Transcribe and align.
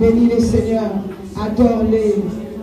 Bénis 0.00 0.28
les 0.34 0.40
Seigneurs. 0.40 0.90
Adore-les. 1.40 2.16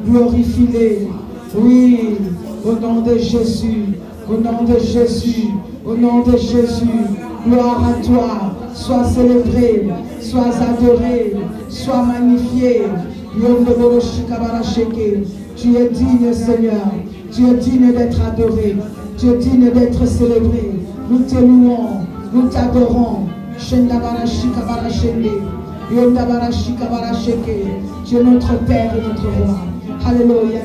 Glorifie-les. 0.05 1.07
Oui. 1.55 2.17
Au 2.65 2.73
nom 2.73 3.01
de 3.01 3.17
Jésus. 3.17 3.85
Au 4.29 4.33
nom 4.33 4.63
de 4.63 4.79
Jésus. 4.79 5.47
Au 5.85 5.95
nom 5.95 6.23
de 6.23 6.37
Jésus. 6.37 7.05
Gloire 7.45 7.81
à 7.87 8.05
toi. 8.05 8.55
Sois 8.73 9.05
célébré. 9.05 9.87
Sois 10.19 10.51
adoré. 10.69 11.35
Sois 11.69 12.03
magnifié. 12.03 12.83
Tu 15.55 15.75
es 15.75 15.89
digne, 15.89 16.33
Seigneur. 16.33 16.91
Tu 17.31 17.47
es 17.47 17.53
digne 17.53 17.93
d'être 17.93 18.19
adoré. 18.21 18.75
Tu 19.17 19.29
es 19.29 19.37
digne 19.37 19.71
d'être 19.71 20.05
célébré. 20.05 20.78
Nous 21.09 21.23
te 21.23 21.35
louons. 21.35 22.05
Nous 22.31 22.47
t'adorons. 22.49 23.25
Tu 23.57 23.75
es 23.75 23.81
notre 28.23 28.59
Père 28.65 28.95
et 28.95 29.01
notre 29.01 29.23
Roi. 29.23 29.57
Alléluia. 30.05 30.59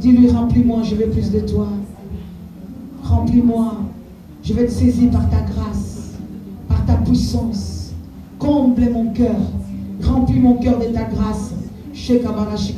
Dis-lui, 0.00 0.30
remplis-moi, 0.30 0.82
je 0.84 0.94
veux 0.94 1.06
plus 1.06 1.32
de 1.32 1.40
toi. 1.40 1.66
Remplis-moi. 3.02 3.72
Je 4.44 4.54
vais 4.54 4.66
te 4.66 4.70
saisir 4.70 5.10
par 5.10 5.28
ta 5.30 5.40
grâce, 5.40 6.12
par 6.68 6.86
ta 6.86 6.94
puissance. 6.94 7.92
Comble 8.38 8.88
mon 8.92 9.12
cœur. 9.12 9.40
Remplis 10.02 10.38
mon 10.38 10.54
cœur 10.54 10.78
de 10.78 10.84
ta 10.84 11.02
grâce. 11.02 11.50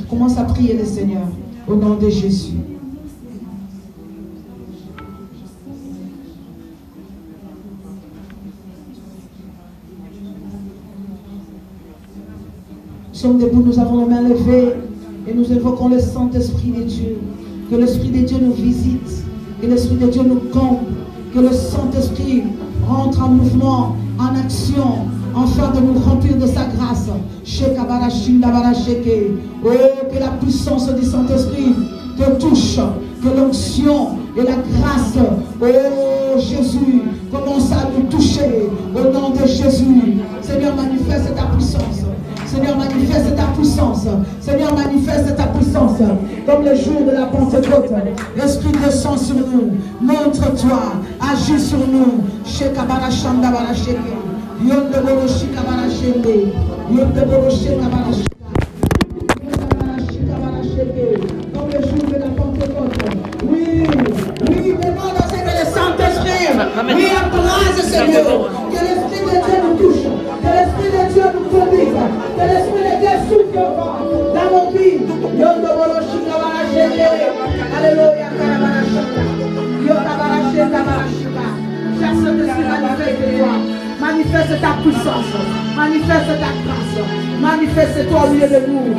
Commence 0.09 0.39
à 0.39 0.45
prier 0.45 0.77
le 0.77 0.85
Seigneur 0.85 1.29
au 1.73 1.77
nom 1.77 1.95
de 1.95 2.09
Jésus. 2.11 2.53
Nous 13.09 13.19
sommes 13.29 13.39
debout, 13.39 13.63
nous 13.63 13.79
avons 13.79 13.97
nos 14.01 14.07
mains 14.07 14.23
levées 14.23 14.75
et 15.27 15.33
nous 15.33 15.51
invoquons 15.53 15.89
le 15.89 16.01
Saint-Esprit 16.01 16.73
de 16.73 16.83
Dieu. 16.83 17.19
Que 17.71 17.77
l'Esprit 17.77 18.11
de 18.11 18.27
Dieu 18.27 18.39
nous 18.43 18.53
visite, 18.53 19.25
que 19.61 19.67
l'Esprit 19.67 19.97
de 19.97 20.09
Dieu 20.09 20.23
nous 20.25 20.41
comble, 20.51 20.81
que 21.33 21.39
le 21.39 21.53
Saint-Esprit 21.53 22.43
rentre 22.87 23.23
en 23.23 23.29
mouvement, 23.29 23.97
en 24.19 24.37
action, 24.37 25.07
afin 25.35 25.81
de 25.81 25.87
nous 25.87 25.99
remplir 25.99 26.37
de 26.37 26.47
sa 26.47 26.65
grâce. 26.65 27.09
Oh, 29.65 29.69
que 30.13 30.19
la 30.19 30.29
puissance 30.41 30.95
du 30.95 31.05
Saint-Esprit 31.05 31.75
te 32.17 32.31
touche, 32.41 32.77
que 33.23 33.29
l'onction 33.37 34.19
et 34.37 34.43
la 34.43 34.57
grâce, 34.57 35.17
oh 35.61 36.39
Jésus, 36.39 37.03
commence 37.31 37.73
à 37.73 37.89
nous 37.97 38.09
toucher 38.09 38.69
au 38.95 39.13
nom 39.13 39.31
de 39.31 39.47
Jésus. 39.47 40.19
Seigneur, 40.41 40.75
manifeste 40.77 41.35
ta 41.35 41.45
puissance. 41.45 42.03
Seigneur, 42.47 42.77
manifeste 42.77 43.35
ta 43.35 43.45
puissance. 43.57 44.07
Seigneur, 44.41 44.75
manifeste 44.75 45.37
ta 45.37 45.45
puissance. 45.45 45.99
Comme 46.47 46.65
le 46.65 46.75
jour 46.75 47.01
de 47.07 47.13
la 47.13 47.27
Pentecôte. 47.27 47.91
L'Esprit 48.37 48.73
descend 48.85 49.19
sur 49.19 49.37
nous. 49.37 49.71
Montre-toi. 50.01 50.83
Agis 51.21 51.61
sur 51.61 51.79
nous. 51.79 52.25
Shekabarashandabarasheke. 54.61 56.35
Yondeboro 56.91 57.49
shikabarashende. 57.51 58.27
Yondeboro 59.45 59.97
shikabarashende. 60.11 61.07
Comme 61.55 61.71
le 61.71 61.81
jour 61.89 62.05
de 62.11 62.17
la 62.19 62.31
Pentecôte. 62.37 63.05
Oui, 63.49 63.65
oui, 64.49 64.77
demande 64.83 65.17
à 65.17 65.25
ce 65.29 65.35
que 65.35 65.53
le 65.59 65.65
Saint-Esprit, 65.73 66.47
oui, 66.95 67.07
embrase, 67.23 67.81
Seigneur. 67.83 68.51
Que 68.71 68.81
l'Esprit 68.87 69.23
de 69.25 69.37
Dieu 69.45 69.59
nous 69.65 69.77
touche. 69.79 70.05
Que 70.43 70.51
l'Esprit 70.57 70.91
de 70.93 71.03
Dieu 71.13 71.27
nous 71.35 71.47
conduise. 71.49 72.01
Que 72.37 72.45
l'Esprit 72.51 72.85
de 72.89 72.95
Dieu 73.01 73.15
souffle 73.29 73.59
dans 74.35 74.49
nos 74.53 74.67
vies. 74.71 75.01
Yondoboro 75.41 75.99
shikabarashende. 76.11 77.09
Alléluia, 77.77 78.29
karabarashaka. 78.39 79.23
Yokabarashenda 79.89 80.81
barashika. 80.89 81.47
Cher 81.99 82.13
Saint-Esprit, 82.23 82.67
manifeste 82.69 83.27
toi. 83.39 83.55
Manifeste 84.03 84.61
ta 84.61 84.73
puissance. 84.83 85.33
Manifeste 85.77 86.35
ta 86.43 86.51
grâce. 86.65 86.99
Manifeste-toi 87.41 88.21
au 88.27 88.31
milieu 88.33 88.49
de 88.49 88.67
nous. 88.67 88.97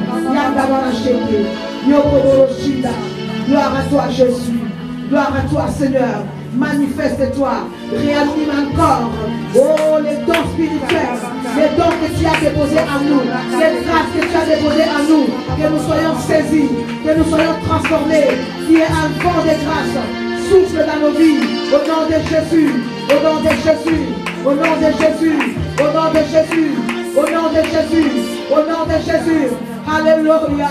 Gloire 3.50 3.76
à 3.76 3.84
toi, 3.90 4.10
Jésus. 4.10 4.62
Gloire 5.10 5.34
à 5.36 5.50
toi, 5.50 5.66
Seigneur. 5.78 6.24
Manifeste-toi. 6.56 7.52
Réanime 7.92 8.54
encore. 8.64 9.12
Oh, 9.58 10.00
les 10.02 10.24
dons 10.26 10.48
spirituels. 10.54 11.20
Les 11.58 11.70
dons 11.76 11.92
que 12.00 12.08
tu 12.18 12.26
as 12.26 12.40
déposés 12.40 12.80
en 12.80 13.04
nous. 13.04 13.24
Les 13.60 13.84
grâces 13.84 14.12
que 14.16 14.22
tu 14.22 14.36
as 14.38 14.56
déposées 14.56 14.88
en 14.88 15.04
nous. 15.10 15.26
Que 15.60 15.68
nous 15.70 15.84
soyons 15.86 16.16
saisis. 16.26 16.70
Que 17.06 17.18
nous 17.18 17.26
soyons 17.26 17.56
transformés. 17.68 18.40
Qui 18.68 18.76
est 18.78 18.86
un 18.88 19.10
vent 19.22 19.42
de 19.44 19.56
grâce. 19.66 20.00
Souffle 20.48 20.86
dans 20.88 21.00
nos 21.06 21.14
vies. 21.14 21.44
Au 21.74 21.80
nom 21.90 22.08
de 22.08 22.18
Jésus. 22.24 22.72
Au 23.10 23.22
nom 23.22 23.42
de 23.42 23.50
Jésus. 23.50 24.33
Au 24.46 24.52
nom 24.54 24.76
de 24.78 24.90
Jésus. 25.00 25.40
Au 25.80 25.88
nom 25.94 26.12
de 26.12 26.20
Jésus. 26.34 26.72
Au 27.16 27.22
nom 27.22 27.50
de 27.50 27.62
Jésus. 27.64 28.12
Au 28.52 28.56
nom 28.56 28.84
de 28.86 28.98
Jésus. 29.00 29.48
Alléluia. 29.88 30.70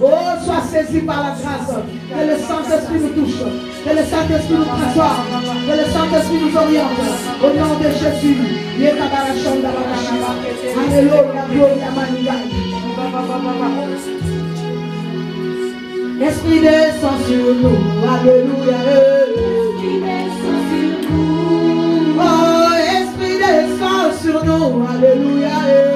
Oh, 0.00 0.08
sois 0.44 0.62
saisi 0.70 1.00
par 1.00 1.22
la 1.22 1.30
grâce. 1.40 1.74
Que 2.10 2.20
le 2.26 2.36
Saint-Esprit 2.36 3.00
nous 3.00 3.22
touche. 3.22 3.40
Que 3.84 3.90
le 3.90 4.04
Saint-Esprit 4.04 4.54
nous 4.58 4.64
transforme. 4.64 5.24
Que 5.66 5.72
le 5.72 5.84
Saint-Esprit 5.92 6.38
nous 6.44 6.56
oriente. 6.56 7.00
Au 7.42 7.46
nom 7.46 7.74
de 7.78 7.88
Jésus. 7.88 8.36
Yekabarashanda 8.78 9.70
barashaba. 9.72 10.30
Alléluia. 10.84 11.44
Gloria 11.50 11.90
maniga. 11.96 12.36
Esprit 16.20 16.60
descend 16.60 17.18
sur 17.26 17.54
nous. 17.54 17.78
Alléluia. 18.06 19.34
Descend 24.34 24.44
sur 24.44 24.44
nous. 24.44 25.93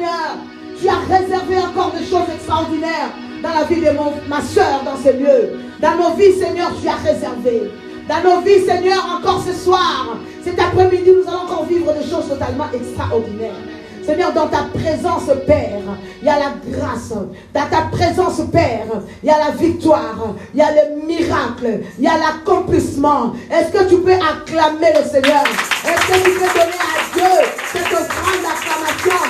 Seigneur, 0.00 0.38
tu 0.80 0.88
as 0.88 1.14
réservé 1.14 1.58
encore 1.58 1.92
des 1.92 2.06
choses 2.06 2.34
extraordinaires 2.34 3.12
dans 3.42 3.50
la 3.50 3.64
vie 3.64 3.82
de 3.82 3.90
ma 4.30 4.40
soeur 4.40 4.82
dans 4.82 4.96
ces 4.96 5.12
lieux. 5.12 5.60
Dans 5.78 5.94
nos 5.96 6.14
vies, 6.16 6.32
Seigneur, 6.40 6.72
tu 6.80 6.88
as 6.88 6.94
réservé. 6.94 7.70
Dans 8.08 8.22
nos 8.22 8.40
vies, 8.40 8.64
Seigneur, 8.64 9.18
encore 9.18 9.44
ce 9.46 9.52
soir, 9.52 10.16
cet 10.42 10.58
après-midi, 10.58 11.10
nous 11.10 11.28
allons 11.28 11.42
encore 11.42 11.66
vivre 11.66 11.92
des 11.92 12.08
choses 12.08 12.28
totalement 12.28 12.64
extraordinaires. 12.72 13.60
Seigneur, 14.06 14.32
dans 14.32 14.48
ta 14.48 14.68
présence, 14.72 15.28
Père, 15.46 15.82
il 16.22 16.26
y 16.26 16.30
a 16.30 16.38
la 16.38 16.54
grâce. 16.66 17.12
Dans 17.52 17.68
ta 17.68 17.82
présence, 17.92 18.40
Père, 18.50 18.86
il 19.22 19.28
y 19.28 19.30
a 19.30 19.38
la 19.38 19.50
victoire. 19.50 20.34
Il 20.54 20.60
y 20.60 20.62
a 20.62 20.70
le 20.70 21.06
miracle. 21.06 21.80
Il 21.98 22.04
y 22.04 22.08
a 22.08 22.16
l'accomplissement. 22.16 23.34
Est-ce 23.50 23.70
que 23.70 23.86
tu 23.90 24.00
peux 24.00 24.12
acclamer 24.12 24.94
le 24.98 25.06
Seigneur? 25.06 25.44
Est-ce 25.84 26.06
que 26.06 26.24
tu 26.24 26.30
peux 26.30 26.58
donner 26.58 26.80
à 26.80 27.14
Dieu 27.14 27.48
cette 27.70 27.90
grande 27.90 28.46
acclamation? 28.46 29.29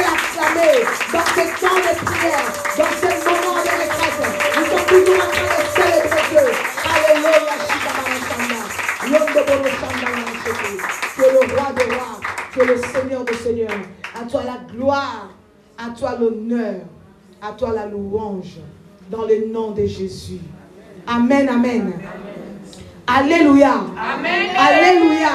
Tu 0.00 0.06
l'acclamer 0.06 0.84
dans 1.12 1.26
ce 1.26 1.44
temps 1.60 1.76
de 1.76 1.92
prière, 2.04 2.48
dans 2.76 2.92
ce 3.00 3.08
moment 3.24 3.56
de 3.56 3.72
retraite 3.80 4.20
Nous 4.56 4.64
sommes 4.64 4.86
toujours 4.88 5.16
en 5.16 5.30
train 5.30 5.56
de 5.56 5.68
célébrer 5.74 6.24
Dieu. 6.30 6.46
Alléluia, 6.84 7.54
Tu 11.14 11.22
es 11.22 11.32
le 11.32 11.38
roi 11.54 11.68
des 11.76 11.94
rois 11.94 12.20
que 12.54 12.60
le 12.60 12.76
Seigneur 12.76 13.24
des 13.24 13.34
Seigneurs. 13.34 13.80
À 14.18 14.24
toi 14.24 14.42
la 14.44 14.74
gloire, 14.74 15.28
à 15.78 15.90
toi 15.90 16.16
l'honneur, 16.20 16.80
à 17.42 17.52
toi 17.52 17.72
la 17.74 17.86
louange, 17.86 18.58
dans 19.10 19.24
le 19.24 19.52
nom 19.52 19.70
de 19.72 19.86
Jésus. 19.86 20.40
Amen, 21.06 21.48
amen. 21.48 21.92
Alléluia. 23.06 23.72
Amen. 23.72 24.50
Alléluia. 24.56 25.30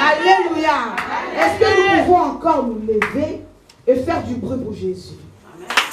Alléluia. 0.00 0.96
Est-ce 1.38 1.60
que 1.60 1.98
nous 1.98 2.04
pouvons 2.04 2.22
encore 2.22 2.66
nous 2.66 2.80
lever? 2.80 3.45
Et 3.86 3.94
faire 3.96 4.22
du 4.24 4.34
bruit 4.34 4.58
pour 4.58 4.72
Jésus? 4.72 5.14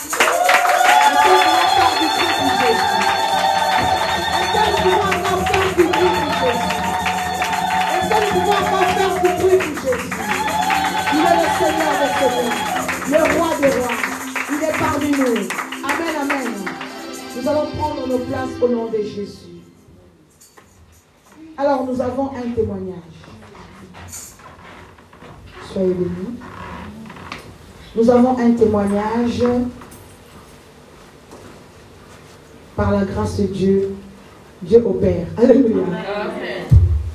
Que 0.03 0.19
nous 1.09 1.17
pouvons 1.23 1.67
faire 1.75 1.93
du 1.99 2.07
bruit 2.07 2.33
pour 2.39 2.51
Jésus? 2.59 2.93
Est-ce 4.33 4.49
que 4.53 4.59
nous 4.69 4.77
pouvons 4.83 5.07
encore 5.07 5.43
faire 5.47 5.69
du 5.75 5.83
bruit 5.83 5.93
pour 5.93 6.33
Jésus? 6.41 6.73
Est-ce 7.93 8.07
que 8.09 8.17
nous 8.23 8.31
pouvons 8.33 8.57
encore 8.57 8.87
faire 8.89 9.13
du 9.13 9.29
bruit 9.41 9.57
pour 9.57 9.75
Jésus? 9.83 10.11
Il 11.13 11.19
est 11.19 11.37
le 11.37 11.47
Seigneur 11.59 11.93
des 11.99 12.11
seigneurs, 12.19 12.57
le 13.09 13.19
roi 13.37 13.49
des 13.61 13.71
rois. 13.79 13.97
Il 14.49 14.59
est 14.63 14.77
parmi 14.79 15.09
nous. 15.11 15.37
Amen, 15.83 16.13
amen. 16.21 16.51
Nous 17.35 17.45
allons 17.49 17.67
prendre 17.77 18.01
nos 18.07 18.19
places 18.19 18.55
au 18.61 18.67
nom 18.67 18.85
de 18.87 18.97
Jésus. 18.97 19.53
Alors, 21.57 21.85
nous 21.85 22.01
avons 22.01 22.31
un 22.35 22.49
témoignage. 22.55 23.17
Soyez 25.71 25.93
bénis. 25.93 26.39
Nous 27.95 28.09
avons 28.09 28.37
un 28.37 28.51
témoignage 28.51 29.43
par 32.75 32.91
la 32.91 33.05
grâce 33.05 33.39
de 33.39 33.45
Dieu. 33.45 33.95
Dieu 34.61 34.83
opère. 34.85 35.27
Alléluia. 35.37 35.83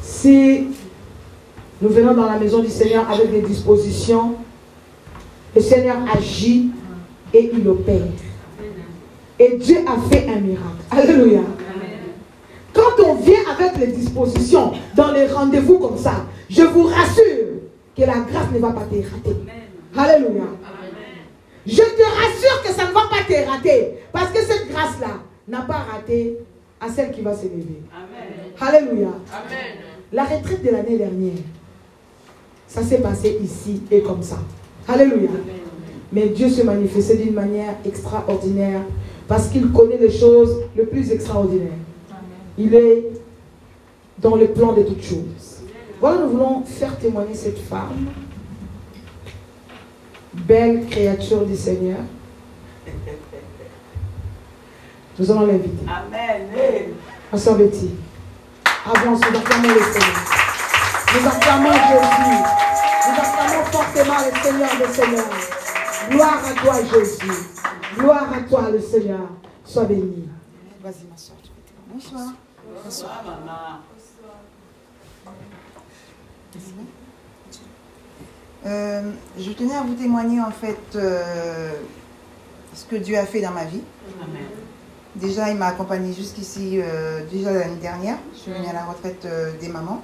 Si 0.02 0.68
nous 1.80 1.88
venons 1.90 2.14
dans 2.14 2.26
la 2.26 2.38
maison 2.38 2.60
du 2.60 2.68
Seigneur 2.68 3.08
avec 3.10 3.30
des 3.30 3.42
dispositions. 3.42 4.34
Le 5.54 5.62
Seigneur 5.62 5.96
agit 6.12 6.70
et 7.32 7.50
il 7.52 7.66
opère. 7.68 8.02
Et 9.38 9.56
Dieu 9.56 9.78
a 9.86 10.10
fait 10.10 10.28
un 10.28 10.40
miracle. 10.40 10.82
Alléluia. 10.90 11.40
Quand 12.72 13.02
on 13.04 13.14
vient 13.14 13.40
avec 13.56 13.78
les 13.78 13.88
dispositions 13.88 14.72
dans 14.94 15.12
les 15.12 15.26
rendez-vous 15.26 15.78
comme 15.78 15.98
ça, 15.98 16.26
je 16.50 16.62
vous 16.62 16.84
rassure 16.84 17.62
que 17.96 18.02
la 18.02 18.18
grâce 18.18 18.50
ne 18.52 18.58
va 18.58 18.70
pas 18.70 18.82
te 18.82 18.96
rater. 18.96 19.36
Alléluia. 19.96 20.44
Je 21.68 21.82
te 21.82 22.02
rassure 22.02 22.62
que 22.62 22.72
ça 22.72 22.88
ne 22.88 22.92
va 22.94 23.02
pas 23.10 23.24
te 23.28 23.46
rater. 23.46 23.98
Parce 24.10 24.32
que 24.32 24.38
cette 24.38 24.70
grâce-là 24.70 25.20
n'a 25.46 25.60
pas 25.62 25.84
raté 25.92 26.38
à 26.80 26.88
celle 26.88 27.10
qui 27.12 27.20
va 27.20 27.34
se 27.36 27.44
lever. 27.44 27.82
Alléluia. 28.58 29.08
La 30.12 30.24
retraite 30.24 30.64
de 30.64 30.70
l'année 30.70 30.96
dernière, 30.96 31.34
ça 32.66 32.82
s'est 32.82 33.00
passé 33.00 33.38
ici 33.42 33.82
et 33.90 34.00
comme 34.00 34.22
ça. 34.22 34.38
Alléluia. 34.88 35.30
Mais 36.10 36.28
Dieu 36.28 36.48
se 36.48 36.62
manifestait 36.62 37.18
d'une 37.18 37.34
manière 37.34 37.74
extraordinaire 37.84 38.80
parce 39.26 39.48
qu'il 39.48 39.70
connaît 39.70 39.98
les 39.98 40.10
choses 40.10 40.62
les 40.74 40.86
plus 40.86 41.12
extraordinaires. 41.12 41.72
Il 42.56 42.74
est 42.74 43.10
dans 44.18 44.36
le 44.36 44.48
plan 44.48 44.72
de 44.72 44.82
toutes 44.82 45.02
choses. 45.02 45.60
Voilà, 46.00 46.22
nous 46.22 46.30
voulons 46.30 46.62
faire 46.64 46.96
témoigner 46.98 47.34
cette 47.34 47.58
femme, 47.58 48.06
belle 50.48 50.86
créature 50.86 51.44
du 51.44 51.54
Seigneur. 51.54 51.98
Nous 55.18 55.30
allons 55.30 55.46
l'inviter. 55.46 55.86
Amen. 55.86 56.94
Ma 57.30 57.38
Betty, 57.54 57.90
avance, 58.86 59.20
nous 59.20 59.38
acclamons 59.38 59.68
le 59.68 59.82
Seigneur. 59.92 60.24
Nous 61.12 61.28
acclamons 61.28 61.72
Jésus. 61.72 62.38
Nous 63.04 63.18
acclamons 63.20 63.64
fortement 63.70 64.20
le 64.24 64.32
Seigneur 64.42 64.70
des 64.78 64.92
Seigneurs. 64.94 65.30
Gloire 66.10 66.40
à 66.46 66.52
toi, 66.54 66.74
Jésus. 66.92 67.38
Gloire 67.98 68.28
à 68.32 68.40
toi, 68.48 68.70
le 68.72 68.80
Seigneur. 68.80 69.28
Sois 69.64 69.84
béni. 69.84 70.28
Vas-y, 70.82 71.04
ma 71.10 71.16
soeur. 71.16 71.36
Bonsoir. 71.92 72.32
Bonsoir, 72.84 73.22
maman. 73.26 73.80
Euh, 78.66 79.12
je 79.38 79.50
tenais 79.52 79.76
à 79.76 79.82
vous 79.82 79.94
témoigner 79.94 80.40
en 80.40 80.50
fait 80.50 80.96
euh, 80.96 81.72
ce 82.74 82.84
que 82.84 82.96
Dieu 82.96 83.16
a 83.16 83.24
fait 83.24 83.40
dans 83.40 83.52
ma 83.52 83.64
vie. 83.64 83.82
Amen. 84.20 84.42
Déjà, 85.14 85.50
il 85.50 85.56
m'a 85.56 85.68
accompagné 85.68 86.12
jusqu'ici, 86.12 86.80
euh, 86.80 87.22
déjà 87.30 87.52
l'année 87.52 87.80
dernière. 87.80 88.18
Je 88.34 88.38
suis 88.38 88.52
venue 88.52 88.68
à 88.68 88.72
la 88.72 88.84
retraite 88.84 89.26
des 89.60 89.68
mamans. 89.68 90.02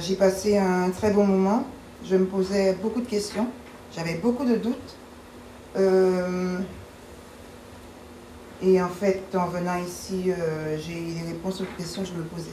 J'ai 0.00 0.16
passé 0.16 0.58
un 0.58 0.90
très 0.90 1.10
bon 1.10 1.26
moment. 1.26 1.64
Je 2.04 2.16
me 2.16 2.26
posais 2.26 2.74
beaucoup 2.74 3.00
de 3.00 3.06
questions. 3.06 3.48
J'avais 3.96 4.14
beaucoup 4.14 4.44
de 4.44 4.56
doutes. 4.56 4.96
Et 8.62 8.80
en 8.80 8.88
fait, 8.88 9.22
en 9.34 9.46
venant 9.46 9.78
ici, 9.78 10.30
j'ai 10.76 10.92
eu 10.92 11.14
des 11.14 11.26
réponses 11.28 11.62
aux 11.62 11.76
questions 11.76 12.02
que 12.02 12.08
je 12.08 12.14
me 12.14 12.24
posais. 12.24 12.50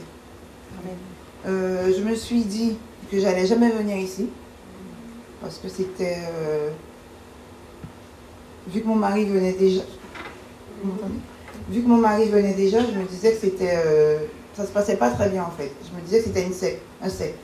je 1.44 2.02
me 2.02 2.14
suis 2.16 2.42
dit 2.42 2.78
que 3.10 3.20
j'allais 3.20 3.46
jamais 3.46 3.70
venir 3.70 3.98
ici. 3.98 4.30
Parce 5.42 5.58
que 5.58 5.68
c'était... 5.68 6.18
vu 8.68 8.80
que 8.80 8.86
mon 8.86 8.94
mari 8.94 9.26
venait 9.26 9.52
déjà... 9.52 9.82
Vu 11.68 11.82
que 11.82 11.88
mon 11.88 11.98
mari 11.98 12.28
venait 12.28 12.54
déjà, 12.54 12.78
je 12.80 12.98
me 12.98 13.04
disais 13.04 13.32
que 13.32 13.38
c'était 13.38 13.76
ça 14.54 14.66
se 14.66 14.70
passait 14.70 14.96
pas 14.96 15.10
très 15.10 15.28
bien 15.28 15.42
en 15.42 15.50
fait. 15.50 15.72
Je 15.84 15.96
me 15.96 16.02
disais 16.02 16.18
que 16.18 16.24
c'était 16.24 16.44
une 16.44 16.52
secte, 16.52 16.82
un 17.02 17.08
secte. 17.08 17.38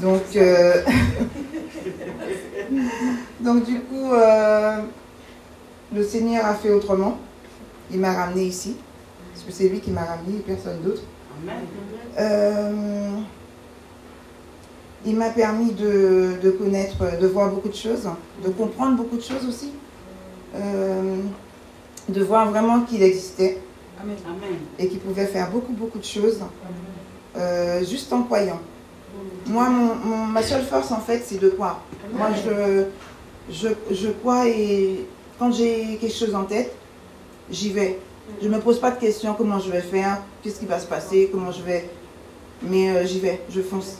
Donc, 0.00 0.22
euh, 0.36 0.80
donc 3.40 3.64
du 3.64 3.80
coup, 3.80 4.12
euh, 4.12 4.80
le 5.94 6.02
Seigneur 6.02 6.46
a 6.46 6.54
fait 6.54 6.70
autrement. 6.70 7.18
Il 7.90 8.00
m'a 8.00 8.14
ramené 8.14 8.44
ici, 8.44 8.76
parce 9.32 9.44
que 9.44 9.52
c'est 9.52 9.68
lui 9.68 9.80
qui 9.80 9.90
m'a 9.90 10.04
ramené 10.04 10.38
et 10.38 10.40
personne 10.40 10.80
d'autre. 10.80 11.02
Euh, 12.18 13.10
il 15.04 15.16
m'a 15.16 15.30
permis 15.30 15.72
de, 15.72 16.34
de, 16.42 16.50
connaître, 16.50 17.18
de 17.20 17.26
voir 17.26 17.50
beaucoup 17.50 17.68
de 17.68 17.74
choses, 17.74 18.08
de 18.44 18.48
comprendre 18.50 18.96
beaucoup 18.96 19.16
de 19.16 19.22
choses 19.22 19.46
aussi, 19.48 19.72
de 22.08 22.22
voir 22.22 22.50
vraiment 22.50 22.82
qu'il 22.82 23.02
existait 23.02 23.58
et 24.78 24.88
qui 24.88 24.96
pouvait 24.98 25.26
faire 25.26 25.50
beaucoup, 25.50 25.72
beaucoup 25.72 25.98
de 25.98 26.04
choses 26.04 26.40
euh, 27.36 27.84
juste 27.84 28.12
en 28.12 28.22
croyant. 28.22 28.60
Moi, 29.46 29.68
mon, 29.68 30.26
ma 30.26 30.42
seule 30.42 30.64
force, 30.64 30.90
en 30.90 31.00
fait, 31.00 31.22
c'est 31.24 31.40
de 31.40 31.48
croire. 31.48 31.80
Moi, 32.12 32.28
je, 32.44 32.84
je, 33.50 33.68
je 33.90 34.08
crois 34.08 34.48
et 34.48 35.06
quand 35.38 35.52
j'ai 35.52 35.96
quelque 36.00 36.14
chose 36.14 36.34
en 36.34 36.44
tête, 36.44 36.74
j'y 37.50 37.70
vais. 37.70 37.98
Je 38.40 38.48
ne 38.48 38.54
me 38.54 38.60
pose 38.60 38.78
pas 38.78 38.90
de 38.90 39.00
questions, 39.00 39.34
comment 39.34 39.58
je 39.58 39.70
vais 39.70 39.80
faire, 39.80 40.18
qu'est-ce 40.42 40.60
qui 40.60 40.66
va 40.66 40.78
se 40.78 40.86
passer, 40.86 41.28
comment 41.32 41.50
je 41.50 41.62
vais. 41.62 41.90
Mais 42.62 42.90
euh, 42.90 43.06
j'y 43.06 43.18
vais, 43.18 43.40
je 43.50 43.60
fonce. 43.60 43.98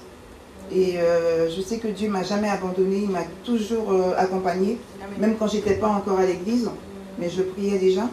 Et 0.75 0.99
euh, 0.99 1.51
je 1.51 1.61
sais 1.61 1.79
que 1.79 1.89
Dieu 1.89 2.09
m'a 2.09 2.23
jamais 2.23 2.49
abandonné, 2.49 3.01
il 3.03 3.11
m'a 3.11 3.25
toujours 3.45 3.93
accompagné, 4.17 4.79
même 5.19 5.37
quand 5.39 5.49
j'étais 5.49 5.75
pas 5.75 5.89
encore 5.89 6.19
à 6.19 6.27
l'église, 6.27 6.71
mais 7.19 7.29
je 7.29 7.43
priais 7.43 7.79
déjà 7.79 8.09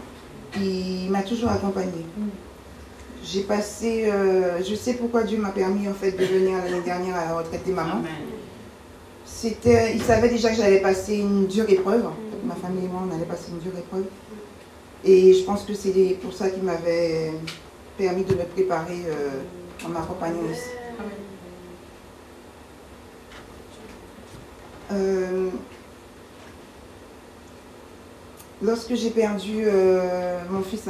il 0.58 1.10
m'a 1.10 1.22
toujours 1.22 1.50
accompagnée. 1.50 2.06
J'ai 3.24 3.42
passé, 3.42 4.06
euh, 4.06 4.64
je 4.64 4.76
sais 4.76 4.94
pourquoi 4.94 5.24
Dieu 5.24 5.38
m'a 5.38 5.50
permis 5.50 5.88
en 5.88 5.94
fait 5.94 6.12
de 6.12 6.26
venir 6.26 6.58
l'année 6.64 6.82
dernière 6.84 7.16
à 7.16 7.26
la 7.26 7.38
retraite 7.38 7.66
des 7.66 7.72
mamans. 7.72 8.02
C'était, 9.26 9.96
il 9.96 10.02
savait 10.02 10.30
déjà 10.30 10.50
que 10.50 10.56
j'allais 10.56 10.80
passer 10.80 11.18
une 11.18 11.46
dure 11.48 11.70
épreuve. 11.70 12.06
Ma 12.44 12.56
famille 12.56 12.86
et 12.86 12.88
moi, 12.88 13.04
on 13.08 13.16
allait 13.16 13.26
passer 13.26 13.52
une 13.52 13.60
dure 13.60 13.78
épreuve. 13.78 14.06
Et 15.06 15.34
je 15.34 15.44
pense 15.44 15.64
que 15.64 15.74
c'est 15.74 16.18
pour 16.22 16.34
ça 16.34 16.50
qu'il 16.50 16.64
m'avait 16.64 17.32
permis 17.98 18.24
de 18.24 18.34
me 18.34 18.44
préparer 18.44 19.02
euh, 19.08 19.86
en 19.86 19.90
m'accompagnant 19.90 20.50
ici. 20.52 20.70
Euh, 24.92 25.50
lorsque 28.62 28.96
j'ai 28.96 29.12
perdu 29.12 29.64
euh, 29.66 30.40
mon 30.50 30.62
fils 30.62 30.82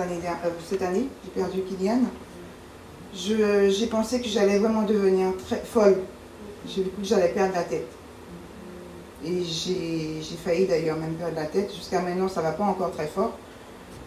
cette 0.68 0.82
année, 0.82 1.08
j'ai 1.24 1.42
perdu 1.42 1.62
Kylian, 1.62 2.02
j'ai 3.14 3.88
pensé 3.88 4.22
que 4.22 4.28
j'allais 4.28 4.60
vraiment 4.60 4.84
devenir 4.84 5.34
très 5.48 5.62
folle. 5.64 5.98
J'ai 6.68 6.84
vu 6.84 6.90
que 6.90 7.04
j'allais 7.04 7.30
perdre 7.30 7.54
la 7.56 7.64
tête. 7.64 7.88
Et 9.26 9.44
j'ai 9.44 10.22
failli 10.44 10.66
d'ailleurs 10.66 10.98
même 10.98 11.14
perdre 11.16 11.36
la 11.36 11.46
tête. 11.46 11.74
Jusqu'à 11.74 12.02
maintenant, 12.02 12.30
ça 12.30 12.42
ne 12.42 12.46
va 12.46 12.52
pas 12.54 12.64
encore 12.64 12.92
très 12.92 13.08
fort. 13.08 13.38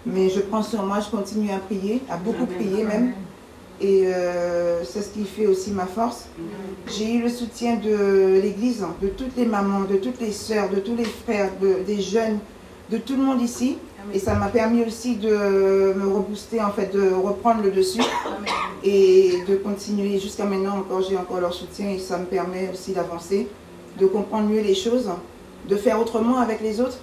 Mais 0.07 0.29
je 0.31 0.41
prends 0.41 0.63
sur 0.63 0.83
moi, 0.83 1.01
je 1.01 1.11
continue 1.11 1.51
à 1.53 1.59
prier, 1.59 2.03
à 2.09 2.17
beaucoup 2.17 2.47
prier 2.47 2.85
même. 2.85 3.15
Et 3.81 4.07
euh, 4.07 4.85
c'est 4.85 5.03
ce 5.03 5.11
qui 5.11 5.25
fait 5.25 5.47
aussi 5.47 5.71
ma 5.71 5.87
force. 5.87 6.27
J'ai 6.87 7.15
eu 7.15 7.23
le 7.23 7.29
soutien 7.29 7.77
de 7.77 8.41
l'Église, 8.41 8.85
de 9.01 9.09
toutes 9.09 9.37
les 9.37 9.47
mamans, 9.47 9.81
de 9.81 9.97
toutes 9.97 10.21
les 10.21 10.33
sœurs, 10.33 10.69
de 10.71 10.77
tous 10.77 10.95
les 10.95 11.05
frères, 11.05 11.51
des 11.87 12.01
jeunes, 12.01 12.39
de 12.91 12.99
tout 12.99 13.17
le 13.17 13.23
monde 13.23 13.41
ici. 13.41 13.79
Et 14.13 14.19
ça 14.19 14.35
m'a 14.35 14.49
permis 14.49 14.85
aussi 14.85 15.17
de 15.17 15.31
me 15.31 16.07
rebooster, 16.07 16.61
en 16.61 16.71
fait, 16.71 16.93
de 16.93 17.13
reprendre 17.13 17.63
le 17.63 17.71
dessus 17.71 18.03
et 18.85 19.43
de 19.49 19.57
continuer. 19.57 20.19
Jusqu'à 20.19 20.45
maintenant, 20.45 20.79
encore, 20.79 21.03
j'ai 21.03 21.17
encore 21.17 21.41
leur 21.41 21.55
soutien 21.55 21.91
et 21.91 21.99
ça 21.99 22.19
me 22.19 22.25
permet 22.25 22.71
aussi 22.73 22.93
d'avancer, 22.93 23.49
de 23.99 24.07
comprendre 24.07 24.49
mieux 24.49 24.61
les 24.61 24.75
choses, 24.75 25.09
de 25.69 25.77
faire 25.77 26.01
autrement 26.01 26.39
avec 26.39 26.61
les 26.61 26.81
autres. 26.81 26.99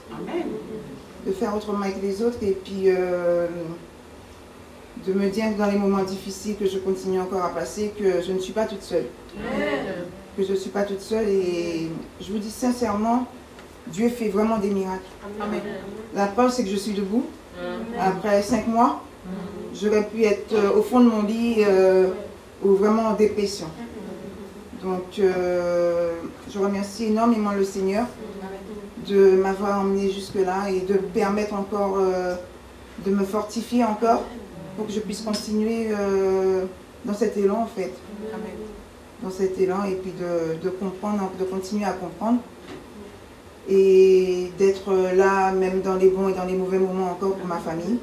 De 1.25 1.31
faire 1.33 1.55
autrement 1.55 1.83
avec 1.83 2.01
les 2.01 2.21
autres 2.21 2.37
et 2.41 2.51
puis 2.51 2.83
euh, 2.85 3.47
de 5.05 5.13
me 5.13 5.29
dire 5.29 5.45
dans 5.57 5.67
les 5.67 5.77
moments 5.77 6.03
difficiles 6.03 6.55
que 6.57 6.67
je 6.67 6.77
continue 6.77 7.19
encore 7.19 7.43
à 7.43 7.49
passer 7.49 7.93
que 7.97 8.21
je 8.21 8.31
ne 8.31 8.39
suis 8.39 8.53
pas 8.53 8.65
toute 8.65 8.83
seule. 8.83 9.05
Que 10.37 10.43
je 10.43 10.51
ne 10.51 10.57
suis 10.57 10.69
pas 10.69 10.83
toute 10.83 11.01
seule 11.01 11.27
et 11.27 11.89
je 12.21 12.31
vous 12.31 12.37
dis 12.37 12.51
sincèrement, 12.51 13.27
Dieu 13.87 14.09
fait 14.09 14.29
vraiment 14.29 14.57
des 14.57 14.69
miracles. 14.69 15.09
La 16.13 16.27
preuve, 16.27 16.51
c'est 16.51 16.63
que 16.63 16.69
je 16.69 16.75
suis 16.75 16.93
debout. 16.93 17.25
Après 17.99 18.41
cinq 18.41 18.67
mois, 18.67 19.03
j'aurais 19.73 20.05
pu 20.07 20.23
être 20.23 20.53
euh, 20.53 20.77
au 20.77 20.81
fond 20.81 20.99
de 21.01 21.09
mon 21.09 21.23
lit 21.23 21.57
euh, 21.59 22.07
ou 22.63 22.75
vraiment 22.75 23.09
en 23.09 23.13
dépression. 23.13 23.67
Donc, 24.81 25.19
euh, 25.19 26.13
je 26.51 26.57
remercie 26.57 27.05
énormément 27.05 27.51
le 27.51 27.65
Seigneur 27.65 28.05
de 29.07 29.31
m'avoir 29.31 29.81
emmené 29.81 30.09
jusque-là 30.09 30.69
et 30.69 30.81
de 30.81 30.93
me 30.93 30.99
permettre 30.99 31.53
encore 31.53 31.97
de 31.97 33.11
me 33.11 33.23
fortifier 33.23 33.83
encore 33.83 34.23
pour 34.79 34.87
que 34.87 34.93
je 34.93 35.01
puisse 35.01 35.21
continuer 35.21 35.89
dans 37.03 37.13
cet 37.13 37.35
élan 37.35 37.63
en 37.63 37.67
fait. 37.67 37.91
Dans 39.21 39.29
cet 39.29 39.59
élan 39.59 39.83
et 39.83 39.95
puis 39.95 40.13
de 40.13 40.69
comprendre, 40.69 41.31
de 41.37 41.43
continuer 41.43 41.83
à 41.83 41.91
comprendre 41.91 42.39
et 43.67 44.51
d'être 44.57 44.93
là 45.15 45.51
même 45.51 45.81
dans 45.81 45.95
les 45.95 46.09
bons 46.09 46.29
et 46.29 46.33
dans 46.33 46.45
les 46.45 46.55
mauvais 46.55 46.79
moments 46.79 47.11
encore 47.11 47.35
pour 47.35 47.45
ma 47.45 47.57
famille 47.57 47.99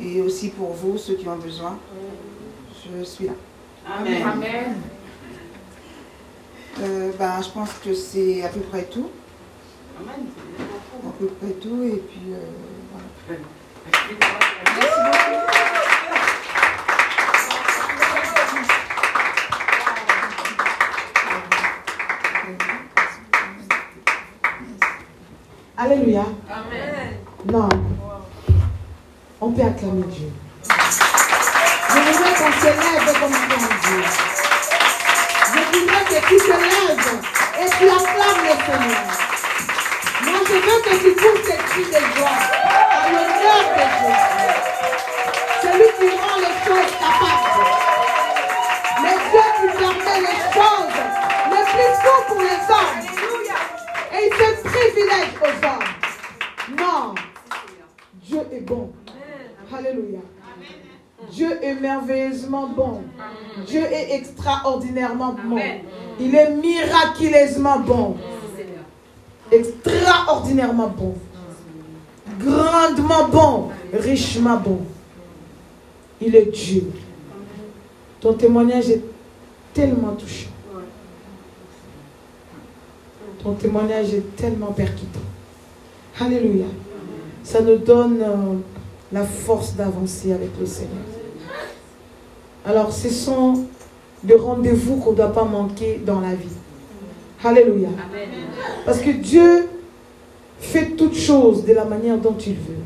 et 0.00 0.20
aussi 0.20 0.48
pour 0.48 0.72
vous, 0.72 0.98
ceux 0.98 1.14
qui 1.14 1.28
ont 1.28 1.36
besoin. 1.36 1.78
Je 2.98 3.04
suis 3.04 3.26
là. 3.26 3.32
Amen. 3.86 4.76
Euh, 6.82 7.10
ben, 7.18 7.40
je 7.42 7.48
pense 7.50 7.72
que 7.84 7.94
c'est 7.94 8.42
à 8.42 8.48
peu 8.48 8.60
près 8.60 8.84
tout. 8.84 9.08
Amen. 9.98 10.26
À 11.06 11.12
peu 11.18 11.26
près 11.26 11.52
tout 11.52 11.82
et 11.82 11.96
puis 11.96 12.32
euh, 12.32 12.38
voilà. 13.26 13.40
Merci 13.86 15.00
beaucoup. 15.00 15.65
Alléluia. 25.86 26.24
Amen. 26.50 27.14
Non. 27.46 27.68
On 29.40 29.52
peut 29.52 29.62
acclamer 29.62 30.02
Dieu. 30.08 30.32
Je 30.64 31.94
voudrais 31.94 32.34
qu'on 32.34 32.52
se 32.58 32.66
lève 32.66 33.06
comme 33.20 33.30
Dieu. 33.30 34.02
Je 35.46 35.78
voudrais 35.78 36.04
que 36.10 36.18
tu 36.26 36.36
te 36.38 36.50
lèves 36.50 37.06
et 37.60 37.68
tu 37.78 37.84
acclames 37.86 38.42
le 38.42 38.54
Seigneur. 38.66 39.06
Moi, 40.24 40.40
je 40.48 40.54
veux 40.54 40.80
que 40.82 40.94
tu 41.04 41.10
pousses 41.14 41.44
tes 41.46 41.56
cris 41.56 41.84
de 41.84 42.00
joie 42.16 42.40
à 42.90 43.06
l'honneur 43.12 43.64
de 43.76 43.84
Jésus. 44.00 44.26
C'est 45.62 45.72
lui 45.72 45.88
qui 46.00 46.08
rend 46.16 46.38
les 46.38 46.56
choses 46.66 46.94
capables. 46.98 47.62
Mais 49.02 49.16
Dieu 49.30 49.46
qui 49.54 49.68
permet 49.78 50.18
les 50.20 50.38
choses 50.52 50.96
les 51.48 51.64
plus 51.70 51.94
faux 52.02 52.22
pour 52.26 52.40
les 52.42 52.55
privilège 54.76 55.32
aux 55.42 55.66
hommes. 55.66 56.76
Non. 56.78 57.14
Dieu 58.22 58.40
est 58.52 58.60
bon. 58.60 58.92
Alléluia. 59.72 60.20
Dieu 61.30 61.58
est 61.62 61.74
merveilleusement 61.74 62.68
bon. 62.68 63.02
Dieu 63.66 63.82
est 63.82 64.14
extraordinairement 64.14 65.34
bon. 65.44 65.58
Il 66.20 66.34
est 66.34 66.50
miraculeusement 66.50 67.80
bon. 67.80 68.16
Extraordinairement 69.50 70.88
bon. 70.88 71.14
Grandement 72.38 73.28
bon. 73.28 73.68
Richement 73.92 74.58
bon. 74.58 74.80
Il 76.20 76.34
est 76.34 76.46
Dieu. 76.52 76.90
Ton 78.20 78.34
témoignage 78.34 78.90
est 78.90 79.02
tellement 79.72 80.12
touchant. 80.12 80.55
Témoignage 83.54 84.14
est 84.14 84.36
tellement 84.36 84.72
percutant. 84.72 85.20
Alléluia. 86.20 86.66
Ça 87.42 87.60
nous 87.60 87.76
donne 87.76 88.20
euh, 88.20 88.54
la 89.12 89.24
force 89.24 89.74
d'avancer 89.74 90.32
avec 90.32 90.50
le 90.58 90.66
Seigneur. 90.66 91.04
Alors, 92.64 92.92
ce 92.92 93.08
sont 93.08 93.64
des 94.22 94.34
rendez-vous 94.34 94.96
qu'on 94.96 95.12
ne 95.12 95.16
doit 95.16 95.32
pas 95.32 95.44
manquer 95.44 96.00
dans 96.04 96.20
la 96.20 96.34
vie. 96.34 96.48
Alléluia. 97.44 97.90
Parce 98.84 98.98
que 98.98 99.10
Dieu 99.10 99.68
fait 100.58 100.96
toutes 100.96 101.16
choses 101.16 101.64
de 101.64 101.72
la 101.72 101.84
manière 101.84 102.18
dont 102.18 102.36
il 102.36 102.54
veut. 102.54 102.82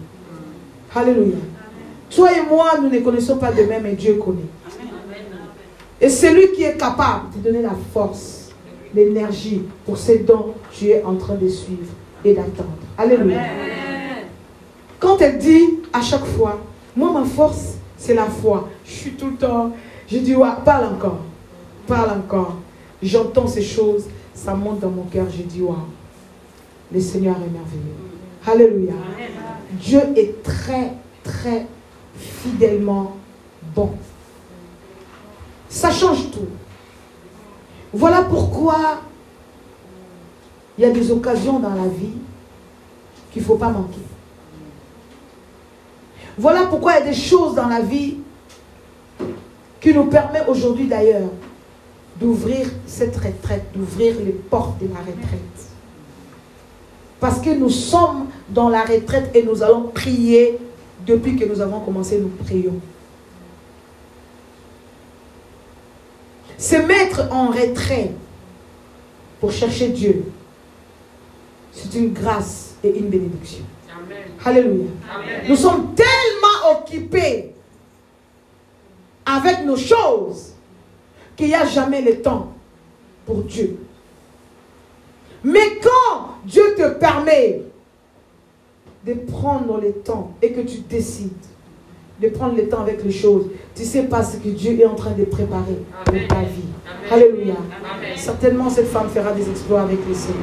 Alléluia. 0.94 1.36
Toi 2.10 2.30
et 2.32 2.42
moi, 2.48 2.72
nous 2.82 2.90
ne 2.90 2.98
connaissons 2.98 3.38
pas 3.38 3.52
de 3.52 3.62
même, 3.62 3.84
mais 3.84 3.92
Dieu 3.92 4.14
connaît. 4.14 4.40
Et 6.00 6.08
c'est 6.08 6.32
lui 6.32 6.52
qui 6.52 6.64
est 6.64 6.76
capable 6.76 7.30
de 7.36 7.38
donner 7.38 7.62
la 7.62 7.76
force 7.94 8.39
l'énergie 8.94 9.62
pour 9.84 9.96
ce 9.96 10.12
dont 10.12 10.54
tu 10.72 10.88
es 10.88 11.02
en 11.02 11.16
train 11.16 11.34
de 11.34 11.48
suivre 11.48 11.92
et 12.24 12.34
d'attendre. 12.34 12.68
Alléluia. 12.98 13.40
Quand 14.98 15.20
elle 15.20 15.38
dit 15.38 15.78
à 15.92 16.02
chaque 16.02 16.24
fois, 16.24 16.58
moi 16.96 17.12
ma 17.12 17.24
force, 17.24 17.74
c'est 17.96 18.14
la 18.14 18.26
foi. 18.26 18.68
Je 18.84 18.92
suis 18.92 19.12
tout 19.12 19.30
le 19.30 19.36
temps, 19.36 19.72
je 20.10 20.18
dis, 20.18 20.34
ouais, 20.34 20.48
parle 20.64 20.94
encore, 20.94 21.20
parle 21.86 22.18
encore. 22.18 22.56
J'entends 23.02 23.46
ces 23.46 23.62
choses, 23.62 24.04
ça 24.34 24.54
monte 24.54 24.80
dans 24.80 24.90
mon 24.90 25.04
cœur, 25.04 25.26
je 25.30 25.42
dis, 25.42 25.62
waouh, 25.62 25.76
le 26.92 27.00
Seigneur 27.00 27.36
est 27.36 27.50
merveilleux. 27.50 28.10
Alléluia. 28.46 28.94
Dieu 29.72 30.00
est 30.16 30.42
très, 30.42 30.92
très 31.22 31.66
fidèlement 32.16 33.16
bon. 33.74 33.90
Ça 35.68 35.90
change 35.90 36.30
tout. 36.30 36.48
Voilà 37.92 38.22
pourquoi 38.22 39.00
il 40.78 40.84
y 40.84 40.86
a 40.86 40.90
des 40.90 41.10
occasions 41.10 41.58
dans 41.58 41.74
la 41.74 41.88
vie 41.88 42.16
qu'il 43.32 43.42
ne 43.42 43.46
faut 43.46 43.56
pas 43.56 43.68
manquer. 43.68 44.00
Voilà 46.38 46.66
pourquoi 46.66 46.92
il 46.92 47.00
y 47.00 47.02
a 47.02 47.06
des 47.10 47.14
choses 47.14 47.54
dans 47.54 47.66
la 47.68 47.80
vie 47.80 48.16
qui 49.80 49.92
nous 49.92 50.06
permettent 50.06 50.48
aujourd'hui 50.48 50.86
d'ailleurs 50.86 51.28
d'ouvrir 52.18 52.66
cette 52.86 53.16
retraite, 53.16 53.64
d'ouvrir 53.74 54.16
les 54.24 54.32
portes 54.32 54.78
de 54.80 54.88
la 54.88 55.00
retraite. 55.00 55.70
Parce 57.18 57.40
que 57.40 57.50
nous 57.50 57.70
sommes 57.70 58.26
dans 58.48 58.68
la 58.68 58.82
retraite 58.82 59.30
et 59.34 59.42
nous 59.42 59.62
allons 59.62 59.88
prier 59.88 60.58
depuis 61.06 61.36
que 61.36 61.44
nous 61.44 61.60
avons 61.60 61.80
commencé, 61.80 62.18
nous 62.18 62.30
prions. 62.44 62.76
Se 66.60 66.76
mettre 66.76 67.26
en 67.32 67.46
retrait 67.46 68.10
pour 69.40 69.50
chercher 69.50 69.88
Dieu, 69.88 70.30
c'est 71.72 71.94
une 71.94 72.12
grâce 72.12 72.74
et 72.84 72.98
une 72.98 73.08
bénédiction. 73.08 73.64
Alléluia. 74.44 74.90
Nous 75.48 75.56
sommes 75.56 75.94
tellement 75.94 76.78
occupés 76.78 77.54
avec 79.24 79.64
nos 79.64 79.78
choses 79.78 80.52
qu'il 81.34 81.46
n'y 81.46 81.54
a 81.54 81.64
jamais 81.64 82.02
le 82.02 82.20
temps 82.20 82.52
pour 83.24 83.42
Dieu. 83.44 83.78
Mais 85.42 85.78
quand 85.82 86.34
Dieu 86.44 86.74
te 86.76 86.90
permet 86.90 87.62
de 89.06 89.14
prendre 89.14 89.80
le 89.80 89.92
temps 89.92 90.34
et 90.42 90.52
que 90.52 90.60
tu 90.60 90.80
décides 90.80 91.32
de 92.20 92.28
prendre 92.28 92.56
le 92.56 92.68
temps 92.68 92.82
avec 92.82 93.02
les 93.02 93.10
choses, 93.10 93.46
tu 93.74 93.82
sais 93.84 94.02
pas 94.02 94.22
ce 94.22 94.36
que 94.36 94.48
Dieu 94.48 94.78
est 94.78 94.86
en 94.86 94.94
train 94.94 95.12
de 95.12 95.24
préparer 95.24 95.78
pour 96.04 96.14
ta 96.28 96.40
vie. 96.40 96.68
Alléluia. 97.10 97.54
Certainement, 98.16 98.68
cette 98.68 98.88
femme 98.88 99.08
fera 99.08 99.32
des 99.32 99.48
exploits 99.48 99.82
avec 99.82 99.98
le 100.06 100.14
Seigneur. 100.14 100.38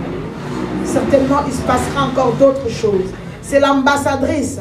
Certainement, 0.83 1.39
il 1.45 1.53
se 1.53 1.61
passera 1.61 2.07
encore 2.07 2.33
d'autres 2.33 2.69
choses. 2.69 3.11
C'est 3.41 3.59
l'ambassadrice 3.59 4.59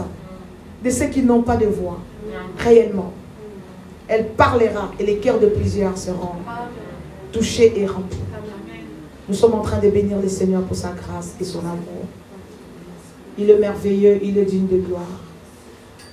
de 0.85 0.91
ceux 0.91 1.07
qui 1.07 1.23
n'ont 1.23 1.43
pas 1.43 1.57
de 1.57 1.67
voix, 1.67 1.99
réellement. 2.59 3.13
Elle 4.09 4.29
parlera 4.29 4.93
et 5.01 5.07
les 5.07 5.17
cœurs 5.17 5.41
de 5.41 5.47
plusieurs 5.47 5.97
seront 5.97 6.37
touchés 7.33 7.73
et 7.77 7.87
remplis. 7.87 8.19
Nous 9.29 9.35
sommes 9.35 9.55
en 9.55 9.63
train 9.63 9.79
de 9.79 9.89
bénir 9.89 10.19
le 10.21 10.29
Seigneur 10.29 10.63
pour 10.63 10.77
sa 10.77 10.91
grâce 10.91 11.35
et 11.41 11.45
son 11.45 11.61
amour. 11.61 12.05
Il 13.39 13.51
est 13.51 13.59
merveilleux, 13.59 14.21
il 14.23 14.39
est 14.39 14.45
digne 14.45 14.69
de 14.69 14.77
gloire. 14.77 15.03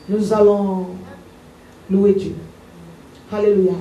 Nous 0.09 0.33
allons 0.33 0.87
louer 1.89 2.13
Dieu. 2.13 2.35
Alléluia. 3.31 3.73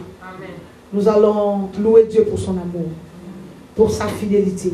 Nous 0.93 1.09
allons 1.09 1.71
louer 1.81 2.05
Dieu 2.05 2.25
pour 2.25 2.39
son 2.39 2.53
amour, 2.53 2.89
pour 3.75 3.91
sa 3.91 4.07
fidélité, 4.07 4.73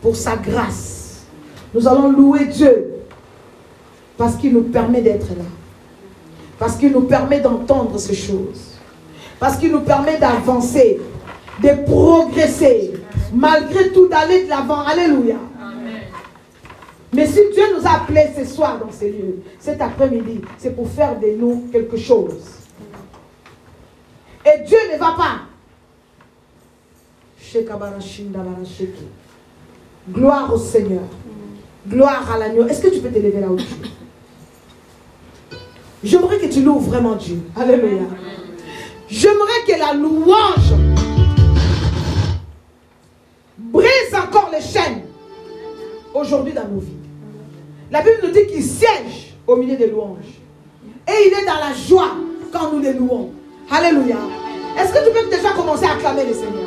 pour 0.00 0.16
sa 0.16 0.36
grâce. 0.36 1.26
Nous 1.74 1.86
allons 1.86 2.10
louer 2.10 2.46
Dieu 2.46 2.94
parce 4.16 4.36
qu'il 4.36 4.52
nous 4.54 4.62
permet 4.62 5.02
d'être 5.02 5.28
là. 5.28 5.44
Parce 6.58 6.76
qu'il 6.76 6.92
nous 6.92 7.02
permet 7.02 7.40
d'entendre 7.40 7.98
ces 7.98 8.14
choses. 8.14 8.78
Parce 9.38 9.58
qu'il 9.58 9.70
nous 9.70 9.80
permet 9.82 10.18
d'avancer, 10.18 10.98
de 11.62 11.84
progresser, 11.84 12.94
malgré 13.34 13.92
tout 13.92 14.08
d'aller 14.08 14.44
de 14.44 14.48
l'avant. 14.48 14.80
Alléluia. 14.80 15.36
Mais 17.12 17.26
si 17.26 17.40
Dieu 17.52 17.64
nous 17.76 17.86
a 17.86 17.96
appelés 17.96 18.28
ce 18.36 18.44
soir 18.44 18.78
dans 18.78 18.90
ces 18.90 19.10
lieux, 19.10 19.42
cet 19.58 19.80
après-midi, 19.80 20.40
c'est 20.58 20.74
pour 20.74 20.88
faire 20.90 21.18
de 21.18 21.28
nous 21.36 21.68
quelque 21.72 21.96
chose. 21.96 22.34
Et 24.44 24.64
Dieu 24.64 24.78
ne 24.92 24.98
va 24.98 25.14
pas. 25.16 25.40
Gloire 30.10 30.52
au 30.52 30.58
Seigneur. 30.58 31.02
Gloire 31.88 32.30
à 32.32 32.38
l'agneau. 32.38 32.66
Est-ce 32.66 32.82
que 32.82 32.88
tu 32.88 33.00
peux 33.00 33.08
te 33.08 33.18
lever 33.18 33.40
là 33.40 33.48
haut 33.48 33.56
J'aimerais 36.02 36.38
que 36.38 36.46
tu 36.46 36.62
loues 36.62 36.78
vraiment 36.78 37.14
Dieu. 37.14 37.40
Alléluia. 37.56 38.02
J'aimerais 39.08 39.64
que 39.66 39.78
la 39.78 39.94
louange 39.94 40.74
brise 43.58 44.14
encore 44.14 44.50
les 44.52 44.60
chaînes 44.60 45.05
aujourd'hui 46.16 46.52
dans 46.52 46.66
nos 46.68 46.80
vies. 46.80 46.96
La 47.90 48.00
Bible 48.00 48.18
nous 48.24 48.30
dit 48.30 48.46
qu'il 48.46 48.62
siège 48.62 49.34
au 49.46 49.56
milieu 49.56 49.76
des 49.76 49.88
louanges. 49.88 50.40
Et 51.08 51.28
il 51.28 51.32
est 51.32 51.44
dans 51.44 51.54
la 51.54 51.72
joie 51.72 52.16
quand 52.52 52.72
nous 52.72 52.80
les 52.80 52.92
louons. 52.92 53.30
Alléluia. 53.70 54.16
Est-ce 54.78 54.92
que 54.92 55.04
tu 55.06 55.12
peux 55.12 55.30
déjà 55.30 55.50
commencer 55.52 55.84
à 55.84 55.92
acclamer 55.92 56.24
le 56.24 56.34
Seigneur? 56.34 56.66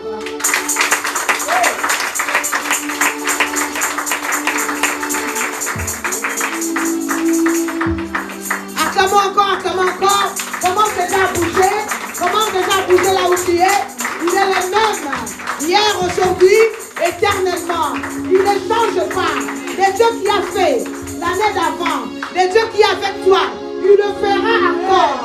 Acclamons 8.86 9.30
encore, 9.30 9.50
acclamons 9.58 9.90
encore. 9.90 10.34
Commence 10.62 10.94
déjà 10.96 11.28
bouger? 11.34 11.76
Commence 12.18 12.52
déjà 12.52 12.88
bouger 12.88 13.14
là 13.14 13.30
où 13.30 13.36
tu 13.46 13.58
es? 13.58 13.78
Il 14.22 14.30
est 14.30 14.46
le 14.46 14.70
même. 14.72 15.00
Hier, 15.62 15.96
aujourd'hui, 16.02 16.58
éternellement. 17.06 17.96
Il 18.26 18.40
ne 18.40 18.56
change 18.68 19.10
pas. 19.14 19.36
Le 19.78 19.96
Dieu 19.96 20.06
qui 20.22 20.28
a 20.30 20.42
fait 20.42 20.84
l'année 21.20 21.54
d'avant, 21.54 22.06
le 22.36 22.52
Dieu 22.52 22.62
qui 22.74 22.82
est 22.82 22.86
avec 22.86 23.24
toi, 23.26 23.42
il 23.82 23.92
le 23.92 24.10
fera 24.22 24.56
encore. 24.74 25.20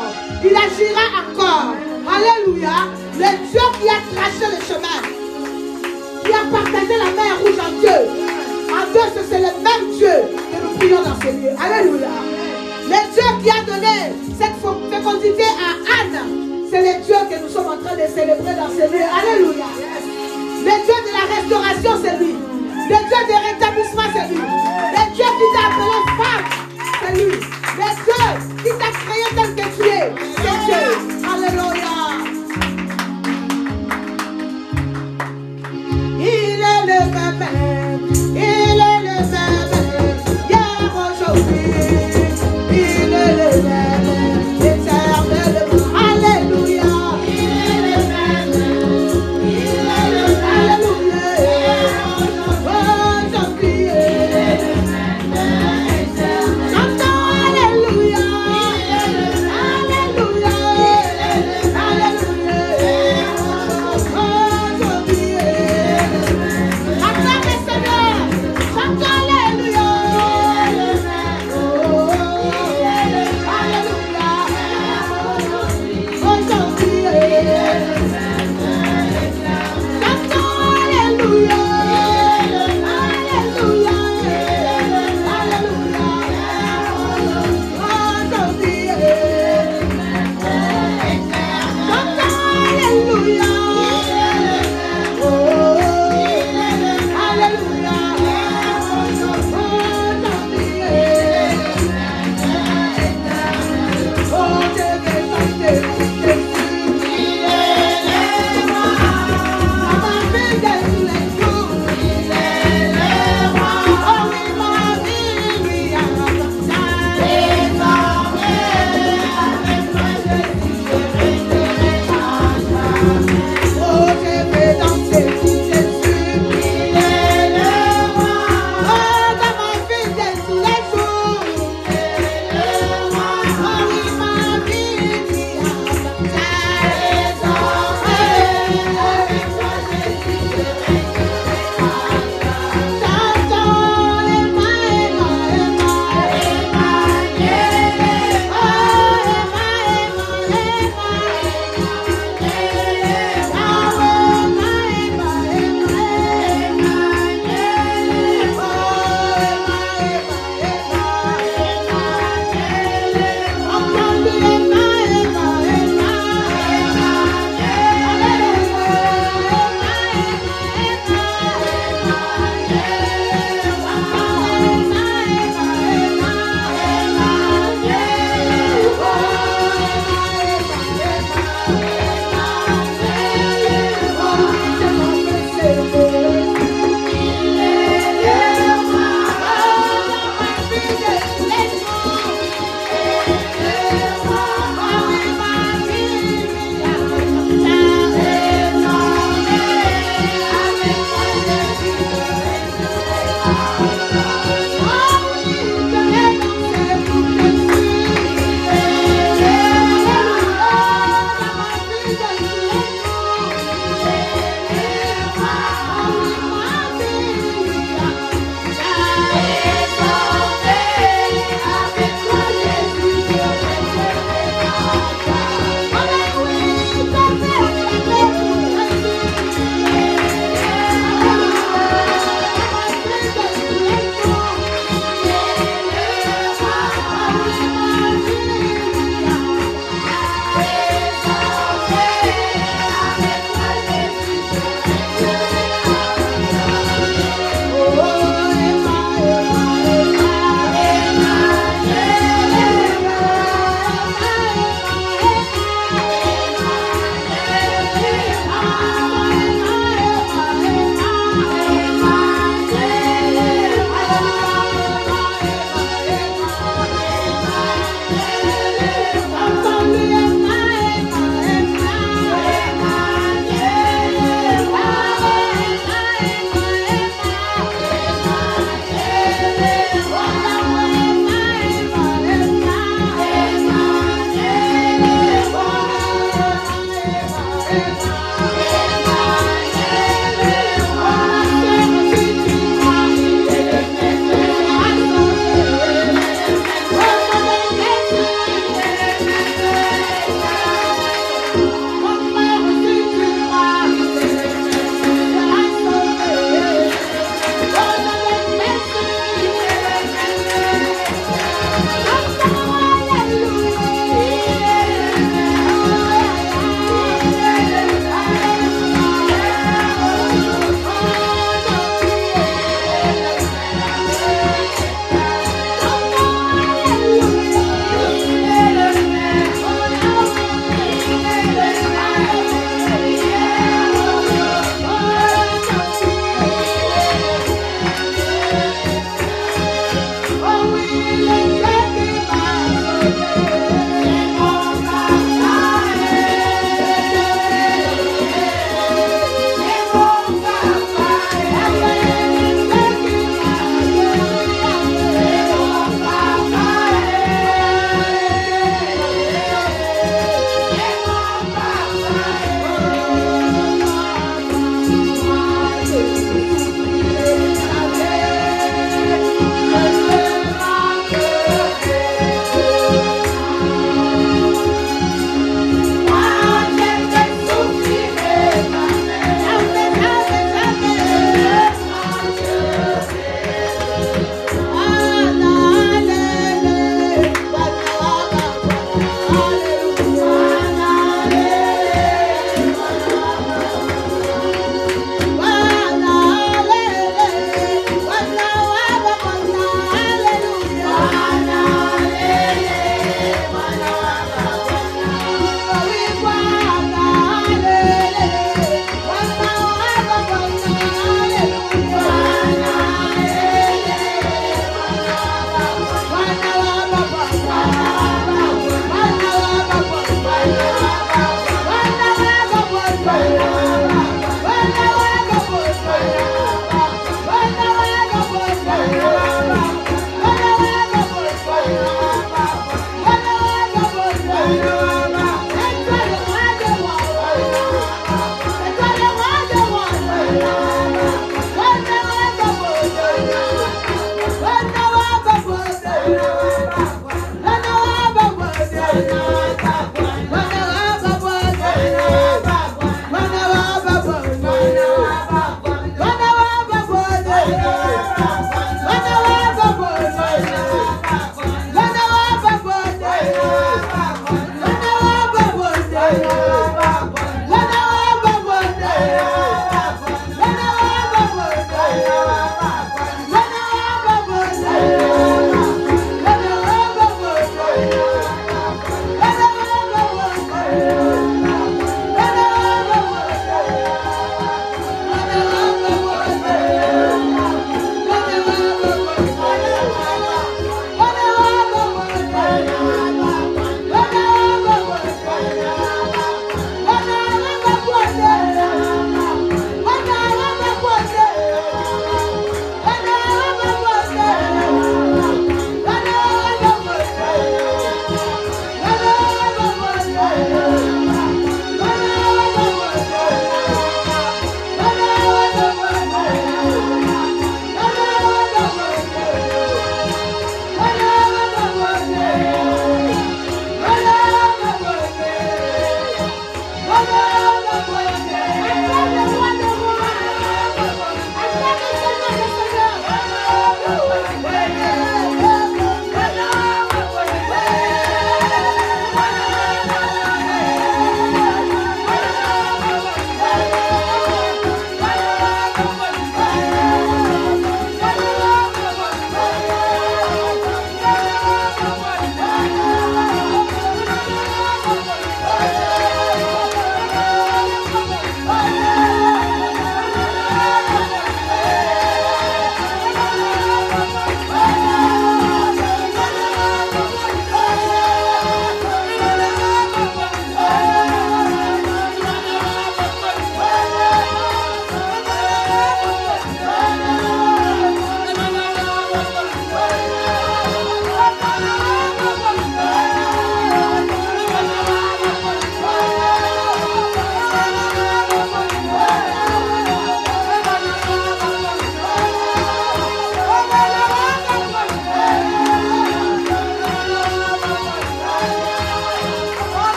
Il 0.45 0.55
agira 0.55 1.05
encore. 1.23 1.75
Alléluia. 2.07 2.89
Le 3.17 3.51
Dieu 3.51 3.61
qui 3.81 3.89
a 3.89 3.99
tracé 4.15 4.47
le 4.51 4.61
chemin, 4.67 5.01
qui 6.25 6.33
a 6.33 6.45
partagé 6.51 6.97
la 6.99 7.11
mer 7.13 7.39
rouge 7.41 7.59
en 7.59 7.81
Dieu. 7.81 7.99
En 8.71 8.93
Dieu, 8.93 9.23
c'est 9.29 9.39
le 9.39 9.53
même 9.63 9.97
Dieu 9.97 10.17
que 10.51 10.63
nous 10.63 10.77
prions 10.79 11.03
dans 11.03 11.21
ces 11.21 11.33
lieux. 11.33 11.55
Alléluia. 11.59 12.09
Le 12.87 13.01
Dieu 13.15 13.29
qui 13.43 13.51
a 13.51 13.63
donné 13.65 14.13
cette 14.39 14.57
fécondité 14.91 15.45
à 15.45 16.03
Anne, 16.03 16.27
c'est 16.71 16.83
le 16.83 17.05
Dieu 17.05 17.17
que 17.31 17.43
nous 17.43 17.49
sommes 17.49 17.67
en 17.67 17.79
train 17.79 17.95
de 17.95 18.07
célébrer 18.13 18.55
dans 18.55 18.69
ces 18.69 18.89
lieux. 18.89 19.07
Alléluia. 19.17 19.65
Le 20.65 20.71
Dieu 20.87 20.99
de 21.05 21.11
la 21.13 21.25
restauration, 21.35 21.95
c'est 22.03 22.17
lui. 22.19 22.33
Le 22.33 22.99
Dieu 23.09 23.21
de 23.29 23.37
rétablissement, 23.49 24.09
c'est 24.15 24.29
lui. 24.29 24.41
Le 24.41 25.03
Dieu 25.15 25.29
qui 25.39 25.47
t'a 25.53 25.65
appelé 25.69 25.99
femme, 26.17 26.47
c'est 27.03 27.15
lui. 27.15 27.33
Le 27.77 27.89
Dieu 28.05 28.25
qui 28.63 28.71
t'a 28.79 28.91
créé 28.91 29.27
tel 29.37 29.51
que 29.55 29.67
tu 29.77 29.83
es, 29.87 30.09
c'est 30.37 30.59
Dieu. 30.65 30.85
Alléluia. 31.31 31.97
Il 36.19 36.61
est 36.63 36.85
le 36.87 37.01
même, 37.13 37.84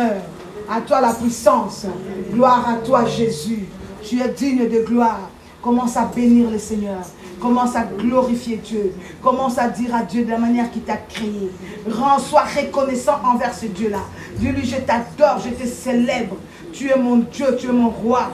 à 0.00 0.80
toi 0.80 1.00
la 1.00 1.12
puissance. 1.12 1.86
Gloire 2.32 2.68
à 2.68 2.74
toi 2.76 3.04
Jésus. 3.06 3.64
Tu 4.02 4.20
es 4.20 4.28
digne 4.28 4.68
de 4.68 4.84
gloire. 4.84 5.30
Commence 5.62 5.96
à 5.96 6.04
bénir 6.04 6.50
le 6.50 6.58
Seigneur. 6.58 7.00
Commence 7.40 7.74
à 7.74 7.82
glorifier 7.82 8.56
Dieu. 8.56 8.94
Commence 9.22 9.58
à 9.58 9.68
dire 9.68 9.94
à 9.94 10.02
Dieu 10.02 10.24
de 10.24 10.30
la 10.30 10.38
manière 10.38 10.70
qu'il 10.70 10.82
t'a 10.82 10.96
créé. 10.96 11.50
Rends-toi 11.90 12.42
reconnaissant 12.56 13.20
envers 13.24 13.54
ce 13.54 13.66
Dieu-là. 13.66 14.00
Dis-lui, 14.36 14.64
je 14.64 14.76
t'adore, 14.76 15.42
je 15.44 15.50
te 15.50 15.66
célèbre. 15.66 16.36
Tu 16.72 16.90
es 16.90 16.96
mon 16.96 17.16
Dieu, 17.16 17.56
tu 17.58 17.68
es 17.68 17.72
mon 17.72 17.90
roi. 17.90 18.30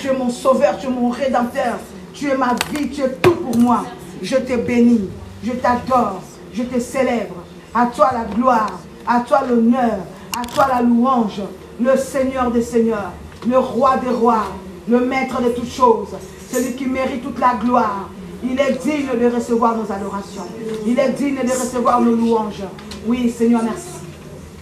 Tu 0.00 0.08
es 0.08 0.12
mon 0.16 0.30
sauveur, 0.30 0.78
tu 0.78 0.86
es 0.86 0.90
mon 0.90 1.10
rédempteur. 1.10 1.78
Tu 2.12 2.28
es 2.28 2.36
ma 2.36 2.54
vie, 2.72 2.90
tu 2.90 3.02
es 3.02 3.10
tout 3.22 3.34
pour 3.34 3.56
moi. 3.56 3.84
Je 4.22 4.36
te 4.36 4.56
bénis, 4.56 5.08
je 5.44 5.52
t'adore, 5.52 6.20
je 6.52 6.62
te 6.62 6.78
célèbre. 6.78 7.36
À 7.74 7.86
toi 7.86 8.10
la 8.12 8.24
gloire, 8.34 8.80
à 9.06 9.20
toi 9.20 9.42
l'honneur, 9.48 9.98
à 10.36 10.44
toi 10.44 10.66
la 10.68 10.82
louange. 10.82 11.40
Le 11.80 11.96
Seigneur 11.96 12.50
des 12.50 12.62
Seigneurs, 12.62 13.12
le 13.48 13.58
Roi 13.58 13.96
des 13.98 14.10
Rois, 14.10 14.44
le 14.88 15.00
Maître 15.00 15.42
de 15.42 15.50
toutes 15.50 15.70
choses, 15.70 16.08
celui 16.50 16.74
qui 16.74 16.86
mérite 16.86 17.22
toute 17.22 17.38
la 17.38 17.54
gloire. 17.54 18.10
Il 18.42 18.58
est 18.58 18.82
digne 18.82 19.18
de 19.18 19.34
recevoir 19.34 19.76
nos 19.76 19.90
adorations. 19.90 20.46
Il 20.86 20.98
est 20.98 21.10
digne 21.10 21.36
de 21.36 21.50
recevoir 21.50 22.00
nos 22.00 22.14
louanges. 22.14 22.64
Oui, 23.06 23.30
Seigneur, 23.30 23.62
merci. 23.62 24.00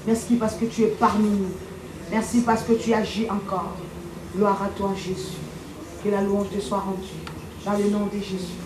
Merci 0.07 0.37
parce 0.37 0.55
que 0.55 0.65
tu 0.65 0.83
es 0.83 0.87
parmi 0.87 1.29
nous. 1.29 1.51
Merci 2.11 2.41
parce 2.41 2.63
que 2.63 2.73
tu 2.73 2.93
agis 2.95 3.29
encore. 3.31 3.75
Gloire 4.35 4.63
à 4.63 4.69
toi, 4.69 4.93
Jésus. 4.97 5.37
Que 6.03 6.09
la 6.11 6.23
louange 6.23 6.49
te 6.55 6.61
soit 6.61 6.79
rendue. 6.79 7.07
Dans 7.65 7.73
le 7.73 7.91
nom 7.91 8.07
de 8.07 8.19
Jésus. 8.19 8.57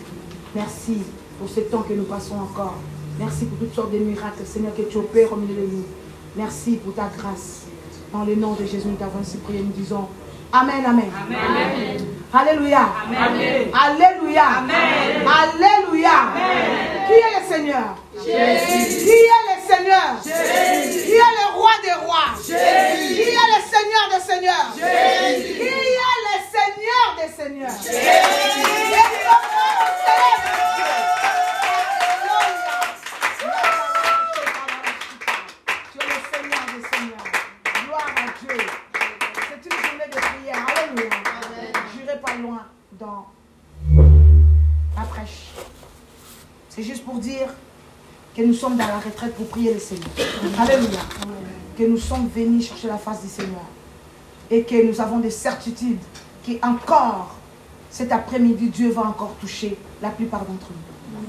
Merci 0.54 0.98
pour 1.38 1.48
ce 1.48 1.60
temps 1.60 1.82
que 1.82 1.94
nous 1.94 2.04
passons 2.04 2.36
encore. 2.36 2.74
Merci 3.18 3.46
pour 3.46 3.58
toutes 3.58 3.74
sortes 3.74 3.92
de 3.92 3.98
miracles, 3.98 4.44
Seigneur, 4.44 4.74
que 4.74 4.82
tu 4.82 4.98
opères 4.98 5.32
au 5.32 5.36
milieu 5.36 5.54
de 5.54 5.66
nous. 5.72 5.84
Merci 6.36 6.78
pour 6.82 6.94
ta 6.94 7.10
grâce. 7.16 7.62
Dans 8.12 8.24
le 8.24 8.34
nom 8.34 8.52
de 8.52 8.64
Jésus, 8.64 8.86
nous 8.86 8.96
t'avons 8.96 9.20
ainsi 9.20 9.36
prié. 9.38 9.60
Nous 9.60 9.72
disons 9.72 10.08
Amen, 10.52 10.84
Amen. 10.86 11.10
Alléluia. 12.32 12.88
Alléluia. 13.72 14.44
Alléluia. 15.26 16.10
Qui 17.06 17.12
est 17.12 17.40
le 17.40 17.54
Seigneur? 17.54 17.96
Jésus. 18.14 19.04
Qui 19.04 19.10
est 19.10 19.44
le 19.48 19.56
Seigneur? 19.66 20.08
Jésus. 20.22 21.04
Qui 21.06 21.12
est 21.12 21.16
le 21.16 21.54
roi 21.54 21.70
des 21.82 21.92
rois? 22.04 22.30
Jésus. 22.36 23.14
Qui 23.14 23.22
est 23.22 23.32
le 23.32 23.60
Seigneur 23.70 24.04
des 24.12 24.20
seigneurs? 24.20 24.68
Jésus. 24.74 25.54
Qui 25.54 25.62
est 25.62 26.12
le 26.28 26.36
Seigneur 26.52 27.06
des 27.16 27.42
seigneurs? 27.42 27.78
Jésus. 27.82 28.72
Loin 42.42 42.62
dans 42.98 43.26
la 44.96 45.02
prêche. 45.02 45.48
C'est 46.68 46.82
juste 46.82 47.04
pour 47.04 47.14
dire 47.14 47.48
que 48.36 48.42
nous 48.42 48.54
sommes 48.54 48.76
dans 48.76 48.86
la 48.86 48.98
retraite 48.98 49.34
pour 49.34 49.46
prier 49.46 49.74
le 49.74 49.80
Seigneur. 49.80 50.08
Alléluia. 50.58 51.00
Que 51.76 51.84
nous 51.84 51.98
sommes 51.98 52.28
venus 52.28 52.68
chercher 52.68 52.88
la 52.88 52.98
face 52.98 53.22
du 53.22 53.28
Seigneur. 53.28 53.64
Et 54.50 54.64
que 54.64 54.86
nous 54.86 55.00
avons 55.00 55.18
des 55.18 55.30
certitudes 55.30 56.00
qui 56.42 56.58
encore, 56.62 57.36
cet 57.90 58.12
après-midi, 58.12 58.68
Dieu 58.68 58.90
va 58.90 59.02
encore 59.02 59.34
toucher 59.40 59.76
la 60.00 60.10
plupart 60.10 60.40
d'entre 60.40 60.68
nous. 60.70 61.20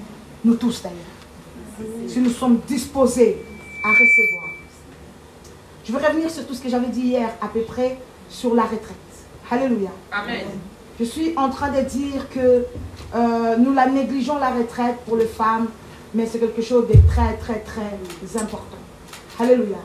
Nous 0.52 0.56
tous 0.56 0.82
d'ailleurs. 0.82 2.08
Si 2.08 2.20
nous 2.20 2.30
sommes 2.30 2.60
disposés 2.68 3.46
à 3.84 3.90
recevoir. 3.90 4.50
Je 5.86 5.92
veux 5.92 6.06
revenir 6.06 6.30
sur 6.30 6.48
tout 6.48 6.54
ce 6.54 6.62
que 6.62 6.70
j'avais 6.70 6.88
dit 6.88 7.02
hier 7.02 7.30
à 7.42 7.48
peu 7.48 7.62
près 7.62 7.98
sur 8.30 8.56
la 8.56 8.64
retraite. 8.64 8.98
Alléluia. 9.52 9.92
Amen. 10.12 10.48
Je 11.00 11.06
suis 11.06 11.34
en 11.38 11.50
train 11.50 11.72
de 11.72 11.82
dire 11.82 12.30
que 12.30 12.66
euh, 13.16 13.58
nous 13.58 13.74
la 13.74 13.88
négligeons 13.88 14.38
la 14.38 14.52
retraite 14.52 14.98
pour 15.08 15.18
les 15.18 15.26
femmes, 15.26 15.68
mais 16.14 16.28
c'est 16.28 16.40
quelque 16.40 16.62
chose 16.62 16.88
de 16.88 16.94
très, 17.08 17.36
très, 17.38 17.60
très 17.60 18.40
important. 18.42 18.78
Alléluia. 19.40 19.78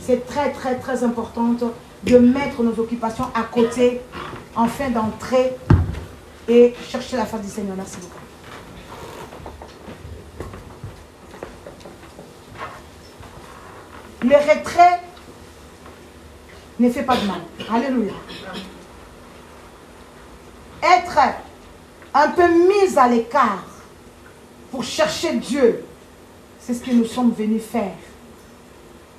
C'est 0.00 0.26
très, 0.26 0.50
très, 0.50 0.76
très 0.76 1.04
important 1.04 1.54
de 2.02 2.18
mettre 2.18 2.62
nos 2.64 2.76
occupations 2.80 3.26
à 3.34 3.42
côté 3.42 4.00
afin 4.56 4.90
d'entrer 4.90 5.52
et 6.48 6.74
chercher 6.88 7.16
la 7.16 7.26
face 7.26 7.42
du 7.42 7.48
Seigneur. 7.48 7.76
Merci 7.76 7.98
beaucoup. 7.98 8.16
Le 14.22 14.36
retrait 14.36 15.00
ne 16.80 16.90
fait 16.90 17.04
pas 17.04 17.16
de 17.16 17.26
mal. 17.26 17.40
Alléluia 17.72 18.12
être 20.82 21.18
un 22.14 22.28
peu 22.28 22.48
mis 22.48 22.98
à 22.98 23.08
l'écart 23.08 23.64
pour 24.70 24.84
chercher 24.84 25.36
Dieu, 25.36 25.84
c'est 26.60 26.74
ce 26.74 26.82
que 26.82 26.90
nous 26.90 27.04
sommes 27.04 27.32
venus 27.32 27.62
faire 27.62 27.96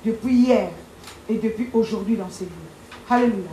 depuis 0.04 0.34
hier 0.34 0.70
et 1.28 1.34
depuis 1.34 1.68
aujourd'hui 1.72 2.16
dans 2.16 2.30
ces 2.30 2.44
lieux. 2.44 2.50
Alléluia. 3.08 3.50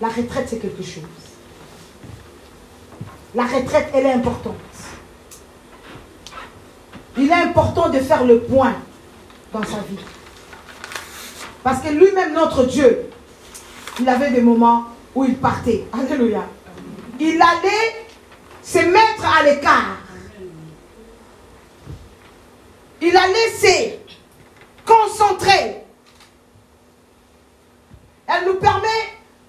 La 0.00 0.08
retraite, 0.08 0.48
c'est 0.48 0.58
quelque 0.58 0.82
chose. 0.82 1.04
La 3.34 3.44
retraite, 3.44 3.90
elle 3.94 4.06
est 4.06 4.12
importante. 4.12 4.54
Il 7.16 7.28
est 7.28 7.32
important 7.32 7.88
de 7.88 7.98
faire 8.00 8.24
le 8.24 8.40
point 8.40 8.74
dans 9.52 9.62
sa 9.62 9.78
vie. 9.78 9.98
Parce 11.64 11.80
que 11.80 11.88
lui-même, 11.88 12.34
notre 12.34 12.64
Dieu, 12.64 13.10
il 13.98 14.06
avait 14.06 14.30
des 14.30 14.42
moments 14.42 14.84
où 15.14 15.24
il 15.24 15.34
partait. 15.38 15.84
Alléluia. 15.94 16.44
Il 17.18 17.40
allait 17.40 18.06
se 18.62 18.80
mettre 18.80 19.24
à 19.24 19.42
l'écart. 19.42 19.96
Il 23.00 23.16
allait 23.16 23.50
se 23.58 23.94
concentrer. 24.84 25.82
Elle 28.26 28.46
nous 28.46 28.56
permet, 28.56 28.88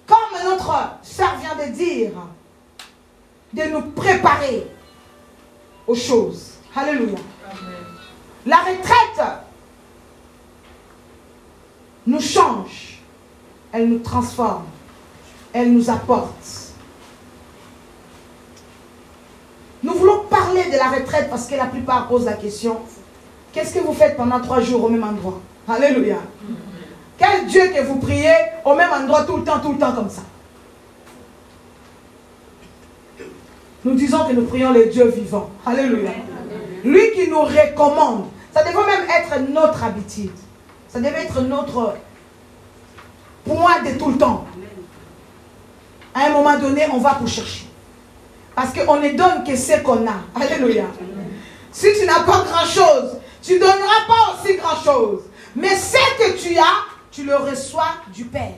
comme 0.06 0.42
notre 0.42 0.74
sœur 1.02 1.36
vient 1.38 1.66
de 1.66 1.70
dire, 1.70 2.12
de 3.52 3.62
nous 3.64 3.82
préparer 3.90 4.66
aux 5.86 5.94
choses. 5.94 6.54
Alléluia. 6.74 7.18
La 8.46 8.56
retraite 8.56 9.45
nous 12.06 12.20
change, 12.20 12.98
elle 13.72 13.88
nous 13.88 13.98
transforme, 13.98 14.64
elle 15.52 15.72
nous 15.72 15.90
apporte. 15.90 16.72
Nous 19.82 19.94
voulons 19.94 20.24
parler 20.30 20.64
de 20.70 20.76
la 20.76 20.88
retraite 20.88 21.28
parce 21.30 21.46
que 21.46 21.54
la 21.54 21.66
plupart 21.66 22.08
posent 22.08 22.24
la 22.24 22.34
question, 22.34 22.78
qu'est-ce 23.52 23.74
que 23.74 23.80
vous 23.80 23.92
faites 23.92 24.16
pendant 24.16 24.40
trois 24.40 24.60
jours 24.60 24.84
au 24.84 24.88
même 24.88 25.04
endroit? 25.04 25.40
Alléluia. 25.68 26.18
Quel 27.18 27.46
Dieu 27.46 27.68
que 27.74 27.82
vous 27.82 27.98
priez 27.98 28.34
au 28.64 28.74
même 28.74 28.90
endroit 28.92 29.24
tout 29.24 29.36
le 29.36 29.44
temps, 29.44 29.58
tout 29.60 29.72
le 29.72 29.78
temps 29.78 29.92
comme 29.92 30.10
ça? 30.10 30.22
Nous 33.84 33.94
disons 33.94 34.26
que 34.26 34.32
nous 34.32 34.44
prions 34.44 34.72
le 34.72 34.86
Dieu 34.86 35.06
vivant. 35.08 35.50
Alléluia. 35.64 36.10
Lui 36.84 37.12
qui 37.12 37.28
nous 37.28 37.42
recommande. 37.42 38.26
Ça 38.52 38.64
devrait 38.64 38.86
même 38.86 39.06
être 39.08 39.50
notre 39.50 39.84
habitude. 39.84 40.30
Ça 40.88 41.00
devait 41.00 41.24
être 41.24 41.40
notre 41.42 41.96
point 43.44 43.82
de 43.82 43.98
tout 43.98 44.10
le 44.10 44.18
temps. 44.18 44.46
À 46.14 46.26
un 46.26 46.30
moment 46.30 46.58
donné, 46.58 46.86
on 46.92 46.98
va 46.98 47.14
pour 47.14 47.28
chercher. 47.28 47.66
Parce 48.54 48.72
qu'on 48.72 49.00
ne 49.00 49.10
donne 49.10 49.44
que 49.44 49.54
ce 49.54 49.80
qu'on 49.82 50.06
a. 50.06 50.16
Alléluia. 50.34 50.86
Si 51.70 51.88
tu 51.98 52.06
n'as 52.06 52.24
pas 52.24 52.42
grand-chose, 52.44 53.18
tu 53.42 53.54
ne 53.54 53.58
donneras 53.60 54.06
pas 54.06 54.34
aussi 54.34 54.56
grand-chose. 54.56 55.24
Mais 55.54 55.76
ce 55.76 55.98
que 56.18 56.38
tu 56.38 56.56
as, 56.58 56.84
tu 57.10 57.24
le 57.24 57.36
reçois 57.36 57.94
du 58.14 58.24
Père. 58.24 58.54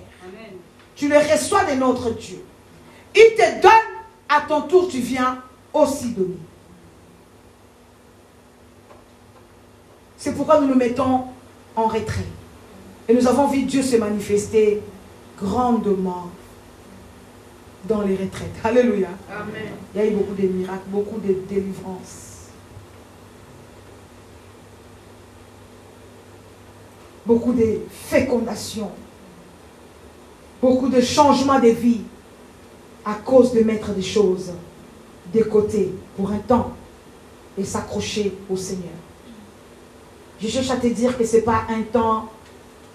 Tu 0.95 1.09
le 1.09 1.19
reçois 1.19 1.65
de 1.65 1.75
notre 1.75 2.11
Dieu. 2.11 2.45
Il 3.15 3.35
te 3.37 3.61
donne, 3.61 3.73
à 4.29 4.43
ton 4.43 4.63
tour, 4.63 4.89
tu 4.89 4.99
viens 4.99 5.39
aussi 5.73 6.11
donner. 6.11 6.39
C'est 10.17 10.33
pourquoi 10.33 10.61
nous 10.61 10.69
nous 10.69 10.75
mettons 10.75 11.25
en 11.79 11.87
retrait. 11.87 12.25
Et 13.09 13.15
nous 13.15 13.27
avons 13.27 13.47
vu 13.47 13.63
Dieu 13.63 13.83
se 13.83 13.97
manifester 13.97 14.83
grandement 15.41 16.27
dans 17.89 18.03
les 18.03 18.17
retraites. 18.17 18.55
Alléluia. 18.65 19.09
Amen. 19.31 19.73
Il 19.95 20.01
y 20.01 20.05
a 20.05 20.07
eu 20.07 20.11
beaucoup 20.11 20.35
de 20.35 20.49
miracles, 20.49 20.89
beaucoup 20.89 21.21
de 21.21 21.35
délivrances. 21.49 22.49
Beaucoup 27.25 27.53
de 27.53 27.81
fécondations. 27.91 28.91
beaucoup 30.61 30.89
de 30.89 31.01
changements 31.01 31.61
de 31.61 31.69
vie 31.69 32.01
à 33.05 33.15
cause 33.15 33.53
de 33.53 33.61
mettre 33.61 33.93
des 33.93 34.03
choses 34.03 34.51
de 35.33 35.43
côté 35.45 35.93
pour 36.17 36.33
un 36.33 36.39
temps 36.39 36.73
et 37.57 37.63
s'accrocher 37.63 38.33
au 38.51 38.57
Seigneur. 38.57 38.99
Je 40.41 40.49
cherche 40.49 40.71
à 40.71 40.77
te 40.77 40.87
dire 40.87 41.17
que 41.17 41.25
ce 41.25 41.37
n'est 41.37 41.43
pas 41.43 41.65
un 41.69 41.83
temps 41.83 42.29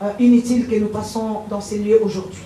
euh, 0.02 0.12
inutile 0.20 0.68
que 0.68 0.76
nous 0.76 0.88
passons 0.88 1.41
dans 1.50 1.62
ces 1.62 1.80
lieux 1.80 2.02
aujourd'hui. 2.02 2.44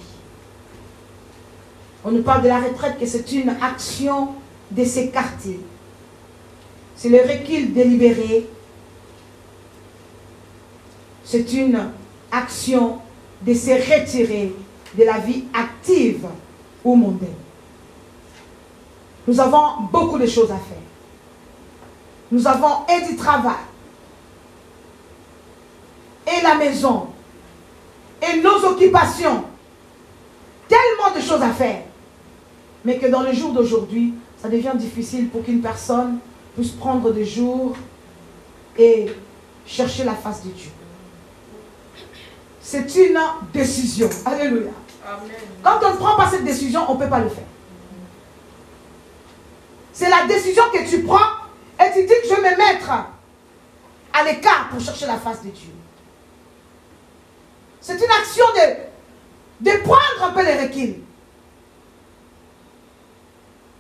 On 2.04 2.12
nous 2.12 2.24
parle 2.24 2.44
de 2.44 2.48
la 2.48 2.60
retraite, 2.60 3.00
que 3.00 3.06
c'est 3.06 3.32
une 3.32 3.50
action 3.62 4.30
de 4.72 4.84
s'écarter. 4.84 5.60
C'est 6.96 7.10
le 7.10 7.18
recul 7.18 7.74
délibéré. 7.74 8.48
C'est 11.24 11.54
une 11.54 11.90
action 12.32 13.00
de 13.42 13.54
se 13.54 13.72
retirer 13.72 14.54
de 14.98 15.04
la 15.04 15.20
vie 15.20 15.44
active 15.54 16.26
ou 16.84 16.96
mondaine. 16.96 17.30
Nous 19.28 19.40
avons 19.40 19.82
beaucoup 19.92 20.18
de 20.18 20.26
choses 20.26 20.52
à 20.52 20.56
faire. 20.56 20.78
Nous 22.32 22.48
avons 22.48 22.86
et 22.90 23.06
du 23.08 23.16
travail, 23.16 23.54
et 26.28 26.42
la 26.42 26.56
maison, 26.56 27.08
et 28.22 28.38
nos 28.42 28.66
occupations. 28.66 29.44
Tellement 30.68 31.16
de 31.16 31.22
choses 31.22 31.42
à 31.42 31.52
faire. 31.52 31.84
Mais 32.84 32.98
que 32.98 33.08
dans 33.08 33.22
le 33.22 33.32
jour 33.32 33.54
d'aujourd'hui, 33.54 34.14
ça 34.42 34.50
devient 34.50 34.74
difficile 34.76 35.30
pour 35.30 35.44
qu'une 35.44 35.62
personne 35.62 36.20
puisse 36.56 36.72
prendre 36.72 37.12
des 37.12 37.26
jours 37.26 37.76
et 38.78 39.08
chercher 39.66 40.04
la 40.04 40.14
face 40.14 40.44
de 40.44 40.50
Dieu. 40.50 40.72
C'est 42.62 42.94
une 42.96 43.20
décision. 43.54 44.10
Alléluia. 44.26 44.72
Quand 45.64 45.80
on 45.84 45.92
ne 45.92 45.96
prend 45.96 46.18
pas 46.18 46.30
cette 46.30 46.44
décision, 46.44 46.82
on 46.90 46.96
ne 46.96 47.00
peut 47.00 47.10
pas 47.10 47.20
le 47.20 47.30
faire. 47.30 47.46
C'est 49.94 50.10
la 50.10 50.28
décision 50.28 50.64
que 50.74 50.88
tu 50.88 51.04
prends 51.04 51.18
et 51.80 51.92
tu 51.94 52.02
dis 52.02 52.08
que 52.08 52.28
je 52.30 52.42
vais 52.42 52.52
me 52.52 52.58
mettre 52.58 52.90
à 52.92 54.24
l'écart 54.26 54.70
pour 54.70 54.82
chercher 54.82 55.08
la 55.08 55.18
face 55.18 55.44
de 55.44 55.50
Dieu. 55.50 55.72
C'est 57.88 57.96
une 57.96 58.12
action 58.12 58.44
de, 58.54 59.72
de 59.72 59.78
prendre 59.78 60.24
un 60.24 60.32
peu 60.32 60.44
les 60.44 60.60
recul. 60.62 60.96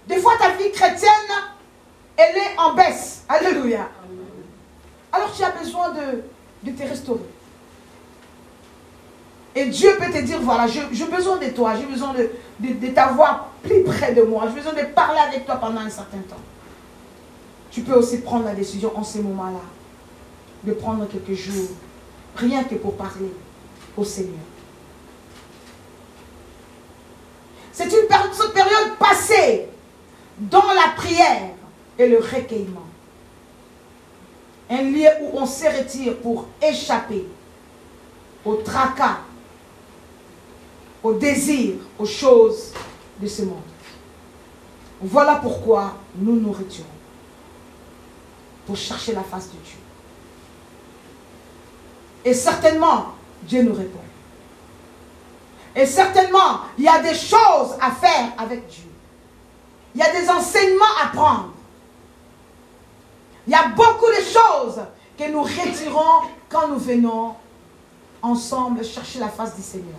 Des 0.07 0.15
fois, 0.15 0.37
ta 0.39 0.51
vie 0.51 0.71
chrétienne, 0.71 1.11
elle 2.15 2.37
est 2.37 2.57
en 2.57 2.73
baisse. 2.73 3.25
Alléluia. 3.27 3.89
Alors 5.11 5.33
tu 5.35 5.43
as 5.43 5.49
besoin 5.49 5.89
de, 5.89 6.23
de 6.63 6.71
te 6.71 6.87
restaurer. 6.87 7.19
Et 9.55 9.65
Dieu 9.65 9.97
peut 9.99 10.09
te 10.09 10.21
dire, 10.21 10.39
voilà, 10.39 10.67
j'ai 10.67 11.05
besoin 11.05 11.35
de 11.35 11.49
toi, 11.49 11.73
j'ai 11.75 11.85
besoin 11.85 12.13
de, 12.13 12.29
de, 12.61 12.87
t'avoir 12.87 13.49
plus 13.61 13.83
près 13.83 14.13
de 14.13 14.21
moi, 14.21 14.45
j'ai 14.47 14.55
besoin 14.55 14.73
de 14.73 14.87
parler 14.87 15.19
avec 15.19 15.45
toi 15.45 15.57
pendant 15.57 15.81
un 15.81 15.89
certain 15.89 16.19
temps. 16.19 16.39
Tu 17.71 17.81
peux 17.81 17.95
aussi 17.95 18.19
prendre 18.19 18.45
la 18.45 18.55
décision 18.55 18.97
en 18.97 19.03
ces 19.03 19.19
moments-là 19.19 19.65
de 20.63 20.71
prendre 20.71 21.05
quelques 21.09 21.37
jours, 21.37 21.71
rien 22.37 22.63
que 22.63 22.75
pour 22.75 22.95
parler 22.95 23.33
au 23.97 24.03
Seigneur. 24.03 24.39
C'est 27.73 27.85
une 27.85 28.07
période 28.07 28.97
passée 28.97 29.67
dans 30.37 30.67
la 30.73 30.93
prière 30.95 31.51
et 31.97 32.07
le 32.07 32.19
recueillement. 32.19 32.85
Un 34.69 34.81
lieu 34.83 35.09
où 35.21 35.31
on 35.33 35.45
se 35.45 35.65
retire 35.65 36.17
pour 36.17 36.47
échapper 36.61 37.25
au 38.45 38.55
tracas, 38.55 39.19
au 41.03 41.13
désir, 41.13 41.75
aux 41.97 42.05
choses 42.05 42.73
de 43.19 43.27
ce 43.27 43.43
monde. 43.43 43.61
Voilà 45.01 45.35
pourquoi 45.35 45.95
nous 46.15 46.35
nous 46.35 46.51
retirons. 46.51 46.85
Pour 48.65 48.75
chercher 48.75 49.13
la 49.13 49.23
face 49.23 49.47
de 49.47 49.57
Dieu. 49.63 49.77
Et 52.25 52.33
certainement, 52.33 53.16
Dieu 53.47 53.63
nous 53.63 53.73
répond. 53.73 53.99
Et 55.75 55.85
certainement, 55.85 56.61
il 56.77 56.83
y 56.83 56.87
a 56.87 56.99
des 56.99 57.13
choses 57.13 57.75
à 57.79 57.91
faire 57.91 58.33
avec 58.37 58.67
Dieu. 58.67 58.83
Il 59.93 60.01
y 60.01 60.03
a 60.03 60.11
des 60.11 60.29
enseignements 60.29 60.85
à 61.03 61.07
prendre. 61.07 61.53
Il 63.45 63.51
y 63.53 63.55
a 63.55 63.69
beaucoup 63.69 64.07
de 64.07 64.23
choses 64.23 64.81
que 65.17 65.29
nous 65.31 65.43
retirons 65.43 66.27
quand 66.49 66.67
nous 66.67 66.79
venons 66.79 67.35
ensemble 68.21 68.83
chercher 68.83 69.19
la 69.19 69.29
face 69.29 69.55
du 69.55 69.61
Seigneur. 69.61 69.97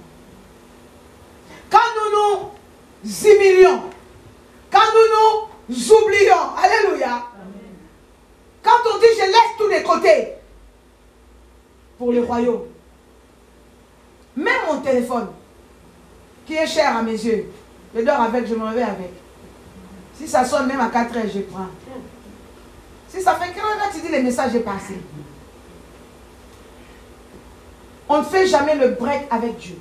Quand 1.70 1.78
nous 1.96 2.48
nous 3.04 3.26
humilions, 3.26 3.82
quand 4.70 4.78
nous 4.94 5.74
nous 5.74 5.92
oublions, 5.92 6.54
Alléluia. 6.56 7.24
Quand 8.62 8.90
on 8.92 8.98
dit 8.98 9.06
je 9.16 9.24
laisse 9.24 9.56
tous 9.56 9.68
les 9.68 9.82
côtés 9.82 10.34
pour 11.96 12.12
le 12.12 12.22
royaume, 12.22 12.66
même 14.38 14.60
mon 14.70 14.80
téléphone, 14.80 15.28
qui 16.46 16.54
est 16.54 16.66
cher 16.66 16.96
à 16.96 17.02
mes 17.02 17.12
yeux, 17.12 17.50
je 17.94 18.02
dors 18.02 18.20
avec, 18.20 18.46
je 18.46 18.54
me 18.54 18.64
réveille 18.64 18.84
avec. 18.84 19.12
Si 20.14 20.28
ça 20.28 20.44
sonne 20.44 20.68
même 20.68 20.80
à 20.80 20.88
4 20.88 21.16
heures, 21.16 21.24
je 21.32 21.40
prends. 21.40 21.66
Si 23.08 23.20
ça 23.20 23.34
fait 23.34 23.52
4 23.52 23.64
heures, 23.64 23.90
tu 23.92 24.00
dis 24.00 24.12
le 24.12 24.22
message 24.22 24.54
est 24.54 24.60
passé. 24.60 24.94
On 28.08 28.18
ne 28.18 28.24
fait 28.24 28.46
jamais 28.46 28.76
le 28.76 28.90
break 28.90 29.26
avec 29.30 29.58
Dieu. 29.58 29.76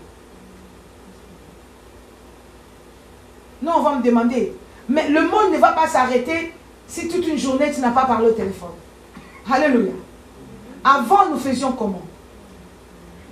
Non, 3.62 3.74
on 3.78 3.82
va 3.82 3.95
me 3.95 4.03
demander. 4.03 4.53
Mais 4.89 5.08
le 5.10 5.22
monde 5.22 5.53
ne 5.53 5.58
va 5.60 5.74
pas 5.74 5.88
s'arrêter 5.88 6.53
si 6.88 7.08
toute 7.08 7.28
une 7.28 7.38
journée 7.38 7.72
tu 7.72 7.80
n'as 7.80 7.91
pas 7.91 8.05
parlé 8.05 8.28
au 8.28 8.34
téléphone. 8.34 8.72
Alléluia. 9.49 9.93
Avant, 10.84 11.30
nous 11.30 11.38
faisions 11.38 11.74
comment? 11.74 12.01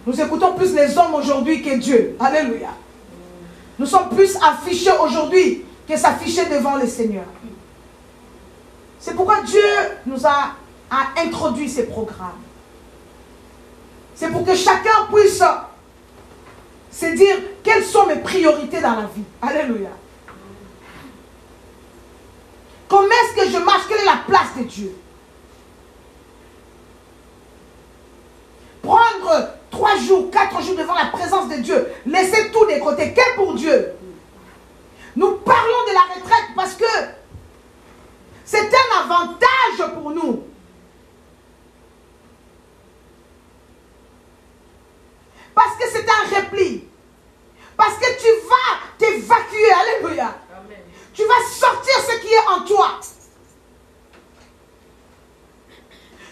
Nous 0.06 0.22
écoutons 0.22 0.54
plus 0.54 0.74
les 0.74 0.98
hommes 0.98 1.16
aujourd'hui 1.16 1.62
que 1.62 1.78
Dieu. 1.78 2.16
Alléluia. 2.20 2.70
Nous 3.80 3.86
sommes 3.86 4.10
plus 4.10 4.38
affichés 4.38 4.92
aujourd'hui 4.92 5.66
que 5.88 5.98
s'afficher 5.98 6.46
devant 6.46 6.76
le 6.76 6.88
Seigneur. 6.88 7.26
C'est 9.00 9.16
pourquoi 9.16 9.42
Dieu 9.42 9.62
nous 10.06 10.26
a, 10.26 10.56
a 10.90 11.20
introduit 11.20 11.70
ces 11.70 11.88
programmes. 11.88 12.42
C'est 14.16 14.30
pour 14.30 14.46
que 14.46 14.56
chacun 14.56 15.08
puisse 15.14 15.44
se 16.92 17.06
dire 17.16 17.36
quelles 17.64 17.84
sont 17.84 18.06
mes 18.06 18.16
priorités 18.16 18.80
dans 18.80 18.96
la 18.96 19.08
vie. 19.08 19.24
Alléluia. 19.42 19.90
Comment 22.88 23.08
est-ce 23.08 23.44
que 23.44 23.52
je 23.52 23.58
marche? 23.64 23.88
Quelle 23.90 24.02
est 24.02 24.06
la 24.06 24.22
place 24.26 24.56
de 24.58 24.64
Dieu? 24.64 24.96
Prendre 28.82 29.55
trois 29.76 29.98
jours, 29.98 30.32
quatre 30.32 30.62
jours 30.62 30.78
devant 30.78 30.94
la 30.94 31.08
présence 31.08 31.50
de 31.50 31.56
Dieu, 31.56 31.88
laisser 32.06 32.50
tout 32.50 32.66
des 32.66 32.80
côtés, 32.80 33.14
qu'est 33.14 33.36
pour 33.36 33.54
Dieu? 33.54 33.94
Nous 35.18 35.32
parlons 35.32 35.84
de 35.88 35.94
la 35.94 36.16
retraite 36.16 36.56
parce 36.56 36.76
que 36.76 36.86
c'est 38.46 38.70
un 38.74 39.02
avantage 39.04 39.94
pour 39.94 40.12
nous. 40.12 40.44
Parce 45.54 45.76
que 45.78 45.90
c'est 45.90 46.06
un 46.10 46.38
repli. 46.38 46.88
Parce 47.78 47.96
que 47.96 48.18
tu 48.20 48.28
vas 48.48 48.80
t'évacuer. 48.98 49.72
Alléluia. 49.72 50.36
Tu 51.14 51.24
vas 51.24 51.50
sortir 51.50 51.96
ce 51.96 52.20
qui 52.20 52.34
est 52.34 52.48
en 52.48 52.66
toi. 52.66 53.00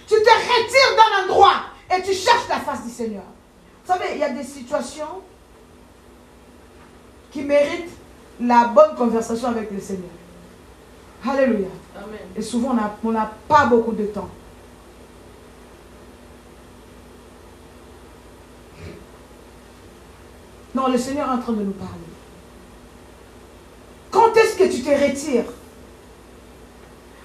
Tu 0.07 0.15
te 0.15 0.29
retires 0.29 0.95
d'un 0.97 1.23
endroit 1.23 1.63
et 1.89 2.01
tu 2.01 2.13
cherches 2.13 2.47
la 2.49 2.59
face 2.59 2.83
du 2.83 2.89
Seigneur. 2.89 3.32
Vous 3.86 3.91
savez, 3.91 4.13
il 4.13 4.19
y 4.19 4.23
a 4.23 4.29
des 4.29 4.43
situations 4.43 5.21
qui 7.31 7.41
méritent 7.41 7.91
la 8.39 8.65
bonne 8.65 8.95
conversation 8.95 9.49
avec 9.49 9.71
le 9.71 9.79
Seigneur. 9.79 10.09
Alléluia. 11.27 11.67
Et 12.36 12.41
souvent, 12.41 12.75
on 13.03 13.11
n'a 13.11 13.31
pas 13.47 13.65
beaucoup 13.65 13.91
de 13.91 14.05
temps. 14.05 14.29
Non, 20.75 20.88
le 20.88 20.97
Seigneur 20.97 21.27
est 21.27 21.34
en 21.34 21.39
train 21.39 21.53
de 21.53 21.63
nous 21.63 21.73
parler. 21.73 21.93
Quand 24.09 24.36
est-ce 24.36 24.57
que 24.57 24.63
tu 24.63 24.81
te 24.81 24.89
retires? 24.89 25.51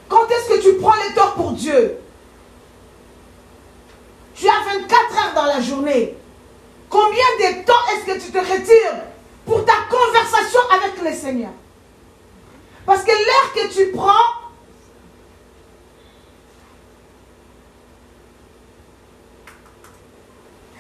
Quand 0.08 0.26
est-ce 0.28 0.54
que 0.54 0.62
tu 0.62 0.78
prends 0.78 0.94
les 1.08 1.14
torts 1.14 1.34
pour 1.34 1.52
Dieu? 1.52 1.98
Tu 4.34 4.46
as 4.48 4.78
24 4.78 4.94
heures 4.94 5.34
dans 5.34 5.46
la 5.46 5.60
journée. 5.60 6.16
Combien 6.90 7.24
de 7.38 7.64
temps 7.64 7.74
est-ce 7.92 8.06
que 8.06 8.24
tu 8.24 8.32
te 8.32 8.38
retires 8.38 9.04
pour 9.44 9.64
ta 9.64 9.74
conversation 9.90 10.60
avec 10.70 11.02
le 11.02 11.12
Seigneur? 11.12 11.50
Parce 12.86 13.02
que 13.02 13.10
l'air 13.10 13.52
que 13.54 13.74
tu 13.74 13.92
prends, 13.92 14.12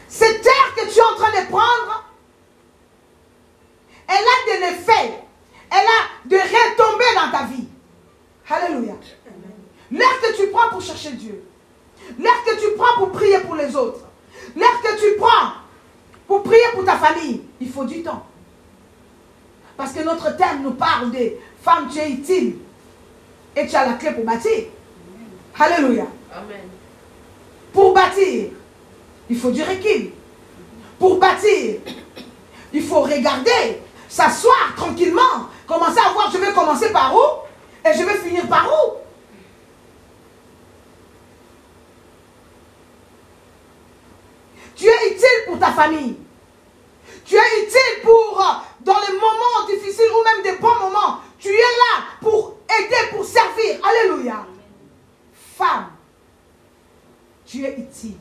cette 0.08 0.46
air 0.46 0.74
que 0.76 0.90
tu 0.90 0.98
es 0.98 1.02
en 1.02 1.14
train 1.16 1.30
de 1.42 1.46
prendre, 1.48 2.04
elle 4.08 4.14
a 4.16 4.56
de 4.56 4.60
l'effet, 4.60 5.22
elle 5.70 5.76
a 5.76 6.24
de 6.24 6.36
retomber 6.36 7.04
dans 7.14 7.30
ta 7.30 7.44
vie. 7.44 7.68
Alléluia. 8.48 8.94
L'air 9.90 10.20
que 10.22 10.36
tu 10.36 10.48
prends 10.48 10.70
pour 10.70 10.80
chercher 10.80 11.12
Dieu, 11.12 11.44
l'air 12.18 12.44
que 12.46 12.58
tu 12.58 12.74
prends 12.76 12.96
pour 12.96 13.12
prier 13.12 13.40
pour 13.40 13.56
les 13.56 13.76
autres, 13.76 14.00
l'air 14.56 14.80
que 14.82 14.98
tu 14.98 15.18
prends 15.18 15.67
pour 16.28 16.42
prier 16.42 16.62
pour 16.74 16.84
ta 16.84 16.96
famille. 16.96 17.40
Il 17.60 17.70
faut 17.70 17.84
du 17.84 18.02
temps. 18.02 18.24
Parce 19.76 19.92
que 19.92 20.04
notre 20.04 20.36
thème 20.36 20.62
nous 20.62 20.72
parle 20.72 21.10
des 21.10 21.40
femmes, 21.62 21.88
tu 21.90 21.98
es 21.98 22.10
utile. 22.10 22.58
Et 23.56 23.66
tu 23.66 23.74
as 23.74 23.86
la 23.86 23.94
clé 23.94 24.12
pour 24.12 24.24
bâtir. 24.24 24.64
Alléluia. 25.58 26.06
Amen. 26.32 26.68
Pour 27.72 27.94
bâtir, 27.94 28.50
il 29.30 29.38
faut 29.38 29.50
du 29.50 29.62
recul. 29.62 30.10
Pour 30.98 31.18
bâtir, 31.18 31.76
il 32.72 32.82
faut 32.82 33.00
regarder, 33.00 33.82
s'asseoir 34.08 34.74
tranquillement, 34.76 35.48
commencer 35.66 35.98
à 35.98 36.12
voir, 36.12 36.30
je 36.30 36.38
vais 36.38 36.52
commencer 36.52 36.92
par 36.92 37.14
où 37.14 37.88
et 37.88 37.92
je 37.96 38.04
vais 38.04 38.16
finir 38.18 38.46
par 38.48 38.68
où. 38.68 38.98
Tu 44.78 44.86
es 44.86 45.08
utile 45.12 45.44
pour 45.46 45.58
ta 45.58 45.72
famille? 45.72 46.14
Tu 47.24 47.34
es 47.34 47.64
utile 47.64 48.02
pour, 48.04 48.40
euh, 48.40 48.54
dans 48.82 49.00
les 49.00 49.12
moments 49.14 49.66
difficiles 49.68 50.06
ou 50.12 50.22
même 50.22 50.44
des 50.44 50.60
bons 50.60 50.78
moments, 50.78 51.18
tu 51.36 51.48
es 51.48 51.52
là 51.52 52.04
pour 52.20 52.54
aider, 52.78 53.10
pour 53.10 53.24
servir? 53.24 53.80
Alléluia. 53.82 54.46
Femme, 55.56 55.88
tu 57.44 57.64
es 57.64 57.76
utile. 57.76 58.14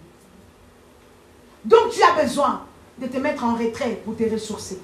Donc 1.63 1.91
tu 1.91 2.01
as 2.01 2.23
besoin 2.23 2.63
de 2.97 3.05
te 3.05 3.17
mettre 3.17 3.43
en 3.43 3.53
retrait 3.53 4.01
pour 4.03 4.17
te 4.17 4.23
ressourcer. 4.23 4.79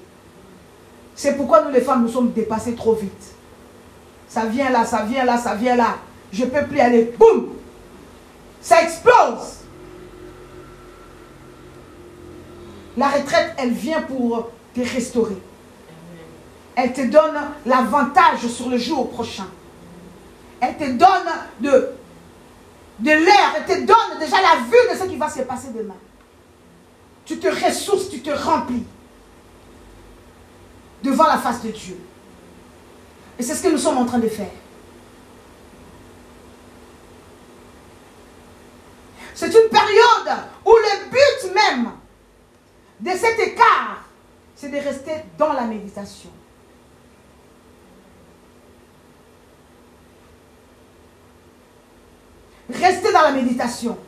C'est 1.16 1.36
pourquoi 1.36 1.62
nous 1.62 1.70
les 1.70 1.80
femmes, 1.80 2.02
nous 2.02 2.12
sommes 2.12 2.30
dépassées 2.30 2.76
trop 2.76 2.94
vite. 2.94 3.34
Ça 4.28 4.44
vient 4.44 4.70
là, 4.70 4.84
ça 4.84 5.02
vient 5.02 5.24
là, 5.24 5.38
ça 5.38 5.56
vient 5.56 5.74
là. 5.74 5.98
Je 6.32 6.44
ne 6.44 6.50
peux 6.50 6.66
plus 6.68 6.78
aller. 6.78 7.14
Boum 7.18 7.54
Ça 8.60 8.82
explose. 8.82 9.53
La 13.04 13.10
retraite, 13.10 13.52
elle 13.58 13.72
vient 13.72 14.00
pour 14.00 14.48
te 14.74 14.80
restaurer. 14.80 15.36
Elle 16.74 16.94
te 16.94 17.02
donne 17.02 17.38
l'avantage 17.66 18.46
sur 18.46 18.70
le 18.70 18.78
jour 18.78 19.10
prochain. 19.10 19.46
Elle 20.58 20.78
te 20.78 20.90
donne 20.92 21.28
de, 21.60 21.90
de 23.00 23.10
l'air. 23.10 23.56
Elle 23.58 23.66
te 23.66 23.80
donne 23.84 24.18
déjà 24.18 24.36
la 24.40 24.62
vue 24.62 24.90
de 24.90 24.98
ce 24.98 25.04
qui 25.04 25.16
va 25.16 25.28
se 25.28 25.42
passer 25.42 25.68
demain. 25.76 25.98
Tu 27.26 27.38
te 27.38 27.46
ressources, 27.46 28.08
tu 28.08 28.22
te 28.22 28.30
remplis 28.30 28.86
devant 31.02 31.24
la 31.24 31.36
face 31.36 31.62
de 31.62 31.72
Dieu. 31.72 32.00
Et 33.38 33.42
c'est 33.42 33.54
ce 33.54 33.64
que 33.64 33.68
nous 33.68 33.76
sommes 33.76 33.98
en 33.98 34.06
train 34.06 34.18
de 34.18 34.28
faire. 34.28 34.52
C'est 39.34 39.48
une 39.48 39.68
période 39.68 40.38
où 40.64 40.70
le 40.70 41.10
but 41.10 41.54
même 41.54 41.90
de 43.00 43.10
cet 43.10 43.38
écart, 43.38 44.04
c'est 44.54 44.68
de 44.68 44.76
rester 44.76 45.12
dans 45.36 45.52
la 45.52 45.64
méditation. 45.64 46.30
Rester 52.70 53.12
dans 53.12 53.22
la 53.22 53.32
méditation. 53.32 53.98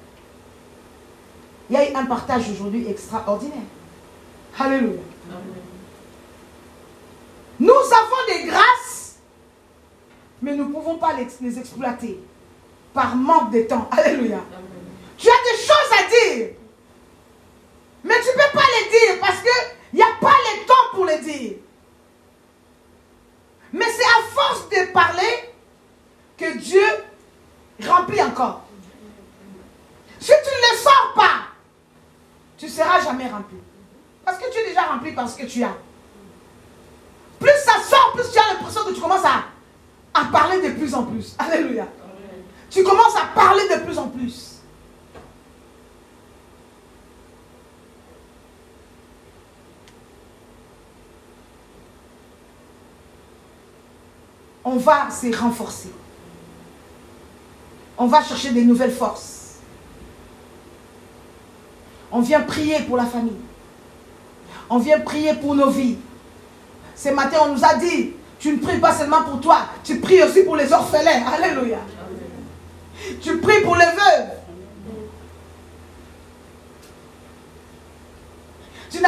Il 1.68 1.74
y 1.74 1.76
a 1.76 1.90
eu 1.90 1.94
un 1.94 2.06
partage 2.06 2.48
aujourd'hui 2.50 2.88
extraordinaire. 2.88 3.64
Alléluia. 4.58 5.00
Nous 7.58 7.70
avons 7.70 8.26
des 8.28 8.46
grâces, 8.46 9.16
mais 10.40 10.54
nous 10.54 10.68
ne 10.68 10.72
pouvons 10.72 10.96
pas 10.96 11.14
les, 11.14 11.58
exploiter 11.58 12.20
par 12.94 13.16
manque 13.16 13.52
de 13.52 13.62
temps. 13.62 13.88
Alléluia. 13.90 14.40
Tu 15.18 15.28
as 15.28 15.32
des 15.32 15.62
choses 15.62 15.92
à 15.98 16.36
dire, 16.36 16.48
mais 18.06 18.14
tu 18.20 18.28
ne 18.28 18.32
peux 18.34 18.58
pas 18.58 18.64
les 18.78 18.88
dire 18.90 19.20
parce 19.20 19.40
qu'il 19.40 19.98
n'y 19.98 20.02
a 20.02 20.14
pas 20.20 20.28
le 20.28 20.64
temps 20.66 20.94
pour 20.94 21.06
les 21.06 21.18
dire. 21.18 21.56
Mais 23.72 23.84
c'est 23.84 24.04
à 24.04 24.22
force 24.32 24.68
de 24.68 24.92
parler 24.92 25.52
que 26.38 26.56
Dieu 26.58 26.86
remplit 27.84 28.22
encore. 28.22 28.62
Si 30.20 30.26
tu 30.26 30.32
ne 30.32 30.72
le 30.72 30.78
sors 30.78 31.12
pas, 31.16 31.48
tu 32.56 32.66
ne 32.66 32.70
seras 32.70 33.00
jamais 33.00 33.28
rempli. 33.28 33.56
Parce 34.24 34.38
que 34.38 34.50
tu 34.52 34.58
es 34.58 34.68
déjà 34.68 34.82
rempli 34.82 35.12
parce 35.12 35.34
que 35.34 35.44
tu 35.44 35.64
as. 35.64 35.76
Plus 37.40 37.50
ça 37.64 37.82
sort, 37.82 38.12
plus 38.14 38.30
tu 38.32 38.38
as 38.38 38.54
l'impression 38.54 38.84
que 38.84 38.92
tu 38.92 39.00
commences 39.00 39.24
à, 39.24 39.44
à 40.14 40.24
parler 40.26 40.62
de 40.62 40.74
plus 40.74 40.94
en 40.94 41.04
plus. 41.04 41.34
Alléluia. 41.38 41.86
Tu 42.70 42.84
commences 42.84 43.16
à 43.16 43.26
parler 43.34 43.68
de 43.68 43.84
plus 43.84 43.98
en 43.98 44.08
plus. 44.08 44.55
On 54.68 54.78
va 54.78 55.08
se 55.12 55.32
renforcer. 55.38 55.92
On 57.96 58.06
va 58.08 58.20
chercher 58.20 58.50
des 58.50 58.64
nouvelles 58.64 58.90
forces. 58.90 59.58
On 62.10 62.20
vient 62.20 62.40
prier 62.40 62.80
pour 62.80 62.96
la 62.96 63.04
famille. 63.04 63.38
On 64.68 64.78
vient 64.78 64.98
prier 64.98 65.34
pour 65.34 65.54
nos 65.54 65.70
vies. 65.70 65.96
Ce 66.96 67.10
matin, 67.10 67.38
on 67.44 67.52
nous 67.54 67.64
a 67.64 67.76
dit, 67.76 68.14
tu 68.40 68.54
ne 68.54 68.58
pries 68.58 68.80
pas 68.80 68.92
seulement 68.92 69.22
pour 69.22 69.40
toi, 69.40 69.66
tu 69.84 70.00
pries 70.00 70.20
aussi 70.24 70.42
pour 70.42 70.56
les 70.56 70.72
orphelins. 70.72 71.24
Alléluia. 71.32 71.78
Tu 73.22 73.38
pries 73.38 73.62
pour 73.62 73.76
les 73.76 73.84
veuves. 73.84 74.30
Tu 78.90 79.00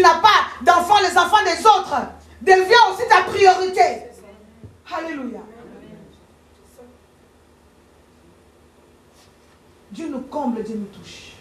n'as 0.00 0.20
pas, 0.20 0.28
d'enfants, 0.62 1.00
les 1.02 1.18
enfants 1.18 1.42
des 1.44 1.66
autres. 1.66 1.96
Deviens 2.42 2.92
aussi 2.92 3.08
ta 3.08 3.22
priorité. 3.22 4.13
Alléluia. 4.92 5.40
Dieu 9.90 10.08
nous 10.08 10.20
comble, 10.20 10.62
Dieu 10.62 10.76
nous 10.76 10.98
touche. 10.98 11.32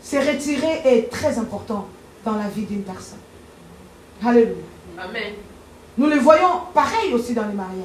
Se 0.00 0.16
retirer 0.16 0.80
est 0.84 1.10
très 1.10 1.38
important 1.38 1.88
dans 2.24 2.36
la 2.36 2.48
vie 2.48 2.64
d'une 2.64 2.82
personne. 2.82 3.18
Alléluia. 4.24 4.54
Amen. 4.98 5.34
Nous 5.96 6.06
le 6.06 6.16
voyons 6.16 6.62
pareil 6.72 7.12
aussi 7.12 7.34
dans 7.34 7.46
les 7.46 7.54
mariages. 7.54 7.84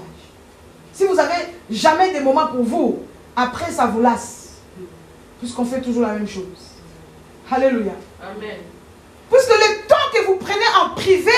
Si 0.93 1.05
vous 1.05 1.19
avez 1.19 1.47
jamais 1.69 2.13
des 2.13 2.19
moments 2.19 2.47
pour 2.47 2.63
vous, 2.63 2.99
après 3.35 3.71
ça 3.71 3.87
vous 3.87 4.01
lasse. 4.01 4.57
Puisqu'on 5.39 5.65
fait 5.65 5.81
toujours 5.81 6.03
la 6.03 6.13
même 6.13 6.27
chose. 6.27 6.43
Alléluia. 7.51 7.93
Amen. 8.21 8.59
Puisque 9.29 9.49
le 9.49 9.87
temps 9.87 9.95
que 10.13 10.25
vous 10.27 10.37
prenez 10.37 10.65
en 10.81 10.95
privé 10.95 11.31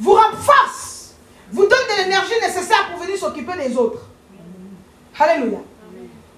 vous 0.00 0.12
rend 0.12 0.36
force, 0.36 1.14
vous 1.52 1.62
donne 1.62 1.70
de 1.70 2.02
l'énergie 2.02 2.40
nécessaire 2.40 2.90
pour 2.90 3.02
venir 3.02 3.18
s'occuper 3.18 3.68
des 3.68 3.76
autres. 3.76 4.02
Alléluia. 5.18 5.58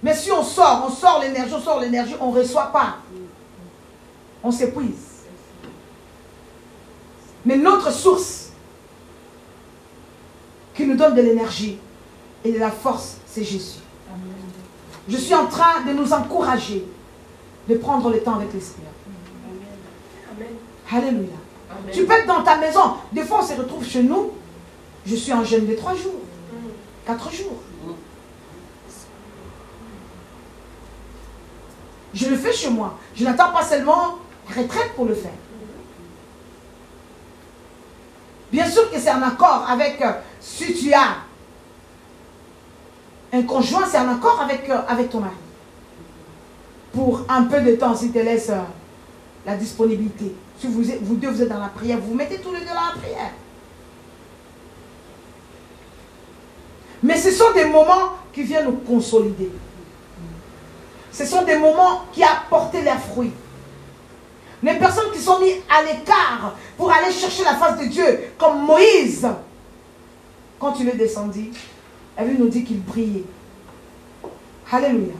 Mais 0.03 0.15
si 0.15 0.31
on 0.31 0.43
sort, 0.43 0.85
on 0.87 0.91
sort 0.91 1.21
l'énergie, 1.21 1.55
on 1.55 1.61
sort 1.61 1.81
l'énergie, 1.81 2.15
on 2.21 2.33
ne 2.33 2.39
reçoit 2.39 2.71
pas 2.73 2.97
on 4.47 4.53
s'épuise. 4.53 5.25
Mais 7.45 7.57
notre 7.57 7.93
source 7.93 8.51
qui 10.75 10.87
nous 10.87 10.97
donne 10.97 11.15
de 11.15 11.23
l'énergie 11.23 11.79
et 12.45 12.53
de 12.53 12.59
la 12.59 12.71
force, 12.71 13.17
c'est 13.27 13.45
Jésus. 13.45 13.81
Je 15.09 15.17
suis 15.17 15.35
en 15.35 15.47
train 15.47 15.85
de 15.87 15.93
nous 15.93 16.13
encourager 16.13 16.85
de 17.69 17.75
prendre 17.77 18.11
le 18.11 18.21
temps 18.21 18.37
avec 18.37 18.53
l'Esprit. 18.53 18.83
Alléluia. 20.93 21.35
Tu 21.93 22.05
peux 22.05 22.13
être 22.13 22.27
dans 22.27 22.43
ta 22.43 22.57
maison. 22.57 22.95
Des 23.13 23.23
fois, 23.23 23.41
on 23.43 23.47
se 23.47 23.55
retrouve 23.55 23.85
chez 23.85 24.03
nous. 24.03 24.33
Je 25.05 25.15
suis 25.15 25.33
en 25.33 25.45
jeûne 25.45 25.67
de 25.67 25.75
trois 25.75 25.95
jours, 25.95 26.21
quatre 27.07 27.31
jours. 27.31 27.61
Je 32.13 32.29
le 32.29 32.37
fais 32.37 32.53
chez 32.53 32.71
moi. 32.71 32.99
Je 33.15 33.25
n'attends 33.25 33.53
pas 33.53 33.63
seulement 33.63 34.17
retraite 34.49 34.95
pour 34.97 35.05
le 35.05 35.15
faire. 35.15 35.33
Bien 38.51 38.69
sûr 38.69 38.91
que 38.91 38.99
c'est 38.99 39.11
en 39.11 39.23
accord 39.23 39.67
avec, 39.69 40.01
euh, 40.01 40.13
si 40.41 40.73
tu 40.73 40.93
as 40.95 41.17
un 43.33 43.43
conjoint, 43.43 43.85
c'est 43.87 43.99
en 43.99 44.09
accord 44.09 44.41
avec, 44.41 44.69
euh, 44.71 44.79
avec 44.89 45.11
ton 45.11 45.21
mari. 45.21 45.35
Pour 46.93 47.23
un 47.29 47.45
peu 47.45 47.61
de 47.61 47.73
temps, 47.77 47.95
s'il 47.95 48.13
te 48.13 48.19
laisse 48.19 48.49
euh, 48.51 48.63
la 49.45 49.57
disponibilité. 49.57 50.35
Si 50.59 50.67
vous, 50.67 50.83
vous 51.03 51.17
deux, 51.17 51.29
vous 51.29 51.43
êtes 51.43 51.49
dans 51.49 51.61
la 51.61 51.69
prière, 51.69 51.99
vous, 51.99 52.09
vous 52.11 52.15
mettez 52.15 52.39
tous 52.39 52.53
les 52.53 52.61
deux 52.61 52.67
dans 52.67 52.75
la 52.75 53.01
prière. 53.01 53.31
Mais 57.03 57.19
ce 57.19 57.31
sont 57.31 57.53
des 57.53 57.67
moments 57.67 58.13
qui 58.33 58.43
viennent 58.43 58.65
nous 58.67 58.79
consolider. 58.79 59.51
Ce 61.13 61.25
sont 61.25 61.43
des 61.45 61.57
moments 61.57 62.05
qui 62.13 62.23
apportent 62.23 62.75
leurs 62.83 63.01
fruits. 63.01 63.33
Les 64.63 64.75
personnes 64.75 65.13
qui 65.13 65.21
sont 65.21 65.39
mises 65.39 65.57
à 65.69 65.83
l'écart 65.83 66.57
pour 66.77 66.91
aller 66.91 67.13
chercher 67.13 67.45
la 67.45 67.55
face 67.55 67.79
de 67.79 67.85
Dieu, 67.87 68.33
comme 68.39 68.65
Moïse, 68.65 69.27
quand 70.59 70.75
il 70.81 70.89
est 70.89 70.97
descendu, 70.97 71.53
elle 72.17 72.35
nous 72.39 72.49
dit 72.49 72.65
qu'il 72.65 72.83
brillait. 72.83 73.25
Alléluia. 74.73 75.15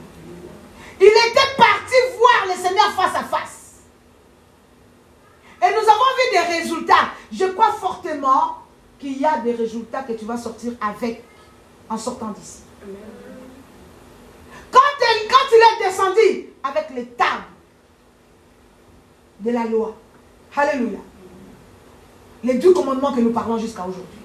Il 0.99 1.05
était 1.05 1.55
parti 1.57 1.93
voir 2.17 2.47
le 2.47 2.61
Seigneur 2.61 2.91
face 2.93 3.15
à 3.15 3.23
face. 3.23 3.56
Et 5.61 5.71
nous 5.71 5.89
avons 5.89 6.11
vu 6.17 6.31
des 6.31 6.59
résultats. 6.59 7.09
Je 7.31 7.45
crois 7.45 7.71
fortement 7.71 8.57
qu'il 8.99 9.19
y 9.19 9.25
a 9.25 9.37
des 9.39 9.53
résultats 9.53 10.03
que 10.03 10.13
tu 10.13 10.25
vas 10.25 10.37
sortir 10.37 10.73
avec 10.81 11.23
en 11.89 11.97
sortant 11.97 12.31
d'ici. 12.31 12.61
Quand, 14.71 14.79
quand 14.79 15.45
il 15.51 15.57
est 15.57 15.89
descendu 15.89 16.49
avec 16.63 16.89
les 16.95 17.05
tables 17.05 17.43
de 19.39 19.51
la 19.51 19.65
loi, 19.65 19.95
Alléluia. 20.57 20.99
Les 22.43 22.55
deux 22.55 22.73
commandements 22.73 23.13
que 23.13 23.21
nous 23.21 23.31
parlons 23.31 23.59
jusqu'à 23.59 23.83
aujourd'hui. 23.83 24.19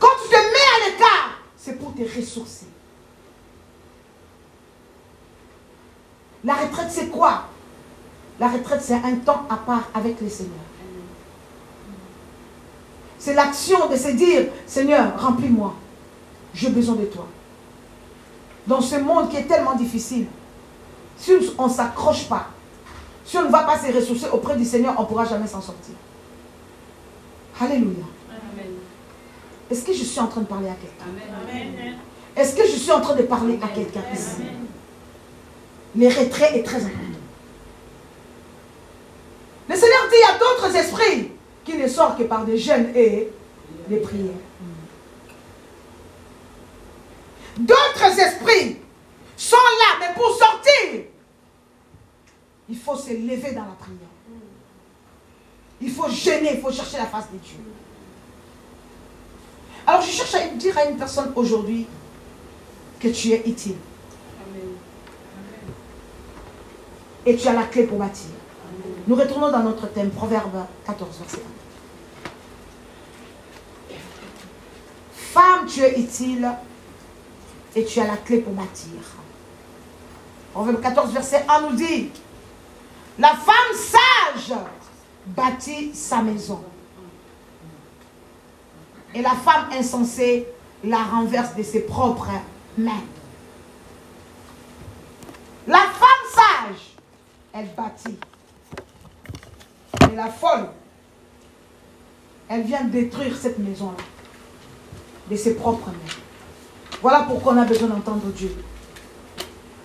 Quand 0.00 0.08
tu 0.22 0.28
te 0.28 0.34
mets 0.34 0.40
à 0.40 0.90
l'écart, 0.90 1.38
c'est 1.56 1.78
pour 1.78 1.94
te 1.94 2.02
ressourcer. 2.02 2.66
La 6.42 6.54
retraite, 6.54 6.88
c'est 6.90 7.08
quoi? 7.08 7.44
La 8.40 8.48
retraite, 8.48 8.80
c'est 8.82 8.94
un 8.94 9.16
temps 9.16 9.46
à 9.50 9.56
part 9.56 9.88
avec 9.94 10.20
le 10.20 10.28
Seigneur. 10.28 10.54
C'est 13.18 13.34
l'action 13.34 13.88
de 13.88 13.96
se 13.96 14.08
dire, 14.08 14.46
Seigneur, 14.66 15.20
remplis-moi. 15.20 15.74
J'ai 16.54 16.70
besoin 16.70 16.94
de 16.94 17.04
toi. 17.06 17.26
Dans 18.66 18.80
ce 18.80 18.96
monde 18.96 19.28
qui 19.28 19.36
est 19.36 19.44
tellement 19.44 19.74
difficile, 19.74 20.26
si 21.16 21.32
on 21.58 21.66
ne 21.66 21.72
s'accroche 21.72 22.28
pas, 22.28 22.48
si 23.24 23.36
on 23.38 23.44
ne 23.44 23.50
va 23.50 23.64
pas 23.64 23.78
se 23.78 23.92
ressourcer 23.92 24.26
auprès 24.32 24.56
du 24.56 24.64
Seigneur, 24.64 24.94
on 24.98 25.02
ne 25.02 25.06
pourra 25.06 25.24
jamais 25.24 25.46
s'en 25.46 25.60
sortir. 25.60 25.94
Alléluia. 27.60 28.04
Est-ce 29.70 29.84
que 29.84 29.92
je 29.92 30.04
suis 30.04 30.20
en 30.20 30.28
train 30.28 30.42
de 30.42 30.46
parler 30.46 30.68
à 30.68 30.74
quelqu'un? 30.74 31.94
Est-ce 32.36 32.54
que 32.54 32.62
je 32.62 32.76
suis 32.76 32.92
en 32.92 33.00
train 33.00 33.16
de 33.16 33.22
parler 33.22 33.58
à 33.62 33.68
quelqu'un 33.68 34.02
ici? 34.14 34.42
Les 35.96 36.08
retraits 36.08 36.54
est 36.54 36.62
très 36.62 36.78
important. 36.78 37.07
Il 40.18 40.20
y 40.20 40.24
a 40.24 40.38
d'autres 40.38 40.74
esprits 40.74 41.30
qui 41.64 41.76
ne 41.76 41.86
sortent 41.86 42.18
que 42.18 42.24
par 42.24 42.44
des 42.44 42.58
jeûnes 42.58 42.90
et 42.94 43.28
des 43.88 43.98
prières. 43.98 44.32
D'autres 47.56 48.18
esprits 48.18 48.78
sont 49.36 49.56
là, 49.56 49.98
mais 50.00 50.14
pour 50.14 50.30
sortir, 50.36 51.04
il 52.68 52.76
faut 52.76 52.96
se 52.96 53.10
lever 53.10 53.52
dans 53.52 53.64
la 53.64 53.76
prière. 53.78 53.98
Il 55.80 55.90
faut 55.92 56.08
gêner, 56.08 56.54
il 56.54 56.60
faut 56.60 56.72
chercher 56.72 56.96
la 56.96 57.06
face 57.06 57.30
de 57.32 57.38
Dieu. 57.38 57.58
Alors 59.86 60.02
je 60.02 60.10
cherche 60.10 60.34
à 60.34 60.48
dire 60.48 60.76
à 60.76 60.86
une 60.86 60.96
personne 60.96 61.32
aujourd'hui 61.36 61.86
que 62.98 63.08
tu 63.08 63.30
es 63.30 63.42
utile. 63.48 63.76
Et 67.24 67.36
tu 67.36 67.46
as 67.46 67.52
la 67.52 67.64
clé 67.64 67.84
pour 67.84 67.98
bâtir. 67.98 68.37
Nous 69.08 69.14
retournons 69.14 69.50
dans 69.50 69.62
notre 69.62 69.90
thème, 69.90 70.10
Proverbe 70.10 70.66
14, 70.84 71.08
verset 71.20 71.40
1. 73.90 73.94
Femme, 75.14 75.66
tu 75.66 75.80
es 75.80 75.98
utile 75.98 76.46
et 77.74 77.86
tu 77.86 78.00
as 78.00 78.06
la 78.06 78.18
clé 78.18 78.40
pour 78.40 78.52
bâtir. 78.52 79.00
Proverbe 80.52 80.82
14, 80.82 81.12
verset 81.14 81.46
1 81.48 81.60
nous 81.62 81.76
dit, 81.76 82.10
la 83.18 83.30
femme 83.30 83.74
sage 83.74 84.54
bâtit 85.24 85.94
sa 85.94 86.20
maison. 86.20 86.62
Et 89.14 89.22
la 89.22 89.30
femme 89.30 89.70
insensée 89.72 90.46
la 90.84 91.02
renverse 91.02 91.54
de 91.54 91.62
ses 91.62 91.80
propres 91.80 92.28
mains. 92.76 93.04
La 95.66 95.78
femme 95.78 96.26
sage, 96.30 96.92
elle 97.54 97.70
bâtit. 97.74 98.18
La 100.18 100.26
folle, 100.26 100.66
elle 102.48 102.62
vient 102.62 102.82
détruire 102.82 103.36
cette 103.36 103.60
maison-là 103.60 104.02
de 105.30 105.36
ses 105.36 105.54
propres 105.54 105.90
mains. 105.90 106.98
Voilà 107.00 107.20
pourquoi 107.20 107.52
on 107.52 107.58
a 107.58 107.64
besoin 107.64 107.86
d'entendre 107.86 108.26
Dieu. 108.34 108.52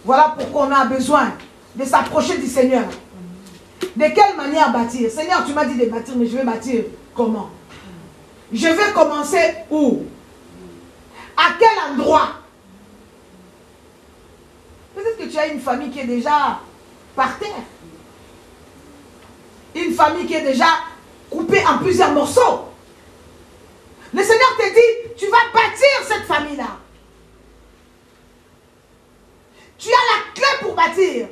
Voilà 0.04 0.34
pourquoi 0.36 0.66
on 0.66 0.72
a 0.72 0.86
besoin 0.86 1.34
de 1.76 1.86
s'approcher 1.86 2.40
du 2.40 2.48
Seigneur. 2.48 2.86
De 3.96 4.06
quelle 4.06 4.36
manière 4.36 4.74
bâtir? 4.74 5.12
Seigneur, 5.12 5.46
tu 5.46 5.54
m'as 5.54 5.66
dit 5.66 5.78
de 5.78 5.86
bâtir, 5.86 6.16
mais 6.18 6.26
je 6.26 6.36
vais 6.36 6.44
bâtir 6.44 6.86
comment? 7.14 7.52
Je 8.52 8.70
vais 8.70 8.92
commencer 8.92 9.54
où? 9.70 10.02
À 11.38 11.52
quel 11.60 11.92
endroit? 11.92 12.30
Peut-être 14.96 15.20
que 15.20 15.32
tu 15.32 15.38
as 15.38 15.46
une 15.46 15.60
famille 15.60 15.92
qui 15.92 16.00
est 16.00 16.08
déjà 16.08 16.60
par 17.16 17.38
terre. 17.38 17.50
Une 19.76 19.94
famille 19.94 20.26
qui 20.26 20.36
est 20.36 20.42
déjà 20.42 20.68
coupée 21.30 21.66
en 21.66 21.80
plusieurs 21.80 22.12
morceaux. 22.12 22.70
Le 24.14 24.24
Seigneur 24.24 24.58
te 24.58 24.74
dit, 24.74 25.16
tu 25.18 25.28
vas 25.28 25.38
bâtir 25.54 25.90
cette 26.08 26.26
famille-là. 26.26 26.78
Tu 29.78 29.90
as 29.90 29.92
la 29.92 30.34
clé 30.34 30.46
pour 30.62 30.76
bâtir. 30.76 31.28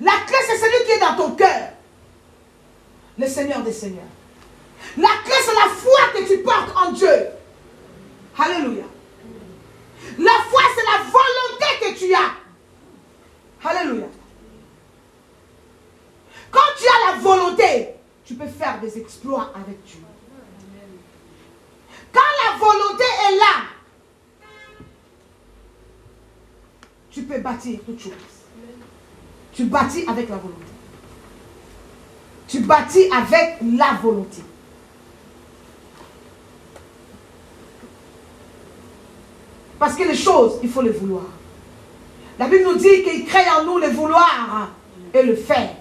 La 0.00 0.12
clé, 0.26 0.36
c'est 0.46 0.58
celui 0.58 0.84
qui 0.84 0.92
est 0.92 1.00
dans 1.00 1.16
ton 1.16 1.30
cœur. 1.32 1.70
Le 3.16 3.26
Seigneur 3.26 3.62
des 3.62 3.72
Seigneurs. 3.72 4.04
La 4.96 5.08
clé, 5.24 5.34
c'est 5.44 5.54
la 5.54 5.68
foi 5.68 6.00
que 6.14 6.28
tu 6.28 6.38
portes 6.42 6.76
en 6.76 6.92
Dieu. 6.92 7.26
Alléluia. 8.38 8.84
La 10.18 10.32
foi, 10.50 10.62
c'est 10.74 10.84
la 10.84 10.98
volonté 11.04 11.66
que 11.80 11.98
tu 11.98 12.14
as. 12.14 12.34
Alléluia. 13.68 14.06
Quand 16.50 16.60
tu 16.78 16.84
as 16.86 17.12
la 17.12 17.20
volonté, 17.20 17.88
tu 18.24 18.34
peux 18.34 18.46
faire 18.46 18.80
des 18.80 18.98
exploits 18.98 19.52
avec 19.54 19.82
Dieu. 19.84 20.00
Quand 22.12 22.20
la 22.44 22.58
volonté 22.58 23.04
est 23.04 23.36
là, 23.36 24.84
tu 27.10 27.22
peux 27.22 27.38
bâtir 27.38 27.80
toutes 27.84 28.00
choses. 28.00 28.12
Tu 29.52 29.64
bâtis 29.64 30.04
avec 30.06 30.28
la 30.28 30.36
volonté. 30.36 30.62
Tu 32.46 32.60
bâtis 32.60 33.10
avec 33.12 33.56
la 33.76 33.94
volonté. 34.00 34.42
Parce 39.78 39.94
que 39.94 40.02
les 40.04 40.16
choses, 40.16 40.58
il 40.62 40.68
faut 40.68 40.82
les 40.82 40.90
vouloir. 40.90 41.24
La 42.38 42.46
Bible 42.46 42.64
nous 42.64 42.76
dit 42.76 43.02
qu'il 43.02 43.24
crée 43.24 43.48
en 43.58 43.64
nous 43.64 43.78
le 43.78 43.88
vouloir 43.88 44.70
et 45.12 45.22
le 45.22 45.36
faire. 45.36 45.74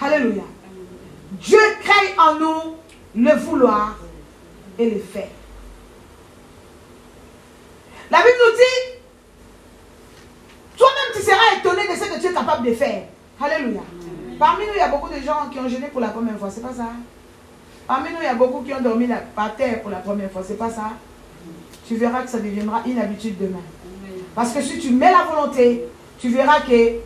Alléluia. 0.00 0.42
Dieu 1.32 1.58
crée 1.82 2.14
en 2.18 2.34
nous 2.34 2.74
le 3.14 3.34
vouloir 3.36 3.96
et 4.78 4.90
le 4.90 5.00
faire. 5.00 5.28
La 8.10 8.18
Bible 8.18 8.36
nous 8.46 8.56
dit, 8.56 9.00
toi-même 10.76 11.14
tu 11.14 11.22
seras 11.22 11.58
étonné 11.58 11.88
de 11.88 11.94
ce 11.94 12.08
que 12.08 12.20
tu 12.20 12.26
es 12.26 12.32
capable 12.32 12.68
de 12.68 12.74
faire. 12.74 13.04
Alléluia. 13.40 13.80
Parmi 14.38 14.66
nous, 14.66 14.72
il 14.74 14.78
y 14.78 14.82
a 14.82 14.88
beaucoup 14.88 15.08
de 15.08 15.20
gens 15.20 15.48
qui 15.50 15.58
ont 15.58 15.68
gêné 15.68 15.88
pour 15.88 16.00
la 16.00 16.08
première 16.08 16.38
fois, 16.38 16.50
c'est 16.50 16.60
pas 16.60 16.74
ça? 16.74 16.90
Parmi 17.86 18.10
nous, 18.10 18.18
il 18.20 18.24
y 18.24 18.28
a 18.28 18.34
beaucoup 18.34 18.62
qui 18.62 18.74
ont 18.74 18.80
dormi 18.80 19.08
par 19.34 19.56
terre 19.56 19.80
pour 19.80 19.90
la 19.90 19.98
première 19.98 20.30
fois, 20.30 20.42
c'est 20.46 20.58
pas 20.58 20.70
ça? 20.70 20.92
Tu 21.88 21.96
verras 21.96 22.22
que 22.22 22.28
ça 22.28 22.38
deviendra 22.38 22.82
une 22.86 22.98
habitude 22.98 23.38
demain. 23.38 23.62
Parce 24.34 24.52
que 24.52 24.60
si 24.60 24.78
tu 24.78 24.90
mets 24.90 25.10
la 25.10 25.24
volonté, 25.24 25.84
tu 26.18 26.28
verras 26.28 26.60
que 26.60 26.96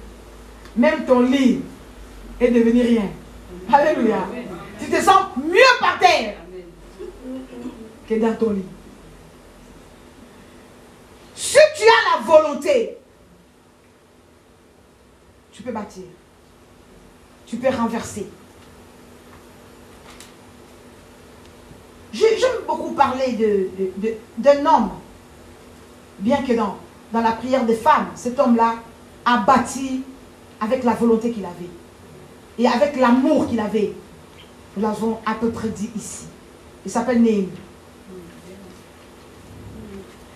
même 0.77 1.05
ton 1.05 1.21
lit 1.21 1.63
est 2.41 2.51
devenu 2.51 2.83
rien. 2.83 3.09
Alléluia. 3.73 4.27
Tu 4.81 4.91
te 4.91 5.01
sens 5.01 5.27
mieux 5.37 5.79
par 5.79 5.99
terre 5.99 6.37
que 8.09 8.15
dans 8.15 8.35
ton 8.35 8.51
lit. 8.51 8.65
Si 11.37 11.59
tu 11.77 11.83
as 11.83 12.17
la 12.17 12.25
volonté, 12.25 12.97
tu 15.53 15.63
peux 15.63 15.73
bâtir. 15.73 16.05
Tu 17.47 17.57
peux 17.57 17.69
renverser. 17.69 18.27
J'aime 22.13 22.65
beaucoup 22.67 22.93
parler 22.93 23.39
d'un 24.39 24.67
homme, 24.67 24.91
bien 26.19 26.43
que 26.43 26.53
dans, 26.55 26.77
dans 27.13 27.21
la 27.21 27.33
prière 27.33 27.65
des 27.65 27.77
femmes, 27.77 28.09
cet 28.17 28.39
homme-là 28.39 28.77
a 29.25 29.39
bâti 29.39 30.03
avec 30.61 30.83
la 30.83 30.95
volonté 30.95 31.31
qu'il 31.31 31.45
avait 31.45 31.80
et 32.61 32.67
avec 32.67 32.97
l'amour 32.97 33.49
qu'il 33.49 33.59
avait. 33.59 33.93
Nous 34.77 34.83
l'avons 34.83 35.19
à 35.25 35.35
peu 35.35 35.51
près 35.51 35.71
dit 35.71 35.91
ici. 35.97 36.27
Il 36.85 36.91
s'appelle 36.91 37.23
Néhémie. 37.23 37.49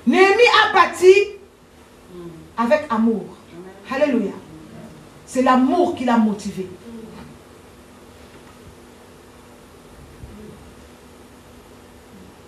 Néhémie 0.07 0.51
a 0.65 0.73
bâti 0.73 1.13
avec 2.57 2.87
amour. 2.89 3.25
Alléluia. 3.91 4.33
C'est 5.27 5.43
l'amour 5.43 5.95
qui 5.95 6.07
l'a 6.07 6.17
motivé. 6.17 6.67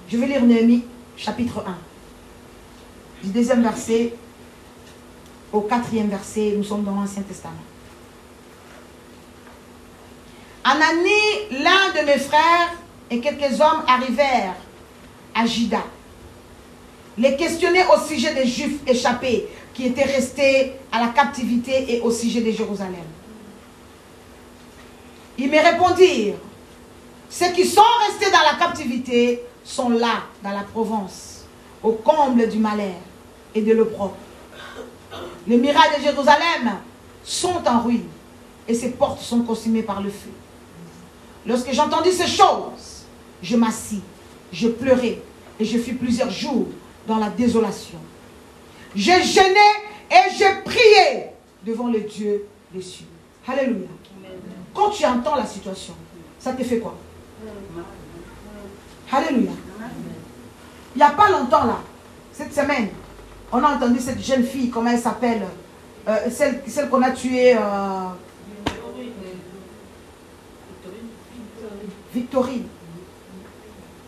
Je 0.09 0.16
vais 0.16 0.27
lire 0.27 0.43
Néhémie 0.43 0.85
chapitre 1.16 1.64
1. 1.66 3.24
du 3.24 3.31
deuxième 3.31 3.62
verset 3.62 4.14
au 5.53 5.61
quatrième 5.61 6.09
verset. 6.09 6.55
Nous 6.57 6.64
sommes 6.64 6.85
dans 6.85 6.95
l'Ancien 6.95 7.22
Testament. 7.22 7.76
Anani, 10.69 11.62
l'un 11.62 11.93
de 12.01 12.05
mes 12.05 12.19
frères, 12.19 12.73
et 13.09 13.21
quelques 13.21 13.61
hommes 13.61 13.85
arrivèrent 13.87 14.57
à 15.33 15.47
Jida. 15.47 15.85
Les 17.17 17.37
questionner 17.37 17.85
au 17.85 18.01
sujet 18.05 18.35
des 18.35 18.47
Juifs 18.47 18.81
échappés 18.85 19.49
qui 19.73 19.87
étaient 19.87 20.05
restés 20.05 20.73
à 20.91 20.99
la 21.01 21.09
captivité 21.09 21.95
et 21.95 22.01
au 22.01 22.11
sujet 22.11 22.41
de 22.41 22.51
Jérusalem. 22.51 22.95
Ils 25.39 25.49
me 25.49 25.59
répondirent, 25.59 26.35
ceux 27.31 27.53
qui 27.53 27.64
sont 27.64 27.83
restés 28.09 28.33
dans 28.33 28.43
la 28.43 28.59
captivité 28.59 29.43
sont 29.62 29.91
là, 29.91 30.25
dans 30.43 30.51
la 30.51 30.62
Provence, 30.62 31.45
au 31.81 31.93
comble 31.93 32.49
du 32.49 32.59
malheur 32.59 32.99
et 33.55 33.61
de 33.61 33.73
l'opprobre. 33.73 34.17
Les 35.47 35.59
murailles 35.59 35.99
de 35.99 36.03
Jérusalem 36.03 36.81
sont 37.23 37.62
en 37.67 37.83
ruine 37.83 38.09
et 38.67 38.75
ses 38.75 38.91
portes 38.91 39.21
sont 39.21 39.43
consumées 39.43 39.83
par 39.83 40.03
le 40.03 40.11
feu. 40.11 40.33
Lorsque 41.47 41.72
j'entendis 41.72 42.12
ces 42.12 42.26
choses, 42.26 43.05
je 43.42 43.57
m'assis, 43.57 44.03
je 44.53 44.68
pleurais 44.68 45.20
et 45.61 45.64
je 45.64 45.78
fus 45.78 45.94
plusieurs 45.94 46.30
jours 46.30 46.66
dans 47.07 47.18
la 47.18 47.28
désolation. 47.28 47.99
J'ai 48.94 49.22
gêné 49.22 49.68
et 50.11 50.34
j'ai 50.36 50.62
prié 50.64 51.26
devant 51.64 51.88
le 51.88 52.01
Dieu 52.01 52.47
des 52.72 52.82
cieux. 52.82 53.07
Alléluia. 53.47 53.86
Quand 54.74 54.90
tu 54.90 55.05
entends 55.05 55.36
la 55.36 55.47
situation, 55.47 55.94
ça 56.38 56.53
te 56.53 56.62
fait 56.64 56.78
quoi? 56.78 56.97
Alléluia. 59.12 59.53
Il 60.94 60.99
n'y 60.99 61.05
a 61.05 61.11
pas 61.11 61.30
longtemps 61.30 61.64
là, 61.64 61.78
cette 62.32 62.55
semaine, 62.55 62.88
on 63.53 63.62
a 63.62 63.76
entendu 63.76 64.01
cette 64.01 64.24
jeune 64.24 64.44
fille, 64.44 64.70
comment 64.70 64.90
elle 64.90 64.99
s'appelle 64.99 65.42
euh, 66.09 66.16
Celle, 66.30 66.62
celle 66.66 66.88
qu'on 66.88 67.03
a 67.03 67.11
tuée. 67.11 67.55
Euh, 67.55 68.09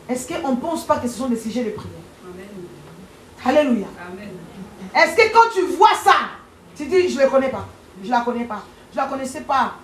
Est-ce 0.08 0.28
qu'on 0.28 0.52
ne 0.52 0.56
pense 0.56 0.86
pas 0.86 0.98
que 0.98 1.08
ce 1.08 1.18
sont 1.18 1.28
des 1.28 1.38
sujets 1.38 1.64
de 1.64 1.70
prière? 1.70 1.92
Alléluia. 3.44 3.86
Est-ce 4.94 5.16
que 5.16 5.32
quand 5.32 5.50
tu 5.54 5.62
vois 5.76 5.94
ça, 6.02 6.16
tu 6.76 6.86
dis, 6.86 7.08
je 7.08 7.18
ne 7.18 7.24
le 7.24 7.30
connais 7.30 7.50
pas, 7.50 7.66
je 8.02 8.06
ne 8.06 8.12
la 8.12 8.20
connais 8.22 8.44
pas, 8.44 8.62
je 8.92 8.98
ne 8.98 9.02
la 9.02 9.08
connaissais 9.08 9.42
pas. 9.42 9.74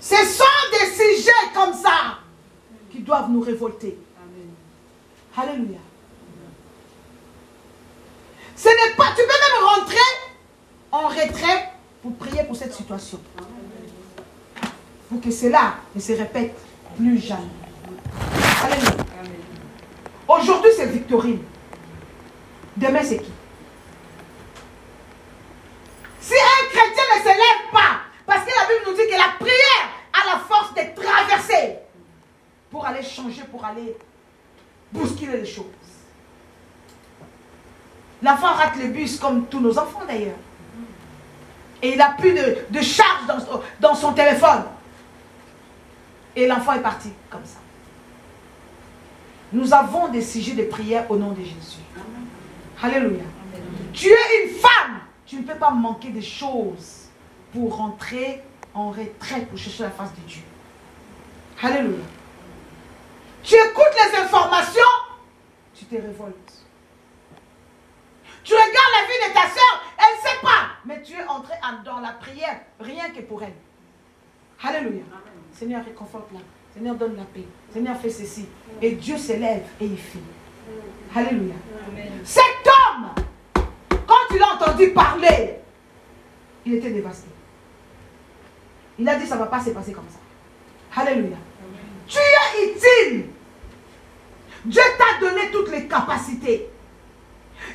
Ce 0.00 0.16
sont 0.16 0.44
des 0.70 0.90
sujets 0.92 1.30
comme 1.54 1.72
ça 1.72 2.18
qui 2.90 3.00
doivent 3.00 3.30
nous 3.30 3.40
révolter. 3.40 3.98
Alléluia. 5.36 5.78
Ce 8.56 8.68
n'est 8.68 8.94
pas, 8.96 9.08
tu 9.16 9.22
peux 9.22 9.26
même 9.26 9.64
rentrer 9.64 9.96
en 10.92 11.08
retrait 11.08 11.72
pour 12.02 12.14
prier 12.16 12.44
pour 12.44 12.54
cette 12.54 12.74
situation. 12.74 13.18
Pour 15.08 15.20
que 15.20 15.30
cela 15.30 15.74
ne 15.94 16.00
se 16.00 16.12
répète 16.12 16.54
plus 16.96 17.18
jamais. 17.18 17.42
Aujourd'hui, 20.26 20.70
c'est 20.76 20.86
Victorine. 20.86 21.42
Demain, 22.76 23.02
c'est 23.02 23.18
qui? 23.18 23.32
Si 26.20 26.34
un 26.34 26.68
chrétien 26.70 27.04
ne 27.16 27.20
se 27.20 27.28
lève 27.28 27.70
pas, 27.72 28.00
parce 28.26 28.44
que 28.44 28.50
la 28.50 28.66
Bible 28.66 28.86
nous 28.86 28.96
dit 28.96 29.10
que 29.10 29.18
la 29.18 29.34
prière 29.38 29.90
a 30.12 30.34
la 30.34 30.40
force 30.40 30.72
de 30.74 31.02
traverser 31.02 31.76
pour 32.70 32.86
aller 32.86 33.02
changer, 33.02 33.42
pour 33.50 33.64
aller 33.64 33.96
bousculer 34.90 35.38
les 35.38 35.46
choses. 35.46 35.66
L'enfant 38.22 38.54
rate 38.54 38.76
le 38.76 38.88
bus 38.88 39.18
comme 39.18 39.46
tous 39.46 39.60
nos 39.60 39.78
enfants 39.78 40.02
d'ailleurs. 40.08 40.36
Et 41.82 41.90
il 41.92 41.98
n'a 41.98 42.14
plus 42.18 42.32
de, 42.32 42.80
charge 42.80 43.26
dans, 43.28 43.60
dans 43.80 43.94
son 43.94 44.12
téléphone. 44.14 44.64
Et 46.36 46.46
l'enfant 46.46 46.72
est 46.72 46.82
parti 46.82 47.10
comme 47.30 47.44
ça. 47.44 47.58
Nous 49.52 49.72
avons 49.72 50.08
des 50.08 50.22
sujets 50.22 50.54
de 50.54 50.64
prière 50.64 51.08
au 51.10 51.16
nom 51.16 51.30
de 51.30 51.42
Jésus. 51.42 51.78
Alléluia. 52.82 53.22
Tu 53.92 54.08
es 54.08 54.44
une 54.44 54.50
femme. 54.56 55.00
Tu 55.26 55.36
ne 55.36 55.42
peux 55.42 55.54
pas 55.54 55.70
manquer 55.70 56.10
de 56.10 56.20
choses 56.20 57.08
pour 57.52 57.76
rentrer 57.76 58.42
en 58.74 58.90
retrait 58.90 59.42
pour 59.48 59.58
chercher 59.58 59.84
la 59.84 59.90
face 59.90 60.12
de 60.14 60.20
Dieu. 60.26 60.42
Alléluia. 61.62 62.04
Tu 63.42 63.54
écoutes 63.54 63.94
les 63.94 64.18
informations, 64.18 64.80
tu 65.74 65.84
te 65.84 65.94
révoltes. 65.94 66.52
Tu 68.42 68.52
regardes 68.52 68.70
la 68.72 69.06
vie 69.06 69.28
de 69.28 69.34
ta 69.34 69.42
soeur, 69.42 69.82
elle 69.98 70.16
ne 70.16 70.22
sait 70.22 70.40
pas, 70.42 70.66
mais 70.84 71.02
tu 71.02 71.12
es 71.12 71.24
entré 71.26 71.54
dans 71.84 72.00
la 72.00 72.12
prière, 72.12 72.60
rien 72.80 73.10
que 73.10 73.20
pour 73.20 73.42
elle. 73.42 73.54
Alléluia. 74.62 75.02
Seigneur, 75.52 75.84
réconforte-la. 75.84 76.40
Seigneur, 76.74 76.94
donne 76.96 77.16
la 77.16 77.24
paix. 77.24 77.44
Seigneur, 77.72 77.96
fais 77.98 78.10
ceci. 78.10 78.46
Et 78.80 78.92
Dieu 78.92 79.16
s'élève 79.16 79.62
et 79.80 79.84
il 79.86 79.98
fait. 79.98 80.18
Alléluia. 81.14 81.54
Cet 82.24 82.66
homme, 82.66 83.10
quand 84.06 84.34
il 84.34 84.42
a 84.42 84.54
entendu 84.54 84.90
parler, 84.90 85.56
il 86.66 86.74
était 86.74 86.90
dévasté. 86.90 87.28
Il 88.98 89.08
a 89.08 89.16
dit, 89.16 89.26
ça 89.26 89.36
ne 89.36 89.40
va 89.40 89.46
pas 89.46 89.60
se 89.60 89.70
passer 89.70 89.92
comme 89.92 90.08
ça. 90.08 91.00
Alléluia. 91.00 91.36
Tu 92.06 92.18
es 92.18 92.72
utile. 92.72 93.30
Dieu 94.64 94.82
t'a 94.98 95.20
donné 95.26 95.50
toutes 95.50 95.70
les 95.70 95.86
capacités. 95.86 96.68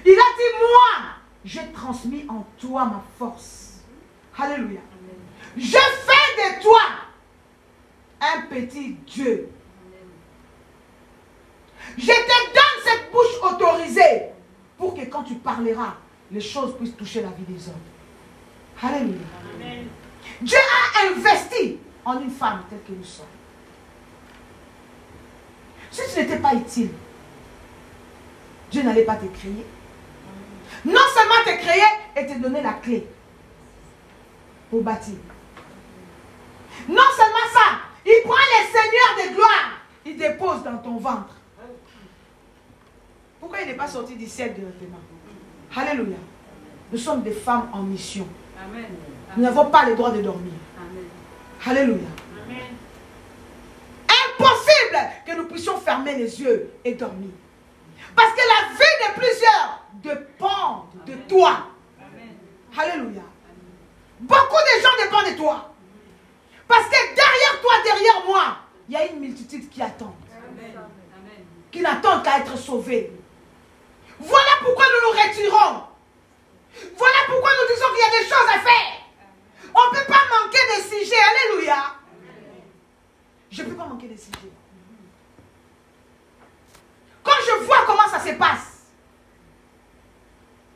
Il 0.05 0.11
a 0.11 0.13
dit, 0.13 0.57
moi, 0.59 1.13
j'ai 1.45 1.71
transmis 1.71 2.25
en 2.27 2.45
toi 2.57 2.85
ma 2.85 3.03
force. 3.17 3.81
Alléluia. 4.37 4.79
Je 5.57 5.77
fais 5.77 6.57
de 6.57 6.61
toi 6.61 6.81
un 8.21 8.41
petit 8.43 8.93
Dieu. 9.07 9.49
Je 11.97 12.05
te 12.05 12.53
donne 12.53 12.83
cette 12.83 13.11
bouche 13.11 13.51
autorisée 13.51 14.29
pour 14.77 14.93
que 14.93 15.01
quand 15.05 15.23
tu 15.23 15.35
parleras, 15.35 15.95
les 16.31 16.41
choses 16.41 16.75
puissent 16.77 16.95
toucher 16.95 17.21
la 17.21 17.29
vie 17.29 17.43
des 17.47 17.67
hommes. 17.67 17.75
Alléluia. 18.81 19.17
Dieu 20.41 20.57
a 20.57 21.07
investi 21.07 21.77
en 22.05 22.21
une 22.21 22.31
femme 22.31 22.63
telle 22.69 22.81
que 22.83 22.91
nous 22.91 23.03
sommes. 23.03 23.25
Si 25.91 26.01
tu 26.13 26.19
n'étais 26.19 26.37
pas 26.37 26.53
utile, 26.53 26.91
Dieu 28.71 28.83
n'allait 28.83 29.03
pas 29.03 29.15
te 29.15 29.25
créer. 29.25 29.65
Non 30.85 31.01
seulement 31.13 31.43
te 31.43 31.61
créer 31.61 31.83
et 32.15 32.27
te 32.27 32.39
donner 32.39 32.61
la 32.61 32.73
clé 32.73 33.07
pour 34.69 34.83
bâtir. 34.83 35.15
Non 36.87 37.01
seulement 37.15 37.47
ça, 37.53 37.79
il 38.05 38.21
prend 38.23 38.35
les 38.35 38.67
seigneurs 38.67 39.29
de 39.29 39.35
gloire, 39.35 39.71
il 40.05 40.17
dépose 40.17 40.63
dans 40.63 40.77
ton 40.77 40.97
ventre. 40.97 41.35
Pourquoi 43.39 43.61
il 43.61 43.67
n'est 43.67 43.75
pas 43.75 43.87
sorti 43.87 44.15
du 44.15 44.27
ciel 44.27 44.53
directement 44.53 44.99
Alléluia. 45.75 46.17
Nous 46.91 46.97
sommes 46.97 47.21
des 47.21 47.31
femmes 47.31 47.69
en 47.71 47.83
mission. 47.83 48.27
Nous 49.37 49.43
n'avons 49.43 49.65
pas 49.65 49.85
le 49.85 49.95
droit 49.95 50.11
de 50.11 50.21
dormir. 50.21 50.53
Alléluia. 51.65 52.07
Impossible 54.07 54.97
que 55.25 55.35
nous 55.35 55.45
puissions 55.45 55.77
fermer 55.77 56.15
les 56.15 56.41
yeux 56.41 56.71
et 56.83 56.93
dormir. 56.93 57.29
Parce 58.15 58.31
que 58.31 58.37
la 58.39 58.73
vie 58.73 59.07
de 59.07 59.19
plusieurs 59.19 59.83
dépend 59.93 60.87
de 61.05 61.13
toi. 61.27 61.67
Alléluia. 62.77 63.21
Beaucoup 64.19 64.37
de 64.55 64.81
gens 64.81 65.05
dépendent 65.05 65.33
de 65.33 65.37
toi. 65.37 65.73
Parce 66.69 66.85
que 66.85 67.15
derrière 67.15 67.61
toi, 67.63 67.73
derrière 67.83 68.25
moi, 68.27 68.57
il 68.87 68.93
y 68.93 68.95
a 68.95 69.07
une 69.07 69.19
multitude 69.19 69.67
qui 69.69 69.81
attend. 69.81 70.15
Qui 71.71 71.81
n'attend 71.81 72.21
qu'à 72.21 72.37
être 72.37 72.55
sauvée. 72.55 73.11
Voilà 74.19 74.51
pourquoi 74.61 74.85
nous 74.85 75.09
nous 75.09 75.19
retirons. 75.19 75.83
Voilà 76.95 77.17
pourquoi 77.27 77.49
nous 77.49 77.73
disons 77.73 77.87
qu'il 77.87 77.99
y 77.99 78.07
a 78.07 78.21
des 78.21 78.29
choses 78.29 78.49
à 78.53 78.59
faire. 78.59 79.71
On 79.73 79.91
ne 79.91 79.97
peut 79.97 80.05
pas 80.05 80.21
manquer 80.29 80.59
de 80.77 80.83
sujets. 80.83 81.15
Alléluia. 81.15 81.95
Je 83.49 83.63
ne 83.63 83.69
peux 83.69 83.75
pas 83.75 83.85
manquer 83.85 84.07
de 84.07 84.15
sujets. 84.15 84.53
Quand 87.23 87.31
je 87.47 87.63
vois 87.65 87.83
comment 87.87 88.07
ça 88.07 88.19
se 88.19 88.33
passe, 88.33 88.83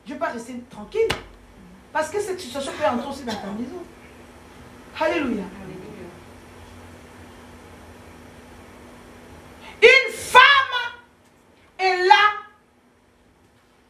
je 0.05 0.09
ne 0.09 0.15
vais 0.15 0.19
pas 0.19 0.31
rester 0.31 0.59
tranquille. 0.71 1.07
Parce 1.91 2.09
que 2.09 2.19
cette 2.19 2.39
situation 2.39 2.71
peut 2.71 2.85
entrer 2.87 3.07
aussi 3.07 3.23
dans 3.23 3.35
ta 3.35 3.47
maison. 3.47 3.83
Alléluia. 4.99 5.43
Une 9.83 10.13
femme 10.13 10.41
est 11.77 11.97
là. 12.05 12.31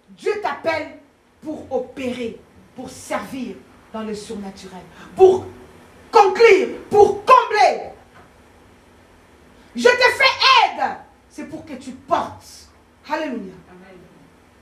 Dieu 0.10 0.34
t'appelle 0.42 0.98
pour 1.44 1.63
opérer, 1.74 2.40
pour 2.76 2.90
servir 2.90 3.56
dans 3.92 4.04
le 4.04 4.16
surnaturel, 4.16 4.82
pour 5.16 5.46
conclure, 6.12 6.80
pour 6.90 7.24
combler. 7.26 7.90
Je 9.76 9.84
te 9.84 9.90
fais 9.90 10.80
aide. 10.80 10.98
C'est 11.30 11.46
pour 11.46 11.66
que 11.66 11.74
tu 11.74 11.92
portes. 11.92 12.70
Alléluia. 13.10 13.54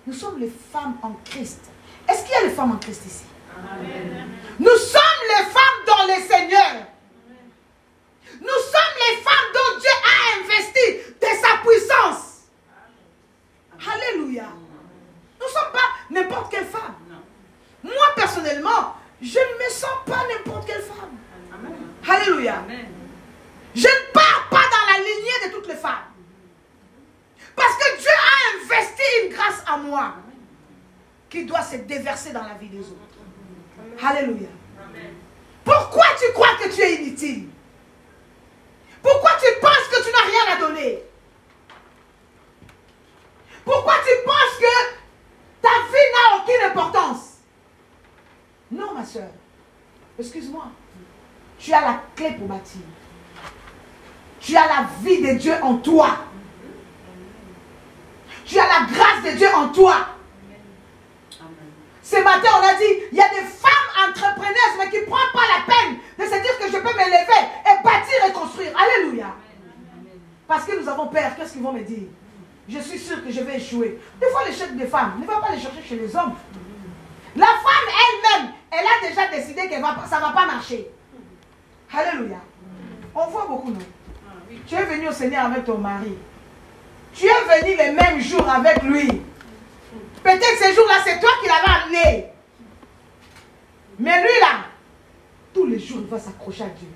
Nous 0.07 0.13
sommes 0.13 0.39
les 0.39 0.49
femmes 0.49 0.97
en 1.01 1.13
Christ. 1.25 1.69
Est-ce 2.07 2.23
qu'il 2.23 2.31
y 2.31 2.35
a 2.35 2.43
les 2.43 2.49
femmes 2.49 2.71
en 2.71 2.77
Christ 2.77 3.05
ici? 3.05 3.25
Nous 4.59 4.77
sommes 4.77 5.01
les 5.27 5.45
femmes 5.45 5.85
dans 5.85 6.05
les 6.07 6.21
seigneurs. 6.21 6.87
Nous 8.39 8.47
sommes 8.47 8.97
les 9.09 9.17
femmes 9.17 9.51
dont 9.53 9.79
Dieu 9.79 9.89
a 10.03 10.39
investi 10.39 11.13
de 11.19 11.27
sa 11.41 11.57
puissance. 11.61 12.47
Alléluia. 13.79 14.47
Nous 15.39 15.45
ne 15.45 15.51
sommes 15.51 15.71
pas 15.71 15.89
n'importe 16.11 16.51
quelle 16.51 16.65
femme. 16.65 16.95
Moi, 17.83 18.05
personnellement, 18.15 18.95
je 19.21 19.39
ne 19.39 19.65
me 19.65 19.69
sens 19.69 19.89
pas 20.05 20.23
n'importe 20.27 20.67
quelle 20.67 20.81
femme. 20.81 21.17
Alléluia. 22.07 22.63
Je 23.73 23.87
ne 23.87 24.11
pars 24.13 24.47
pas 24.49 24.57
dans 24.57 24.93
la 24.93 24.99
lignée 24.99 25.47
de 25.47 25.51
toutes 25.53 25.67
les 25.67 25.75
femmes. 25.75 26.05
Parce 27.55 27.75
que 27.75 27.97
Dieu 27.97 28.09
a 28.09 28.63
investi 28.63 29.03
une 29.23 29.33
grâce 29.33 29.63
en 29.69 29.77
moi 29.79 30.15
qui 31.29 31.45
doit 31.45 31.61
se 31.61 31.77
déverser 31.77 32.31
dans 32.31 32.43
la 32.43 32.53
vie 32.55 32.67
des 32.67 32.79
autres. 32.79 34.05
Alléluia. 34.05 34.49
Pourquoi 35.63 36.05
tu 36.19 36.31
crois 36.33 36.55
que 36.61 36.69
tu 36.73 36.81
es 36.81 36.95
inutile? 36.95 37.47
Pourquoi 39.01 39.31
tu 39.41 39.59
penses 39.59 39.87
que 39.91 40.03
tu 40.03 40.11
n'as 40.11 40.25
rien 40.29 40.55
à 40.55 40.59
donner? 40.59 41.03
Pourquoi 43.63 43.93
tu 44.05 44.25
penses 44.25 44.57
que 44.59 45.00
ta 45.61 45.69
vie 45.69 46.11
n'a 46.13 46.37
aucune 46.37 46.71
importance 46.71 47.37
Non, 48.71 48.93
ma 48.93 49.05
soeur. 49.05 49.29
Excuse-moi. 50.17 50.65
Tu 51.59 51.73
as 51.73 51.81
la 51.81 52.01
clé 52.15 52.31
pour 52.31 52.47
bâtir. 52.47 52.81
Tu 54.39 54.55
as 54.55 54.67
la 54.67 54.87
vie 55.01 55.21
de 55.21 55.33
Dieu 55.37 55.53
en 55.61 55.77
toi. 55.77 56.17
Tu 58.45 58.59
as 58.59 58.67
la 58.67 58.87
grâce 58.91 59.23
de 59.23 59.37
Dieu 59.37 59.47
en 59.55 59.69
toi. 59.69 60.07
Ce 62.01 62.15
matin, 62.17 62.49
on 62.59 62.67
a 62.67 62.73
dit, 62.73 63.03
il 63.11 63.17
y 63.17 63.21
a 63.21 63.29
des 63.29 63.45
femmes 63.47 64.09
entrepreneuses, 64.09 64.77
mais 64.79 64.89
qui 64.89 64.97
ne 64.97 65.05
prennent 65.05 65.31
pas 65.33 65.47
la 65.47 65.73
peine 65.73 65.97
de 66.17 66.23
se 66.23 66.41
dire 66.41 66.57
que 66.59 66.67
je 66.67 66.77
peux 66.77 66.97
m'élever 66.97 67.47
et 67.65 67.83
bâtir 67.83 68.25
et 68.27 68.33
construire. 68.33 68.71
Alléluia. 68.77 69.35
Parce 70.47 70.65
que 70.65 70.81
nous 70.81 70.89
avons 70.89 71.07
peur. 71.07 71.35
Qu'est-ce 71.37 71.53
qu'ils 71.53 71.61
vont 71.61 71.71
me 71.71 71.83
dire? 71.83 72.09
Je 72.69 72.79
suis 72.79 72.99
sûr 72.99 73.23
que 73.23 73.31
je 73.31 73.41
vais 73.41 73.57
échouer. 73.57 73.99
Des 74.19 74.27
fois, 74.27 74.43
l'échec 74.47 74.75
des 74.77 74.87
femmes, 74.87 75.19
ne 75.19 75.25
va 75.25 75.37
pas 75.39 75.51
les 75.53 75.59
chercher 75.59 75.81
chez 75.87 75.95
les 75.95 76.15
hommes. 76.15 76.35
La 77.35 77.45
femme 77.45 77.87
elle-même, 77.87 78.51
elle 78.71 78.85
a 78.85 79.09
déjà 79.09 79.27
décidé 79.27 79.67
que 79.67 79.75
ça 80.07 80.17
ne 80.17 80.21
va 80.21 80.31
pas 80.31 80.45
marcher. 80.45 80.87
Alléluia. 81.93 82.37
On 83.13 83.27
voit 83.27 83.45
beaucoup, 83.47 83.71
non? 83.71 83.79
Tu 84.67 84.75
es 84.75 84.83
venu 84.83 85.09
au 85.09 85.11
Seigneur 85.11 85.45
avec 85.45 85.65
ton 85.65 85.77
mari. 85.77 86.17
Tu 87.13 87.25
es 87.25 87.29
venu 87.29 87.75
le 87.75 87.93
même 87.93 88.21
jour 88.21 88.47
avec 88.47 88.83
lui. 88.83 89.07
Peut-être 90.23 90.57
ce 90.59 90.73
jour-là, 90.75 90.95
c'est 91.03 91.19
toi 91.19 91.29
qui 91.41 91.47
l'avais 91.47 91.83
amené. 91.83 92.25
Mais 93.99 94.21
lui, 94.21 94.39
là, 94.39 94.65
tous 95.53 95.65
les 95.65 95.79
jours, 95.79 95.99
il 96.01 96.07
va 96.07 96.19
s'accrocher 96.19 96.63
à 96.63 96.67
Dieu. 96.67 96.87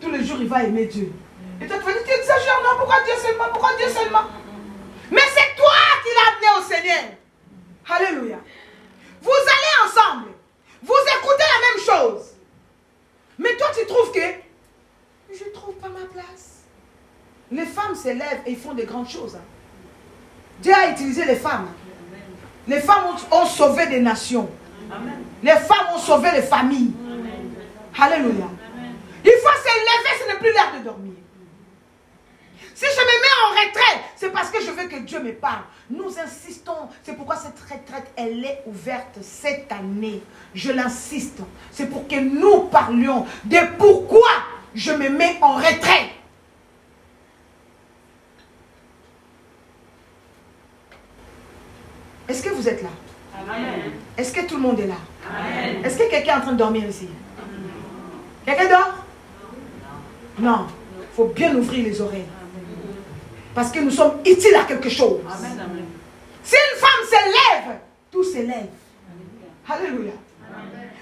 Tous 0.00 0.10
les 0.10 0.24
jours, 0.24 0.38
il 0.40 0.48
va 0.48 0.64
aimer 0.64 0.86
Dieu. 0.86 1.12
Et 1.60 1.66
toi, 1.66 1.76
tu 1.78 1.84
vas 1.84 1.92
dire, 1.92 2.02
tu 2.04 2.10
exagères, 2.10 2.60
non? 2.64 2.78
Pourquoi 2.78 2.96
Dieu 3.04 3.14
seulement? 3.22 3.44
Pourquoi 3.52 3.70
Dieu 3.76 3.88
seulement? 3.88 4.24
Mais 5.10 5.22
c'est 5.34 5.56
toi 5.56 5.72
qui 6.02 6.08
l'as 6.14 6.32
amené 6.32 6.58
au 6.58 6.68
Seigneur. 6.68 7.04
Alléluia. 7.88 8.38
Vous 9.22 9.30
allez 9.30 9.88
ensemble. 9.88 10.30
Vous 10.82 10.94
écoutez 10.94 11.44
la 11.44 11.68
même 11.68 11.84
chose. 11.84 12.26
Mais 13.38 13.56
toi, 13.56 13.68
tu 13.78 13.86
trouves 13.86 14.12
que 14.12 14.20
je 15.32 15.44
ne 15.44 15.50
trouve 15.50 15.74
pas 15.74 15.88
ma 15.88 16.04
place. 16.06 16.62
Les 17.50 17.66
femmes 17.66 17.94
s'élèvent 17.94 18.42
et 18.46 18.54
font 18.54 18.74
des 18.74 18.84
grandes 18.84 19.08
choses. 19.08 19.36
Hein. 19.36 19.44
Dieu 20.60 20.72
a 20.72 20.90
utilisé 20.90 21.24
les 21.24 21.36
femmes. 21.36 21.68
Les 22.66 22.80
femmes 22.80 23.04
ont, 23.30 23.46
sauvé 23.46 23.86
des 23.86 24.00
nations. 24.00 24.48
Les 25.42 25.52
femmes 25.52 25.94
ont 25.94 25.98
sauvé 25.98 26.30
les 26.32 26.42
familles. 26.42 26.92
Alléluia. 27.98 28.46
Il 29.24 29.32
faut 29.32 29.62
s'élever, 29.62 30.22
ce 30.22 30.28
n'est 30.28 30.38
plus 30.38 30.52
l'heure 30.52 30.72
de 30.78 30.84
dormir. 30.84 31.14
Si 32.76 32.84
je 32.84 33.00
me 33.00 33.06
mets 33.06 33.36
en 33.42 33.50
retrait, 33.52 34.04
c'est 34.16 34.30
parce 34.30 34.50
que 34.50 34.60
je 34.60 34.70
veux 34.70 34.86
que 34.86 34.96
Dieu 34.96 35.18
me 35.22 35.32
parle. 35.32 35.62
Nous 35.88 36.18
insistons. 36.18 36.90
C'est 37.02 37.14
pourquoi 37.14 37.36
cette 37.36 37.58
retraite, 37.58 38.12
elle 38.16 38.44
est 38.44 38.64
ouverte 38.66 39.16
cette 39.22 39.72
année. 39.72 40.22
Je 40.54 40.72
l'insiste. 40.72 41.38
C'est 41.72 41.86
pour 41.86 42.06
que 42.06 42.16
nous 42.16 42.64
parlions 42.64 43.24
de 43.44 43.56
pourquoi 43.78 44.28
je 44.74 44.92
me 44.92 45.08
mets 45.08 45.38
en 45.40 45.54
retrait. 45.54 46.10
Est-ce 52.28 52.42
que 52.42 52.50
vous 52.50 52.68
êtes 52.68 52.82
là? 52.82 52.90
Est-ce 54.18 54.34
que 54.34 54.46
tout 54.46 54.56
le 54.56 54.62
monde 54.62 54.80
est 54.80 54.86
là? 54.86 54.98
Est-ce 55.82 55.96
que 55.96 56.10
quelqu'un 56.10 56.34
est 56.34 56.40
en 56.40 56.42
train 56.42 56.52
de 56.52 56.58
dormir 56.58 56.86
ici? 56.86 57.08
Quelqu'un 58.44 58.68
dort? 58.68 58.94
Non. 60.38 60.66
Il 61.00 61.16
faut 61.16 61.28
bien 61.28 61.56
ouvrir 61.56 61.82
les 61.82 61.98
oreilles. 62.02 62.26
Parce 63.56 63.72
que 63.72 63.80
nous 63.80 63.90
sommes 63.90 64.20
utiles 64.26 64.54
à 64.54 64.64
quelque 64.64 64.90
chose. 64.90 65.22
Si 66.44 66.54
une 66.54 66.78
femme 66.78 67.04
s'élève, 67.08 67.78
tout 68.10 68.22
s'élève. 68.22 68.68
Alléluia. 69.66 70.12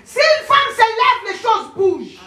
Si 0.05 0.19
une 0.21 0.47
femme 0.47 0.71
s'élève, 0.71 1.33
les 1.33 1.37
choses 1.37 1.75
bougent. 1.75 2.21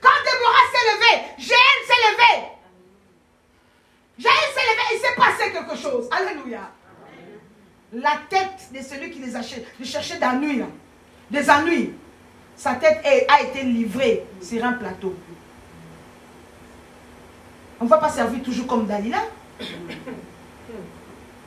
Quand 0.00 0.18
Déborah 0.24 0.66
s'est 0.72 0.86
levée, 0.92 1.18
Jéhel 1.36 1.80
s'est 1.84 2.02
levé. 2.12 2.46
Jéhel 4.18 4.50
s'est 4.54 4.66
levé, 4.70 4.82
il 4.94 5.00
s'est 5.00 5.16
passé 5.16 5.50
quelque 5.50 5.76
chose. 5.76 6.08
Alléluia. 6.12 6.70
La 7.92 8.20
tête 8.28 8.72
de 8.72 8.80
celui 8.82 9.10
qui 9.10 9.18
les 9.18 9.34
a 9.34 9.42
cherchés 9.42 10.18
d'ennui, 10.20 10.62
des 11.28 11.50
ennuis, 11.50 11.92
sa 12.54 12.76
tête 12.76 13.04
a 13.28 13.42
été 13.42 13.64
livrée 13.64 14.26
sur 14.40 14.64
un 14.64 14.74
plateau. 14.74 15.16
On 17.80 17.84
ne 17.84 17.88
va 17.88 17.96
pas 17.96 18.10
servir 18.10 18.42
toujours 18.42 18.66
comme 18.66 18.86
Dalila. 18.86 19.22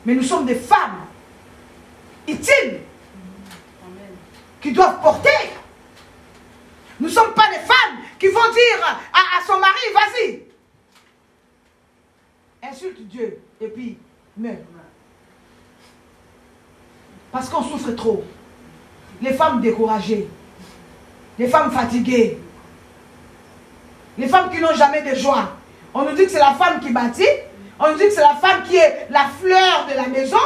Mais 0.04 0.14
nous 0.14 0.22
sommes 0.22 0.44
des 0.44 0.56
femmes 0.56 1.06
utiles 2.26 2.80
qui 4.60 4.72
doivent 4.72 5.00
porter. 5.00 5.30
Nous 6.98 7.06
ne 7.06 7.12
sommes 7.12 7.34
pas 7.34 7.48
des 7.50 7.60
femmes 7.60 7.98
qui 8.18 8.26
vont 8.28 8.52
dire 8.52 9.00
à, 9.12 9.46
son 9.46 9.58
mari, 9.58 9.80
vas-y. 9.94 10.42
Insulte 12.68 13.06
Dieu 13.08 13.38
et 13.60 13.68
puis 13.68 13.96
meurs. 14.36 14.56
Parce 17.30 17.48
qu'on 17.48 17.62
souffre 17.62 17.92
trop. 17.92 18.24
Les 19.22 19.32
femmes 19.32 19.60
découragées. 19.60 20.28
Les 21.38 21.48
femmes 21.48 21.70
fatiguées. 21.70 22.38
Les 24.18 24.28
femmes 24.28 24.50
qui 24.50 24.60
n'ont 24.60 24.74
jamais 24.74 25.02
de 25.02 25.14
joie. 25.16 25.56
On 25.94 26.02
nous 26.02 26.12
dit 26.12 26.24
que 26.24 26.30
c'est 26.30 26.38
la 26.38 26.54
femme 26.54 26.80
qui 26.80 26.90
bâtit. 26.90 27.26
On 27.78 27.92
nous 27.92 27.98
dit 27.98 28.04
que 28.04 28.10
c'est 28.10 28.20
la 28.20 28.34
femme 28.36 28.62
qui 28.64 28.76
est 28.76 29.06
la 29.10 29.26
fleur 29.40 29.86
de 29.88 29.94
la 29.94 30.08
maison. 30.08 30.36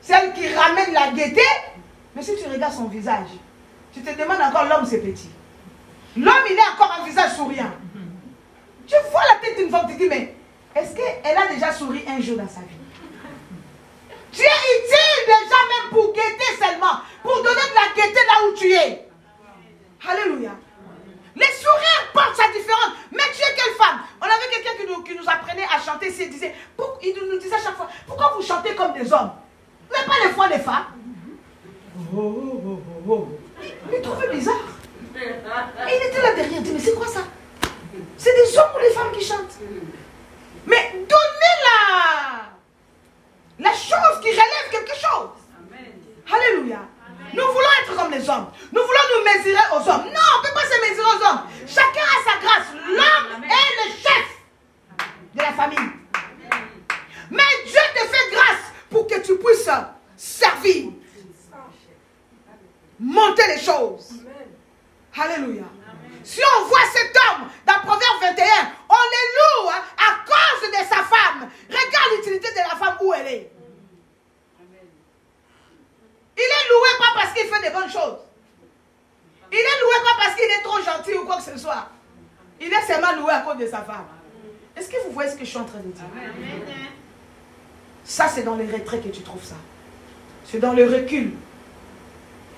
Celle 0.00 0.32
qui 0.34 0.46
ramène 0.54 0.92
la 0.92 1.08
gaieté. 1.12 1.42
Mais 2.14 2.22
si 2.22 2.36
tu 2.36 2.48
regardes 2.48 2.74
son 2.74 2.84
visage, 2.84 3.28
tu 3.92 4.02
te 4.02 4.10
demandes 4.10 4.40
encore 4.40 4.64
l'homme 4.64 4.86
c'est 4.86 4.98
petit. 4.98 5.30
L'homme 6.16 6.44
il 6.50 6.56
est 6.56 6.74
encore 6.74 6.98
un 7.00 7.04
visage 7.04 7.32
souriant. 7.32 7.70
Tu 8.86 8.94
vois 9.10 9.22
la 9.32 9.46
tête 9.46 9.58
d'une 9.58 9.70
femme, 9.70 9.86
tu 9.88 9.94
te 9.94 10.02
dis 10.02 10.08
mais 10.08 10.34
est-ce 10.74 10.94
qu'elle 10.94 11.36
a 11.36 11.46
déjà 11.52 11.72
souri 11.72 12.04
un 12.08 12.20
jour 12.20 12.36
dans 12.36 12.48
sa 12.48 12.60
vie? 12.60 12.76
Tu 14.32 14.42
es 14.42 14.44
utile 14.44 15.26
déjà 15.26 15.58
même 15.68 15.90
pour 15.90 16.12
guetter 16.12 16.56
seulement, 16.58 17.00
pour 17.22 17.36
donner 17.36 17.54
de 17.54 17.74
la 17.74 18.02
gaieté 18.02 18.20
là 18.26 18.48
où 18.48 18.54
tu 18.54 18.72
es. 18.72 19.08
Alléluia. 20.08 20.52
Les 21.38 21.52
sourires 21.52 22.10
portent 22.12 22.36
sa 22.36 22.48
différence. 22.48 22.92
Mais 23.12 23.22
tu 23.32 23.42
es 23.42 23.54
quelle 23.54 23.74
femme 23.74 24.00
On 24.20 24.24
avait 24.24 24.48
quelqu'un 24.52 24.76
qui 24.76 24.86
nous, 24.90 25.02
qui 25.02 25.14
nous, 25.14 25.28
apprenait 25.28 25.64
à 25.64 25.80
chanter. 25.80 26.12
Il, 26.18 26.30
disait, 26.30 26.54
il 27.02 27.14
nous 27.30 27.38
disait 27.38 27.54
à 27.54 27.62
chaque 27.62 27.76
fois, 27.76 27.88
pourquoi 28.06 28.32
vous 28.36 28.42
chantez 28.42 28.74
comme 28.74 28.92
des 28.92 29.12
hommes? 29.12 29.30
Vous 29.88 29.94
n'avez 29.94 30.06
pas 30.06 30.26
les 30.26 30.32
fois 30.32 30.48
des 30.48 30.58
femmes? 30.58 30.86
Oh, 32.14 32.60
oh, 32.66 32.82
oh, 33.08 33.28
Il 33.92 34.02
trouvait 34.02 34.28
bizarre. 34.28 34.54
Et 35.16 35.96
il 35.96 36.06
était 36.08 36.22
là 36.22 36.34
derrière, 36.34 36.58
il 36.58 36.62
dit, 36.62 36.72
mais 36.72 36.80
c'est 36.80 36.94
quoi 36.94 37.06
ça? 37.06 37.20
C'est 38.16 38.34
des 38.34 38.58
hommes 38.58 38.70
ou 38.76 38.80
des 38.80 38.90
femmes 38.94 39.12
qui 39.12 39.24
chantent? 39.24 39.58
Mais 40.66 40.92
donnez 40.92 41.56
la, 41.64 42.50
la 43.58 43.72
chose 43.72 44.20
qui 44.22 44.30
relève 44.30 44.70
quelque 44.70 44.94
chose. 44.94 45.30
Alléluia. 46.30 46.80
Nous 47.32 47.46
voulons 47.46 47.68
être 47.82 47.96
comme 47.96 48.10
les 48.10 48.28
hommes. 48.28 48.50
Nous 48.72 48.82
voulons 48.82 49.06
nous 49.16 49.24
mesurer 49.24 49.62
aux 49.72 49.88
hommes. 49.88 50.04
Non, 50.04 50.20
on 50.34 50.42
ne 50.42 50.46
peut 50.46 50.54
pas 50.54 50.64
se 50.64 50.90
mesurer 50.90 51.06
aux 51.06 51.24
hommes. 51.26 51.42
Chacun 51.66 52.00
a 52.00 52.30
sa 52.30 52.38
grâce. 52.40 52.66
L'homme 52.86 53.44
est 53.44 53.84
le 53.84 53.92
chef 53.92 54.26
de 55.34 55.40
la 55.40 55.52
famille. 55.52 55.92
Mais 57.30 57.42
Dieu 57.66 57.80
te 57.94 58.00
fait 58.00 58.30
grâce 58.32 58.72
pour 58.90 59.06
que 59.06 59.20
tu 59.20 59.36
puisses 59.36 59.68
servir. 60.16 60.92
Monter 62.98 63.46
les 63.48 63.62
choses. 63.62 64.10
Alléluia. 65.16 65.64
Si 66.24 66.40
on 66.58 66.64
voit 66.66 66.78
cet 66.92 67.16
homme 67.16 67.48
dans 67.66 67.80
Proverbe 67.80 68.20
21, 68.20 68.44
on 68.88 68.94
les 68.94 69.28
loue 69.34 69.70
hein, 69.70 69.82
à 69.96 70.24
cause 70.26 70.70
de 70.70 70.76
sa 70.76 71.02
femme. 71.04 71.48
Regarde 71.68 72.16
l'utilité 72.16 72.50
de 72.50 72.58
la 72.58 72.76
femme 72.76 72.96
où 73.00 73.14
elle 73.14 73.26
est. 73.26 73.57
Il 76.38 76.44
est 76.44 76.68
loué 76.70 76.88
pas 76.98 77.20
parce 77.20 77.34
qu'il 77.34 77.48
fait 77.48 77.68
des 77.68 77.74
bonnes 77.74 77.90
choses. 77.90 78.18
Il 79.50 79.58
est 79.58 79.80
loué 79.82 79.96
pas 80.04 80.24
parce 80.24 80.36
qu'il 80.36 80.44
est 80.44 80.62
trop 80.62 80.80
gentil 80.80 81.18
ou 81.18 81.24
quoi 81.26 81.38
que 81.38 81.42
ce 81.42 81.58
soit. 81.58 81.88
Il 82.60 82.72
est 82.72 82.86
seulement 82.86 83.20
loué 83.20 83.32
à 83.32 83.40
cause 83.40 83.58
de 83.58 83.66
sa 83.66 83.82
femme. 83.82 84.06
Est-ce 84.76 84.88
que 84.88 84.96
vous 85.04 85.12
voyez 85.12 85.30
ce 85.30 85.36
que 85.36 85.44
je 85.44 85.50
suis 85.50 85.58
en 85.58 85.64
train 85.64 85.78
de 85.78 85.90
dire? 85.90 86.04
Ça, 88.04 88.28
c'est 88.28 88.44
dans 88.44 88.54
les 88.54 88.66
retraits 88.70 89.02
que 89.02 89.08
tu 89.08 89.22
trouves 89.22 89.44
ça. 89.44 89.56
C'est 90.44 90.60
dans 90.60 90.72
le 90.72 90.84
recul. 90.84 91.32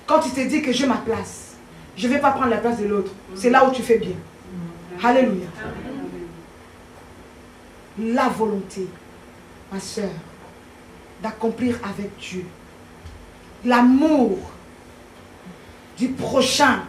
Quand 0.06 0.20
tu 0.20 0.30
te 0.30 0.40
dis 0.40 0.60
que 0.60 0.72
j'ai 0.72 0.86
ma 0.86 0.98
place, 0.98 1.54
je 1.96 2.06
ne 2.06 2.12
vais 2.12 2.18
pas 2.18 2.32
prendre 2.32 2.50
la 2.50 2.58
place 2.58 2.78
de 2.78 2.86
l'autre. 2.86 3.12
C'est 3.34 3.50
là 3.50 3.64
où 3.64 3.72
tu 3.72 3.82
fais 3.82 3.98
bien. 3.98 4.16
Alléluia. 5.02 5.46
La 7.98 8.28
volonté, 8.28 8.86
ma 9.72 9.80
soeur, 9.80 10.10
d'accomplir 11.22 11.78
avec 11.84 12.16
Dieu 12.18 12.44
l'amour 13.64 14.38
du 15.96 16.08
prochain. 16.08 16.80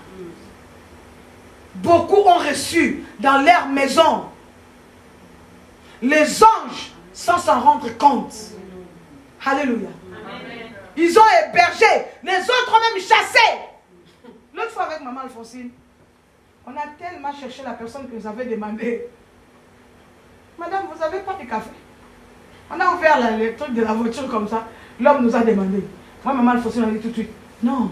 Beaucoup 1.76 2.22
ont 2.22 2.38
reçu 2.40 3.04
dans 3.20 3.42
leur 3.44 3.68
maison 3.68 4.26
les 6.02 6.44
anges 6.44 6.92
sans 7.14 7.38
s'en 7.38 7.60
rendre 7.60 7.96
compte. 7.98 8.34
Alléluia. 9.46 9.90
Ils 10.98 11.18
ont 11.18 11.24
hébergé, 11.48 11.86
les 12.24 12.40
autres 12.42 12.74
ont 12.74 12.94
même 12.94 13.02
chassé. 13.02 13.40
L'autre 14.54 14.72
fois 14.72 14.84
avec 14.84 15.02
maman 15.02 15.22
Alphonsine, 15.22 15.70
on 16.66 16.72
a 16.72 16.84
tellement 17.00 17.34
cherché 17.34 17.64
la 17.64 17.72
personne 17.72 18.08
que 18.10 18.16
nous 18.16 18.28
avait 18.28 18.46
demandé. 18.46 19.08
Madame, 20.58 20.86
vous 20.92 21.00
n'avez 21.00 21.20
pas 21.20 21.34
de 21.34 21.48
café? 21.48 21.70
On 22.70 22.80
a 22.80 22.96
ouvert 22.96 23.20
la, 23.20 23.32
le 23.32 23.56
truc 23.56 23.74
de 23.74 23.82
la 23.82 23.94
voiture 23.94 24.28
comme 24.28 24.48
ça. 24.48 24.68
L'homme 25.00 25.24
nous 25.24 25.36
a 25.36 25.40
demandé. 25.40 25.84
Maman 26.24 26.52
Alphonsine, 26.52 26.84
on 26.84 26.90
a 26.90 26.92
dit 26.92 27.00
tout 27.00 27.10
de 27.10 27.14
suite, 27.14 27.30
non, 27.64 27.90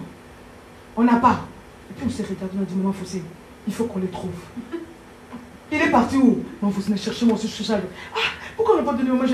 on 0.96 1.04
n'a 1.04 1.16
pas. 1.16 1.40
Et 1.90 1.94
puis 1.94 2.06
on 2.08 2.10
s'est 2.10 2.24
retardé, 2.24 2.54
on 2.58 2.62
a 2.62 2.66
dit, 2.66 2.76
maman 2.76 2.90
Alphonsine, 2.90 3.24
il 3.68 3.74
faut 3.74 3.86
qu'on 3.86 4.00
les 4.00 4.08
trouve. 4.08 4.32
Il 5.72 5.82
est 5.82 5.90
parti 5.90 6.18
où 6.18 6.44
Maman 6.62 6.68
Alphonsine, 6.72 6.98
cherchez 6.98 7.26
moi 7.26 7.36
aussi, 7.36 7.48
je 7.48 7.74
Ah, 7.74 8.18
pourquoi 8.56 8.76
on 8.76 8.78
n'a 8.80 8.84
pas 8.84 8.94
donné 8.94 9.10
au 9.10 9.16
moins 9.16 9.26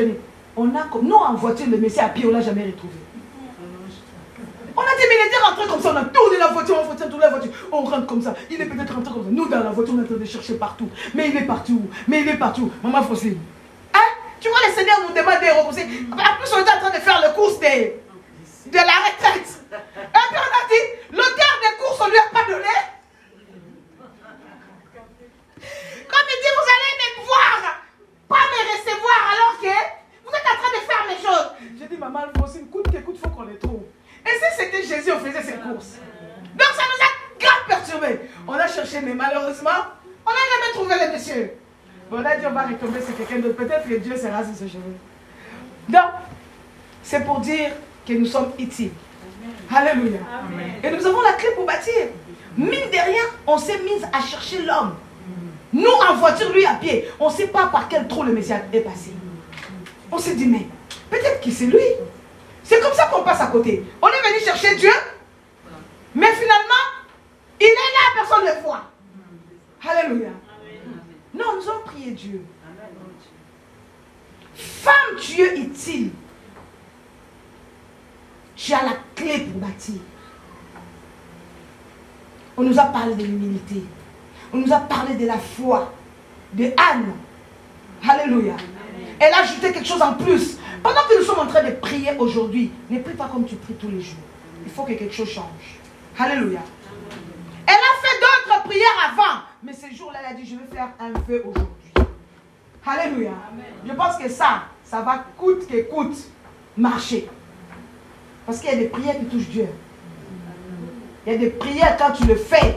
On 0.56 0.76
a 0.76 0.84
comme, 0.84 1.08
non 1.08 1.18
en 1.18 1.34
voiture, 1.36 1.68
le 1.70 1.78
messie 1.78 2.00
à 2.00 2.10
pied, 2.10 2.26
on 2.26 2.30
ne 2.30 2.34
l'a 2.34 2.42
jamais 2.42 2.66
retrouvé. 2.66 2.94
On 4.78 4.82
a 4.82 4.84
dit, 4.84 5.04
mais 5.10 5.16
il 5.24 5.28
était 5.28 5.44
rentré 5.44 5.68
comme 5.68 5.82
ça, 5.82 5.92
on 5.94 5.98
a 5.98 6.06
tourné 6.06 6.38
la 6.38 6.48
voiture, 6.48 6.76
on 6.78 6.92
a 6.92 6.96
tourné 6.96 7.24
la 7.24 7.30
voiture, 7.30 7.52
on 7.72 7.82
rentre 7.82 8.08
comme 8.08 8.22
ça. 8.22 8.34
Il 8.50 8.60
est 8.62 8.66
peut-être 8.66 8.94
rentré 8.94 9.14
comme 9.14 9.24
ça. 9.24 9.30
Nous, 9.32 9.48
dans 9.48 9.64
la 9.64 9.72
voiture, 9.72 9.94
on 9.94 10.00
est 10.00 10.04
en 10.04 10.06
train 10.06 10.16
de 10.16 10.26
chercher 10.26 10.56
partout. 10.56 10.90
Mais 11.14 11.30
il 11.30 11.38
est 11.38 11.46
parti 11.46 11.74
où 11.74 11.82
Mais 12.08 12.22
il 12.22 12.30
est 12.30 12.38
parti 12.38 12.62
où 12.62 12.72
Maman 12.84 13.00
Alphonsine. 13.00 13.38
Hein 13.94 14.00
Tu 14.40 14.50
vois, 14.50 14.58
le 14.68 14.74
Seigneur 14.74 14.98
nous 15.02 15.16
demande 15.16 15.40
de 15.42 15.60
repousser. 15.60 15.84
En 16.12 16.16
plus, 16.16 16.54
on 16.54 16.58
est 16.58 16.76
en 16.76 16.80
train 16.80 16.98
de 16.98 17.02
faire 17.02 17.22
le 17.26 17.34
course 17.34 17.60
des 17.60 18.05
de 18.76 18.84
la 18.84 18.98
retraite. 19.08 19.48
Et 19.72 20.26
puis 20.30 20.36
on 20.36 20.52
a 20.52 20.64
dit, 20.68 20.84
l'auteur 21.12 21.54
des 21.64 21.74
courses, 21.80 22.02
on 22.02 22.08
ne 22.08 22.12
lui 22.12 22.20
a 22.20 22.30
pas 22.32 22.44
donné. 22.44 22.76
Comme 26.12 26.28
il 26.28 26.40
dit, 26.44 26.52
vous 26.60 26.70
allez 26.76 26.94
me 27.00 27.10
voir, 27.26 27.58
pas 28.28 28.46
me 28.52 28.60
recevoir 28.76 29.22
alors 29.32 29.56
que 29.62 29.76
vous 30.24 30.34
êtes 30.36 30.50
en 30.52 30.58
train 30.60 30.74
de 30.76 30.84
faire 30.84 31.04
mes 31.08 31.20
choses. 31.24 31.48
J'ai 31.80 31.88
dit, 31.88 31.98
maman, 31.98 32.26
une 32.56 32.68
coûte 32.68 32.92
que 32.92 32.98
coûte, 32.98 33.18
faut 33.24 33.30
qu'on 33.30 33.44
les 33.44 33.58
trouve. 33.58 33.84
Et 34.26 34.30
si 34.30 34.50
c'était 34.58 34.84
Jésus, 34.84 35.12
on 35.12 35.20
faisait 35.20 35.42
ses 35.42 35.58
courses. 35.58 35.96
Donc 36.54 36.72
ça 36.76 36.84
nous 36.84 37.02
a 37.02 37.10
grave 37.40 37.66
perturbés. 37.68 38.30
On 38.48 38.54
a 38.54 38.68
cherché, 38.68 39.00
mais 39.02 39.14
malheureusement, 39.14 39.96
on 40.26 40.32
n'a 40.32 40.46
jamais 40.54 40.74
trouvé 40.74 40.96
le 41.06 41.14
monsieur. 41.14 41.54
Bon, 42.10 42.18
on 42.22 42.26
a 42.26 42.36
dit, 42.36 42.46
on 42.46 42.52
va 42.52 42.64
retomber 42.64 43.02
sur 43.02 43.16
quelqu'un 43.16 43.40
d'autre. 43.40 43.56
Peut-être 43.56 43.88
que 43.88 43.96
Dieu 43.96 44.18
sera 44.18 44.44
sur 44.44 44.54
ce 44.54 44.68
chemin. 44.68 44.96
Donc, 45.88 46.12
c'est 47.04 47.24
pour 47.24 47.40
dire 47.40 47.72
que 48.06 48.14
nous 48.14 48.26
sommes 48.26 48.52
utiles. 48.60 48.92
Alléluia. 49.74 50.20
Et 50.84 50.92
nous 50.92 51.06
avons 51.06 51.22
la 51.22 51.34
clé 51.34 51.50
pour 51.56 51.66
bâtir. 51.66 51.94
Mine 52.58 52.70
de 52.70 53.12
rien, 53.12 53.24
on 53.48 53.58
s'est 53.58 53.80
mis 53.80 54.04
à 54.14 54.22
chercher 54.22 54.62
l'homme. 54.62 54.96
Nous 55.74 55.92
en 56.10 56.16
voiture, 56.16 56.52
lui 56.54 56.66
à 56.66 56.76
pied. 56.76 57.10
On 57.20 57.30
ne 57.30 57.34
sait 57.34 57.48
pas 57.48 57.68
par 57.68 57.90
quel 57.90 58.08
trou 58.08 58.24
le 58.24 58.32
Messie 58.32 58.54
est 58.72 58.80
passé. 58.80 59.12
On 60.12 60.18
s'est 60.18 60.36
dit, 60.36 60.46
mais 60.46 60.66
peut-être 61.10 61.42
que 61.42 61.52
c'est 61.52 61.66
lui. 61.66 61.82
C'est 62.64 62.80
comme 62.80 62.94
ça 62.94 63.08
qu'on 63.08 63.24
passe 63.24 63.42
à 63.42 63.48
côté. 63.48 63.84
On 64.02 64.08
est 64.08 64.30
venu 64.30 64.40
chercher 64.44 64.76
Dieu, 64.76 64.92
mais 66.14 66.32
finalement, 66.34 66.86
il 67.60 67.66
est 67.66 67.70
là, 67.70 68.22
personne 68.22 68.46
ne 68.46 68.56
le 68.56 68.62
voit. 68.62 68.84
Alléluia. 69.88 70.30
Non, 71.34 71.46
nous 71.58 71.70
avons 71.70 71.82
prié 71.86 72.12
Dieu. 72.12 72.44
Femme, 74.56 75.18
Dieu 75.20 75.58
utile 75.58 76.12
tu 78.56 78.74
as 78.74 78.84
la 78.84 78.94
clé 79.16 79.40
pour 79.40 79.60
bâtir. 79.62 79.96
On 82.58 82.64
nous 82.64 82.80
a 82.80 82.86
parlé 82.86 83.16
de 83.16 83.24
l'humilité. 83.24 83.84
On 84.54 84.58
nous 84.58 84.72
a 84.72 84.80
parlé 84.80 85.16
de 85.16 85.26
la 85.26 85.38
foi. 85.38 85.94
De 86.54 86.66
Anne. 86.66 87.14
Alléluia. 88.08 88.56
Elle 89.20 89.34
a 89.34 89.40
ajouté 89.40 89.72
quelque 89.74 89.88
chose 89.88 90.02
en 90.02 90.14
plus. 90.14 90.58
Pendant 90.82 91.02
que 91.10 91.20
nous 91.20 91.26
sommes 91.26 91.40
en 91.40 91.48
train 91.48 91.64
de 91.64 91.72
prier 91.72 92.12
aujourd'hui, 92.18 92.72
ne 92.90 93.00
prie 93.00 93.16
pas 93.16 93.28
comme 93.28 93.46
tu 93.46 93.56
pries 93.56 93.74
tous 93.74 93.90
les 93.90 94.02
jours. 94.02 94.16
Il 94.66 94.72
faut 94.72 94.84
que 94.84 94.94
quelque 94.94 95.14
chose 95.14 95.30
change. 95.30 95.80
Alléluia. 96.18 96.62
Elle 97.68 97.74
a 97.74 98.02
fait 98.02 98.20
d'autres 98.22 98.64
prières 98.64 99.12
avant. 99.12 99.42
Mais 99.64 99.74
ce 99.74 99.94
jour-là, 99.94 100.20
elle 100.24 100.36
a 100.36 100.40
dit, 100.40 100.46
je 100.46 100.56
vais 100.56 100.76
faire 100.76 100.90
un 101.00 101.14
feu 101.26 101.44
aujourd'hui. 101.46 102.12
Alléluia. 102.86 103.32
Je 103.86 103.94
pense 103.94 104.18
que 104.18 104.30
ça, 104.30 104.66
ça 104.84 105.02
va 105.02 105.26
coûte 105.36 105.68
que 105.68 105.90
coûte 105.90 106.18
marcher. 106.78 107.28
Parce 108.46 108.60
qu'il 108.60 108.70
y 108.70 108.74
a 108.74 108.78
des 108.78 108.88
prières 108.88 109.18
qui 109.18 109.26
touchent 109.26 109.50
Dieu. 109.50 109.68
Il 111.26 111.34
y 111.34 111.36
a 111.36 111.40
des 111.40 111.50
prières 111.50 111.98
quand 111.98 112.12
tu 112.12 112.26
le 112.26 112.36
fais. 112.36 112.76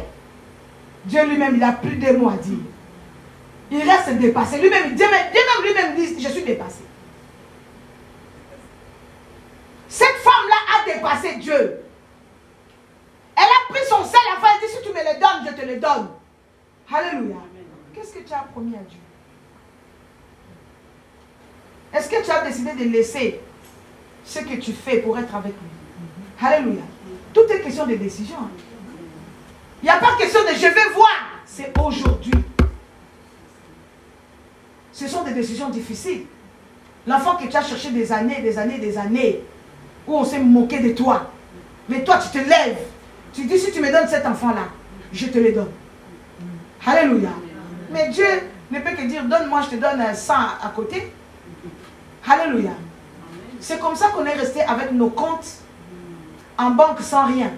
Dieu 1.04 1.24
lui-même, 1.26 1.56
il 1.56 1.62
a 1.62 1.72
plus 1.72 1.96
de 1.96 2.12
mots 2.12 2.30
à 2.30 2.36
dire. 2.36 2.58
Il 3.70 3.82
reste 3.82 4.10
dépassé. 4.18 4.58
Lui-même, 4.60 4.94
Dieu 4.94 5.06
même 5.06 5.28
lui-même 5.62 5.94
dit, 5.94 6.22
je 6.22 6.28
suis 6.28 6.42
dépassé. 6.42 6.82
Cette 9.88 10.16
femme-là 10.16 10.56
a 10.74 10.94
dépassé 10.94 11.36
Dieu. 11.36 11.80
Elle 13.36 13.42
a 13.42 13.72
pris 13.72 13.86
son 13.88 14.04
sel, 14.04 14.20
enfin, 14.36 14.48
elle 14.54 14.66
dit, 14.66 14.74
si 14.74 14.82
tu 14.82 14.88
me 14.88 14.98
le 14.98 15.20
donnes, 15.20 15.46
je 15.46 15.60
te 15.60 15.66
le 15.66 15.76
donne. 15.78 16.08
Alléluia. 16.92 17.36
Qu'est-ce 17.94 18.14
que 18.14 18.20
tu 18.20 18.32
as 18.32 18.46
promis 18.52 18.74
à 18.74 18.80
Dieu? 18.88 18.98
Est-ce 21.92 22.08
que 22.08 22.24
tu 22.24 22.30
as 22.30 22.42
décidé 22.42 22.72
de 22.72 22.84
laisser 22.90 23.40
ce 24.28 24.40
que 24.40 24.56
tu 24.56 24.72
fais 24.72 24.98
pour 24.98 25.18
être 25.18 25.34
avec 25.34 25.52
lui. 25.52 26.46
Alléluia. 26.46 26.82
Tout 27.32 27.44
est 27.50 27.60
question 27.62 27.86
de 27.86 27.94
décision. 27.94 28.36
Il 29.82 29.86
n'y 29.86 29.90
a 29.90 29.96
pas 29.96 30.16
question 30.18 30.40
de 30.42 30.54
je 30.54 30.66
vais 30.66 30.92
voir. 30.94 31.08
C'est 31.46 31.72
aujourd'hui. 31.78 32.32
Ce 34.92 35.08
sont 35.08 35.22
des 35.22 35.32
décisions 35.32 35.70
difficiles. 35.70 36.26
L'enfant 37.06 37.36
que 37.36 37.46
tu 37.46 37.56
as 37.56 37.62
cherché 37.62 37.90
des 37.90 38.12
années, 38.12 38.42
des 38.42 38.58
années, 38.58 38.78
des 38.78 38.98
années, 38.98 39.40
où 40.06 40.14
on 40.14 40.24
s'est 40.24 40.40
moqué 40.40 40.80
de 40.80 40.92
toi. 40.92 41.30
Mais 41.88 42.04
toi, 42.04 42.18
tu 42.18 42.38
te 42.38 42.44
lèves. 42.44 42.78
Tu 43.32 43.44
dis, 43.44 43.58
si 43.58 43.72
tu 43.72 43.80
me 43.80 43.90
donnes 43.90 44.08
cet 44.08 44.26
enfant-là, 44.26 44.68
je 45.12 45.26
te 45.26 45.38
le 45.38 45.52
donne. 45.52 45.70
Alléluia. 46.84 47.30
Mais 47.90 48.10
Dieu 48.10 48.26
ne 48.70 48.78
peut 48.80 48.90
que 48.90 49.06
dire, 49.06 49.24
donne-moi, 49.24 49.62
je 49.62 49.76
te 49.76 49.80
donne 49.80 50.00
un 50.00 50.14
sang 50.14 50.34
à 50.62 50.68
côté. 50.74 51.12
Alléluia. 52.28 52.72
C'est 53.60 53.78
comme 53.78 53.96
ça 53.96 54.08
qu'on 54.08 54.24
est 54.24 54.34
resté 54.34 54.62
avec 54.62 54.92
nos 54.92 55.10
comptes 55.10 55.58
en 56.56 56.70
banque 56.70 57.00
sans 57.00 57.26
rien. 57.26 57.50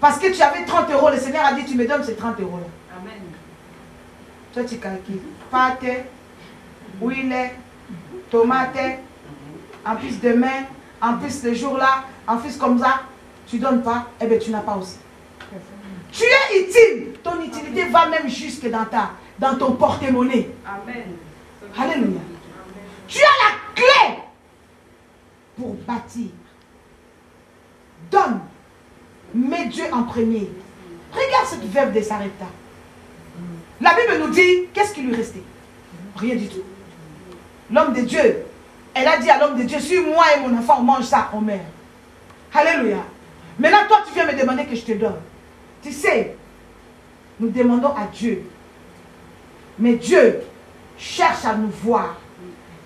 Parce 0.00 0.18
que 0.18 0.32
tu 0.34 0.40
avais 0.42 0.64
30 0.64 0.90
euros, 0.92 1.10
le 1.10 1.18
Seigneur 1.18 1.44
a 1.44 1.52
dit, 1.54 1.64
tu 1.64 1.76
me 1.76 1.86
donnes 1.86 2.04
ces 2.04 2.14
30 2.14 2.40
euros-là. 2.40 2.66
Amen. 3.00 3.20
Toi, 4.52 4.64
tu 4.64 4.76
calcules. 4.76 5.20
Pâte, 5.50 5.84
huile, 7.02 7.50
tomate, 8.30 9.00
en 9.84 9.96
plus 9.96 10.20
demain, 10.20 10.64
en 11.00 11.14
plus 11.14 11.42
ce 11.42 11.54
jour-là, 11.54 12.04
en 12.26 12.36
plus 12.36 12.56
comme 12.56 12.78
ça, 12.78 13.00
tu 13.46 13.56
ne 13.56 13.62
donnes 13.62 13.82
pas, 13.82 14.06
eh 14.20 14.26
bien 14.26 14.38
tu 14.38 14.50
n'as 14.50 14.60
pas 14.60 14.76
aussi. 14.76 14.98
Tu 16.12 16.24
es 16.24 16.60
utile. 16.60 17.12
Ton 17.22 17.40
utilité 17.42 17.84
va 17.88 18.06
même 18.06 18.28
jusque 18.28 18.68
dans, 18.70 18.84
ta, 18.84 19.10
dans 19.38 19.56
ton 19.56 19.72
porte-monnaie. 19.72 20.50
Amen. 20.66 21.04
Alléluia. 21.78 22.20
Tu 23.08 23.18
as 23.18 23.22
la 23.22 23.74
clé 23.74 24.22
pour 25.56 25.74
bâtir. 25.74 26.28
Donne. 28.10 28.40
Mets 29.34 29.66
Dieu 29.66 29.84
en 29.92 30.04
premier. 30.04 30.50
Regarde 31.12 31.46
cette 31.46 31.64
veuve 31.64 31.92
de 31.92 32.00
Sarepta. 32.00 32.46
La 33.80 33.94
Bible 33.94 34.24
nous 34.24 34.30
dit, 34.30 34.66
qu'est-ce 34.72 34.94
qui 34.94 35.02
lui 35.02 35.14
restait? 35.14 35.42
Rien 36.16 36.36
du 36.36 36.48
tout. 36.48 36.62
L'homme 37.70 37.94
de 37.94 38.02
Dieu, 38.02 38.44
elle 38.94 39.06
a 39.06 39.18
dit 39.18 39.30
à 39.30 39.38
l'homme 39.38 39.58
de 39.58 39.64
Dieu, 39.64 39.78
si 39.78 40.00
moi 40.00 40.24
et 40.36 40.40
mon 40.40 40.58
enfant 40.58 40.78
on 40.80 40.82
mange 40.82 41.04
ça, 41.04 41.30
on 41.32 41.40
meurt. 41.40 41.60
Alléluia. 42.52 43.04
Maintenant, 43.58 43.86
toi, 43.88 44.02
tu 44.06 44.14
viens 44.14 44.26
me 44.26 44.38
demander 44.38 44.64
que 44.64 44.74
je 44.74 44.82
te 44.82 44.92
donne. 44.92 45.20
Tu 45.82 45.92
sais, 45.92 46.36
nous 47.38 47.50
demandons 47.50 47.94
à 47.94 48.06
Dieu 48.12 48.44
Mais 49.78 49.94
Dieu 49.94 50.40
cherche 50.98 51.44
à 51.44 51.54
nous 51.54 51.70
voir. 51.82 52.16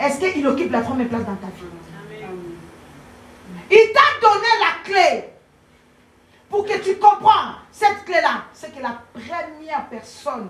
Est-ce 0.02 0.18
qu'il 0.18 0.44
occupe 0.48 0.72
la 0.72 0.80
première 0.80 1.08
place 1.08 1.24
dans 1.24 1.36
ta 1.36 1.46
vie? 1.46 1.62
Il 3.70 3.92
t'a 3.94 4.28
donné 4.28 4.48
la 4.58 4.82
clé 4.84 5.24
pour 6.50 6.66
que 6.66 6.78
tu 6.82 6.96
comprends 6.96 7.54
cette 7.70 8.04
clé-là. 8.04 8.44
C'est 8.52 8.74
que 8.74 8.82
la 8.82 9.00
première 9.14 9.86
personne, 9.88 10.48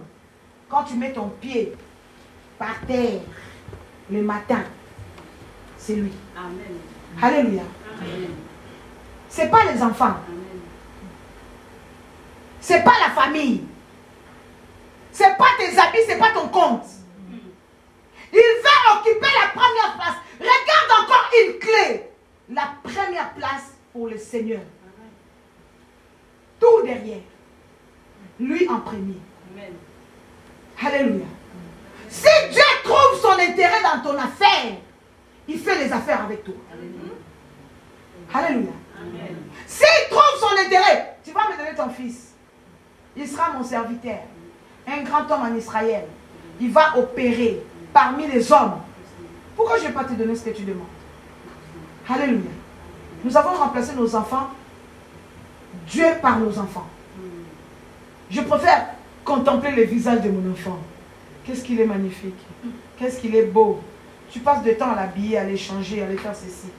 quand 0.70 0.84
tu 0.84 0.94
mets 0.94 1.12
ton 1.12 1.28
pied 1.28 1.74
par 2.58 2.80
terre 2.86 3.20
le 4.10 4.22
matin, 4.22 4.64
c'est 5.76 5.96
lui. 5.96 6.12
Amen. 6.34 6.78
Alléluia. 7.20 7.62
Ce 9.28 9.42
n'est 9.42 9.50
pas 9.50 9.70
les 9.70 9.82
enfants. 9.82 10.16
Ce 12.60 12.72
n'est 12.72 12.82
pas 12.84 12.94
la 13.06 13.10
famille. 13.10 13.64
Ce 15.12 15.22
n'est 15.24 15.36
pas 15.36 15.44
tes 15.58 15.78
habits, 15.78 15.98
ce 16.06 16.12
n'est 16.12 16.18
pas 16.18 16.30
ton 16.30 16.48
compte. 16.48 16.86
Il 18.32 18.62
va 18.62 18.98
occuper 18.98 19.20
la 19.20 19.48
première 19.48 19.96
place. 19.96 20.16
Regarde 20.40 21.04
encore 21.04 21.30
une 21.44 21.58
clé. 21.58 22.08
La 22.48 22.72
première 22.82 23.32
place 23.34 23.74
pour 23.92 24.08
le 24.08 24.18
Seigneur. 24.18 24.60
Tout 26.58 26.82
derrière. 26.84 27.20
Lui 28.40 28.68
en 28.68 28.80
premier. 28.80 29.18
Alléluia. 30.82 31.26
Si 32.08 32.28
Dieu 32.50 32.62
trouve 32.84 33.20
son 33.20 33.38
intérêt 33.38 33.82
dans 33.82 34.02
ton 34.02 34.18
affaire, 34.18 34.76
il 35.46 35.58
fait 35.58 35.78
les 35.84 35.92
affaires 35.92 36.22
avec 36.22 36.44
toi. 36.44 36.54
Alléluia. 38.32 38.72
S'il 39.66 40.08
trouve 40.10 40.40
son 40.40 40.56
intérêt, 40.66 41.16
tu 41.24 41.32
vas 41.32 41.48
me 41.50 41.56
donner 41.56 41.74
ton 41.76 41.90
fils. 41.90 42.34
Il 43.16 43.28
sera 43.28 43.50
mon 43.52 43.62
serviteur. 43.62 44.20
Un 44.86 45.02
grand 45.02 45.30
homme 45.30 45.42
en 45.42 45.54
Israël. 45.54 46.04
Il 46.60 46.70
va 46.72 46.96
opérer 46.96 47.62
parmi 47.92 48.26
les 48.26 48.52
hommes. 48.52 48.74
Pourquoi 49.56 49.76
je 49.76 49.82
ne 49.82 49.88
vais 49.88 49.94
pas 49.94 50.04
te 50.04 50.14
donner 50.14 50.34
ce 50.34 50.44
que 50.44 50.50
tu 50.50 50.62
demandes? 50.62 50.86
Alléluia. 52.08 52.50
Nous 53.24 53.36
avons 53.36 53.54
remplacé 53.54 53.94
nos 53.94 54.14
enfants, 54.16 54.48
Dieu 55.86 56.06
par 56.20 56.38
nos 56.38 56.58
enfants. 56.58 56.86
Je 58.30 58.40
préfère 58.40 58.86
contempler 59.24 59.72
le 59.72 59.84
visage 59.84 60.22
de 60.22 60.30
mon 60.30 60.52
enfant. 60.52 60.78
Qu'est-ce 61.44 61.62
qu'il 61.62 61.80
est 61.80 61.86
magnifique. 61.86 62.38
Qu'est-ce 62.98 63.20
qu'il 63.20 63.34
est 63.34 63.46
beau. 63.46 63.80
Tu 64.30 64.40
passes 64.40 64.62
de 64.62 64.70
temps 64.72 64.92
à 64.92 64.96
l'habiller, 64.96 65.38
à 65.38 65.44
l'échanger, 65.44 66.02
à 66.02 66.06
aller 66.06 66.16
faire 66.16 66.34
ceci. 66.34 66.70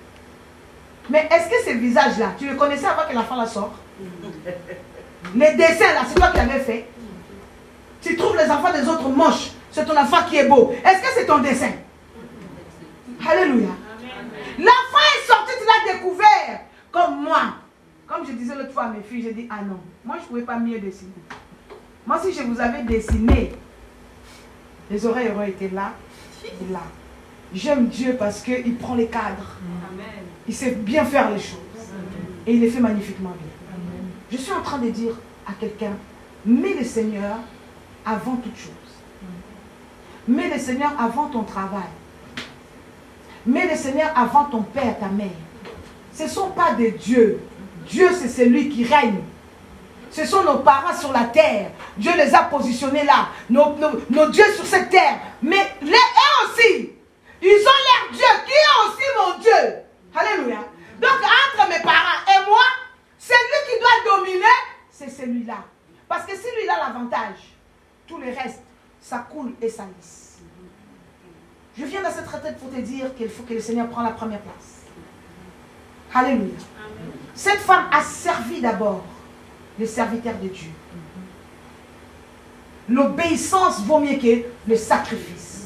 Mais 1.10 1.30
est-ce 1.32 1.50
que 1.50 1.72
ce 1.72 1.78
visage-là, 1.78 2.32
tu 2.38 2.48
le 2.48 2.56
connaissais 2.56 2.86
avant 2.86 3.08
que 3.08 3.14
l'enfant 3.14 3.36
la 3.36 3.46
sorte? 3.46 3.74
Les 5.36 5.54
dessins 5.56 5.94
là, 5.94 6.02
c'est 6.08 6.16
toi 6.16 6.30
qui 6.30 6.38
l'avais 6.38 6.60
fait. 6.60 6.86
Tu 8.02 8.18
trouves 8.18 8.36
les 8.36 8.50
enfants 8.52 8.74
des 8.74 8.88
autres 8.88 9.08
moches. 9.08 9.52
C'est 9.74 9.86
ton 9.86 9.98
enfant 9.98 10.24
qui 10.30 10.38
est 10.38 10.48
beau. 10.48 10.72
Est-ce 10.86 11.02
que 11.02 11.08
c'est 11.16 11.26
ton 11.26 11.40
dessin? 11.40 11.72
Alléluia. 13.28 13.70
L'enfant 14.60 15.04
est 15.16 15.28
sorti, 15.28 15.52
tu 15.60 15.66
l'as 15.66 15.94
découvert. 15.94 16.62
Comme 16.92 17.24
moi. 17.24 17.56
Comme 18.06 18.24
je 18.28 18.34
disais 18.34 18.54
l'autre 18.56 18.72
fois 18.72 18.84
à 18.84 18.90
mes 18.90 19.02
filles, 19.02 19.24
j'ai 19.24 19.34
dit, 19.34 19.48
ah 19.50 19.64
non, 19.64 19.80
moi 20.06 20.18
je 20.18 20.24
ne 20.24 20.28
pouvais 20.28 20.42
pas 20.44 20.60
mieux 20.60 20.78
dessiner. 20.78 21.12
Moi 22.06 22.20
si 22.22 22.32
je 22.32 22.44
vous 22.44 22.62
avais 22.62 22.84
dessiné, 22.84 23.54
les 24.92 25.06
oreilles 25.08 25.32
auraient 25.32 25.50
été 25.50 25.70
là 25.70 25.94
et 26.44 26.72
là. 26.72 26.82
J'aime 27.56 27.88
Dieu 27.88 28.16
parce 28.20 28.42
qu'il 28.42 28.76
prend 28.76 28.94
les 28.94 29.08
cadres. 29.08 29.58
Il 30.48 30.54
sait 30.54 30.72
bien 30.72 31.04
faire 31.04 31.32
les 31.32 31.40
choses. 31.40 31.58
Et 32.46 32.54
il 32.54 32.62
les 32.62 32.70
fait 32.70 32.80
magnifiquement 32.80 33.32
bien. 33.32 33.80
Je 34.32 34.38
suis 34.38 34.52
en 34.52 34.62
train 34.62 34.78
de 34.78 34.90
dire 34.90 35.16
à 35.48 35.54
quelqu'un, 35.54 35.94
mets 36.46 36.76
le 36.76 36.86
Seigneur 36.86 37.38
avant 38.06 38.36
toute 38.36 38.58
chose. 38.58 38.83
Mets 40.28 40.50
le 40.50 40.60
Seigneur 40.60 40.92
avant 41.00 41.28
ton 41.28 41.44
travail. 41.44 41.90
Mets 43.46 43.68
le 43.70 43.76
Seigneur 43.76 44.12
avant 44.16 44.46
ton 44.46 44.62
père, 44.62 44.98
ta 45.00 45.08
mère. 45.08 45.28
Ce 46.14 46.24
ne 46.24 46.30
sont 46.30 46.52
pas 46.52 46.74
des 46.74 46.92
dieux. 46.92 47.42
Dieu, 47.88 48.10
c'est 48.14 48.30
celui 48.30 48.70
qui 48.70 48.86
règne. 48.86 49.22
Ce 50.12 50.26
sont 50.26 50.44
nos 50.44 50.60
parents 50.60 50.96
sur 50.96 51.12
la 51.12 51.26
terre. 51.26 51.72
Dieu 51.98 52.12
les 52.16 52.34
a 52.34 52.44
positionnés 52.44 53.04
là. 53.04 53.30
Nos, 53.50 54.30
dieux 54.30 54.54
sur 54.56 54.66
cette 54.66 54.90
terre. 54.90 55.18
Mais 55.42 55.72
les, 55.82 55.92
eux 55.92 56.46
aussi, 56.46 56.92
ils 57.42 57.48
ont 57.48 57.82
l'air 57.84 58.12
Dieu, 58.12 58.26
qui 58.46 58.52
est 58.52 58.88
aussi 58.88 59.04
mon 59.18 59.40
Dieu. 59.40 59.76
Alléluia. 60.16 60.60
Donc, 61.02 61.12
entre 61.12 61.68
mes 61.68 61.84
parents 61.84 62.24
et 62.28 62.50
moi, 62.50 62.62
celui 63.20 63.74
qui 63.74 63.80
doit 63.80 64.18
dominer, 64.18 64.46
c'est 64.90 65.10
celui-là. 65.10 65.66
Parce 66.08 66.26
que 66.26 66.36
si 66.36 66.48
lui 66.56 66.70
a 66.70 66.88
l'avantage, 66.88 67.56
tout 68.08 68.20
le 68.20 68.28
reste, 68.28 68.62
ça 69.04 69.28
coule 69.30 69.52
et 69.62 69.70
ça 69.70 69.84
lisse. 69.84 70.38
Je 71.78 71.86
viens 71.86 72.02
dans 72.02 72.12
cette 72.12 72.28
retraite 72.28 72.58
pour 72.58 72.70
te 72.72 72.80
dire 72.80 73.14
qu'il 73.16 73.30
faut 73.30 73.44
que 73.44 73.54
le 73.54 73.60
Seigneur 73.60 73.90
prenne 73.90 74.06
la 74.06 74.12
première 74.12 74.40
place. 74.40 74.84
Alléluia. 76.14 76.54
Cette 77.36 77.60
femme 77.60 77.86
a 77.92 78.02
servi 78.02 78.62
d'abord 78.62 79.04
les 79.78 79.88
serviteurs 79.88 80.38
de 80.42 80.48
Dieu. 80.48 80.70
L'obéissance 82.88 83.82
vaut 83.82 84.00
mieux 84.00 84.18
que 84.18 84.46
le 84.68 84.76
sacrifice. 84.76 85.66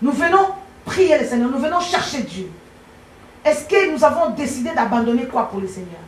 Nous 0.00 0.12
venons 0.12 0.48
prier 0.84 1.18
le 1.18 1.26
Seigneur, 1.26 1.50
nous 1.50 1.58
venons 1.58 1.80
chercher 1.80 2.22
Dieu. 2.22 2.50
Est-ce 3.44 3.66
que 3.66 3.92
nous 3.92 4.04
avons 4.04 4.30
décidé 4.30 4.70
d'abandonner 4.70 5.26
quoi 5.26 5.48
pour 5.48 5.60
le 5.60 5.66
Seigneur? 5.66 6.00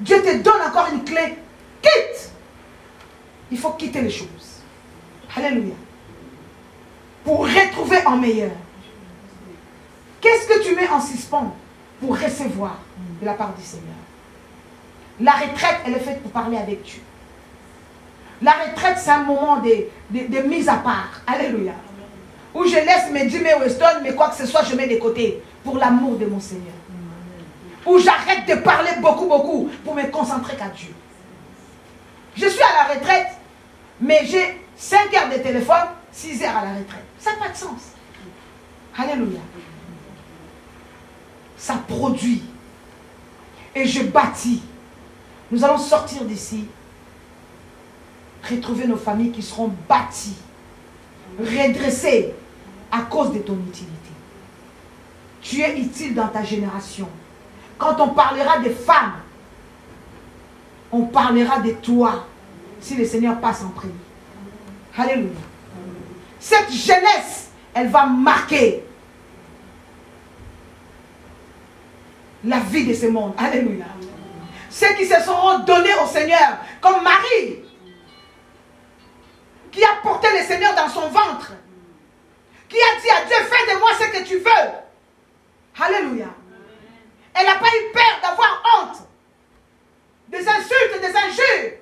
Dieu 0.00 0.22
te 0.22 0.42
donne 0.42 0.60
encore 0.68 0.88
une 0.92 1.04
clé. 1.04 1.38
Quitte. 1.80 2.30
Il 3.50 3.58
faut 3.58 3.70
quitter 3.70 4.02
les 4.02 4.10
choses. 4.10 4.39
Alléluia. 5.36 5.74
Pour 7.24 7.40
retrouver 7.40 8.06
en 8.06 8.16
meilleur. 8.16 8.50
Qu'est-ce 10.20 10.48
que 10.48 10.62
tu 10.64 10.74
mets 10.74 10.88
en 10.88 11.00
suspens 11.00 11.54
pour 12.00 12.18
recevoir 12.18 12.78
de 13.20 13.26
la 13.26 13.34
part 13.34 13.54
du 13.54 13.62
Seigneur? 13.62 13.86
La 15.20 15.32
retraite, 15.32 15.80
elle 15.86 15.94
est 15.94 16.00
faite 16.00 16.22
pour 16.22 16.32
parler 16.32 16.56
avec 16.56 16.82
Dieu. 16.82 17.00
La 18.42 18.52
retraite, 18.52 18.98
c'est 18.98 19.10
un 19.10 19.22
moment 19.22 19.58
de, 19.58 20.40
mise 20.48 20.68
à 20.68 20.76
part. 20.76 21.20
Alléluia. 21.26 21.74
Où 22.54 22.64
je 22.64 22.76
laisse 22.76 23.10
mes 23.12 23.26
10 23.26 23.42
Weston, 23.60 24.00
mais 24.02 24.14
quoi 24.14 24.30
que 24.30 24.36
ce 24.36 24.46
soit, 24.46 24.64
je 24.64 24.74
mets 24.74 24.88
de 24.88 24.96
côté 24.96 25.42
pour 25.62 25.76
l'amour 25.76 26.16
de 26.16 26.26
mon 26.26 26.40
Seigneur. 26.40 26.74
Où 27.86 27.98
j'arrête 27.98 28.46
de 28.48 28.54
parler 28.62 28.90
beaucoup, 29.00 29.26
beaucoup 29.26 29.70
pour 29.84 29.94
me 29.94 30.04
concentrer 30.10 30.56
qu'à 30.56 30.68
Dieu. 30.68 30.94
Je 32.36 32.46
suis 32.46 32.62
à 32.62 32.88
la 32.88 32.94
retraite, 32.94 33.28
mais 34.00 34.20
j'ai 34.24 34.58
5 34.80 35.14
heures 35.14 35.28
de 35.28 35.42
téléphone, 35.42 35.88
6 36.10 36.42
heures 36.42 36.56
à 36.56 36.64
la 36.64 36.70
retraite. 36.78 37.04
Ça 37.18 37.32
n'a 37.32 37.36
pas 37.36 37.48
de 37.50 37.56
sens. 37.56 37.80
Alléluia. 38.96 39.40
Ça 41.58 41.74
produit. 41.86 42.42
Et 43.74 43.86
je 43.86 44.04
bâtis. 44.04 44.62
Nous 45.50 45.62
allons 45.62 45.76
sortir 45.76 46.24
d'ici, 46.24 46.66
retrouver 48.48 48.86
nos 48.86 48.96
familles 48.96 49.32
qui 49.32 49.42
seront 49.42 49.70
bâties, 49.86 50.38
redressées 51.38 52.32
à 52.90 53.02
cause 53.02 53.34
de 53.34 53.40
ton 53.40 53.58
utilité. 53.68 54.10
Tu 55.42 55.60
es 55.60 55.78
utile 55.78 56.14
dans 56.14 56.28
ta 56.28 56.42
génération. 56.42 57.08
Quand 57.76 58.00
on 58.00 58.08
parlera 58.08 58.60
des 58.60 58.70
femmes, 58.70 59.16
on 60.90 61.02
parlera 61.02 61.58
de 61.58 61.72
toi 61.72 62.26
si 62.80 62.96
le 62.96 63.04
Seigneur 63.04 63.38
passe 63.40 63.62
en 63.62 63.68
prière. 63.68 63.92
Alléluia. 64.96 65.40
Cette 66.38 66.70
jeunesse, 66.70 67.50
elle 67.74 67.88
va 67.88 68.06
marquer 68.06 68.82
la 72.44 72.58
vie 72.60 72.86
de 72.86 72.94
ce 72.94 73.06
monde. 73.06 73.34
Alléluia. 73.38 73.86
Ceux 74.70 74.94
qui 74.94 75.04
se 75.04 75.20
seront 75.20 75.60
donnés 75.60 75.94
au 76.02 76.06
Seigneur, 76.06 76.58
comme 76.80 77.02
Marie, 77.02 77.58
qui 79.70 79.84
a 79.84 80.00
porté 80.02 80.28
le 80.38 80.44
Seigneur 80.44 80.74
dans 80.74 80.88
son 80.88 81.08
ventre, 81.08 81.52
qui 82.68 82.76
a 82.76 83.00
dit 83.00 83.10
à 83.10 83.24
Dieu, 83.26 83.36
fais 83.36 83.74
de 83.74 83.78
moi 83.78 83.90
ce 83.98 84.18
que 84.18 84.24
tu 84.24 84.38
veux. 84.38 85.80
Alléluia. 85.80 86.28
Elle 87.34 87.46
n'a 87.46 87.56
pas 87.56 87.66
eu 87.66 87.92
peur 87.92 88.20
d'avoir 88.22 88.62
honte 88.74 88.98
des 90.28 90.48
insultes, 90.48 91.00
des 91.00 91.16
injures. 91.16 91.79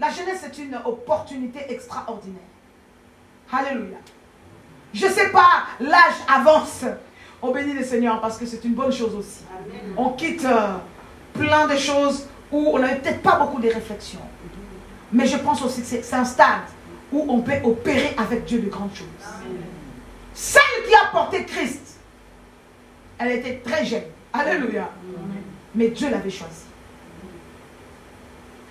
La 0.00 0.10
jeunesse 0.10 0.42
est 0.44 0.58
une 0.58 0.76
opportunité 0.84 1.60
extraordinaire. 1.68 2.40
Alléluia. 3.52 3.98
Je 4.94 5.06
ne 5.06 5.10
sais 5.12 5.28
pas, 5.28 5.64
l'âge 5.78 6.14
avance. 6.26 6.84
On 7.42 7.52
bénit 7.52 7.74
le 7.74 7.84
Seigneur 7.84 8.20
parce 8.20 8.38
que 8.38 8.46
c'est 8.46 8.64
une 8.64 8.74
bonne 8.74 8.92
chose 8.92 9.14
aussi. 9.14 9.44
On 9.96 10.10
quitte 10.10 10.44
euh, 10.46 10.76
plein 11.34 11.66
de 11.66 11.76
choses 11.76 12.26
où 12.50 12.70
on 12.72 12.78
n'avait 12.78 12.96
peut-être 12.96 13.22
pas 13.22 13.38
beaucoup 13.38 13.60
de 13.60 13.68
réflexions. 13.68 14.20
Mais 15.12 15.26
je 15.26 15.36
pense 15.36 15.62
aussi 15.62 15.82
que 15.82 15.86
c'est 15.86 16.14
un 16.14 16.24
stade 16.24 16.62
où 17.12 17.26
on 17.28 17.42
peut 17.42 17.60
opérer 17.62 18.14
avec 18.16 18.46
Dieu 18.46 18.60
de 18.60 18.68
grandes 18.68 18.94
choses. 18.94 19.06
Celle 20.32 20.88
qui 20.88 20.94
a 20.94 21.10
porté 21.12 21.44
Christ, 21.44 21.98
elle 23.18 23.32
était 23.32 23.56
très 23.58 23.84
jeune. 23.84 24.04
Alléluia. 24.32 24.88
Mais 25.74 25.88
Dieu 25.88 26.08
l'avait 26.10 26.30
choisi. 26.30 26.69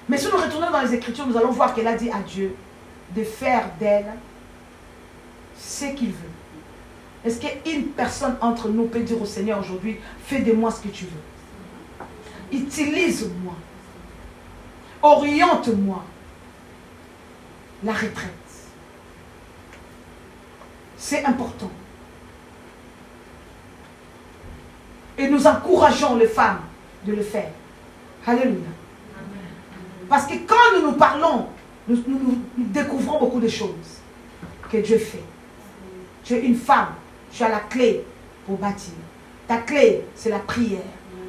Mais 0.09 0.17
si 0.17 0.25
nous 0.25 0.37
retournons 0.37 0.71
dans 0.71 0.81
les 0.81 0.95
Écritures, 0.95 1.27
nous 1.27 1.37
allons 1.37 1.51
voir 1.51 1.73
qu'elle 1.75 1.87
a 1.87 1.95
dit 1.95 2.09
à 2.09 2.19
Dieu, 2.19 2.55
de 3.15 3.23
faire 3.23 3.69
d'elle 3.79 4.11
ce 5.55 5.85
qu'il 5.85 6.09
veut. 6.09 6.29
Est-ce 7.23 7.39
qu'une 7.39 7.89
personne 7.89 8.35
entre 8.41 8.69
nous 8.69 8.87
peut 8.87 9.01
dire 9.01 9.21
au 9.21 9.25
Seigneur 9.25 9.59
aujourd'hui, 9.59 9.99
fais 10.25 10.39
de 10.39 10.51
moi 10.51 10.71
ce 10.71 10.81
que 10.81 10.87
tu 10.87 11.05
veux? 11.05 12.57
Utilise-moi. 12.57 13.53
Oriente-moi. 15.03 16.03
La 17.83 17.93
retraite. 17.93 18.31
C'est 20.97 21.23
important. 21.23 21.71
Et 25.17 25.27
nous 25.27 25.45
encourageons 25.45 26.15
les 26.15 26.27
femmes 26.27 26.61
de 27.05 27.13
le 27.13 27.21
faire. 27.21 27.51
Alléluia. 28.25 28.78
Parce 30.09 30.25
que 30.25 30.33
quand 30.47 30.55
nous 30.75 30.87
nous 30.87 30.97
parlons, 30.97 31.45
nous, 31.87 32.03
nous 32.07 32.41
découvrons 32.57 33.19
beaucoup 33.19 33.39
de 33.39 33.47
choses 33.47 34.01
que 34.71 34.77
Dieu 34.77 34.97
fait. 34.97 35.23
Tu 36.23 36.33
es 36.33 36.41
une 36.41 36.55
femme 36.55 36.93
tu 37.31 37.43
as 37.43 37.49
la 37.49 37.59
clé 37.59 38.03
pour 38.45 38.57
bâtir. 38.57 38.93
Ta 39.47 39.57
clé, 39.57 40.05
c'est 40.15 40.29
la 40.29 40.39
prière. 40.39 40.79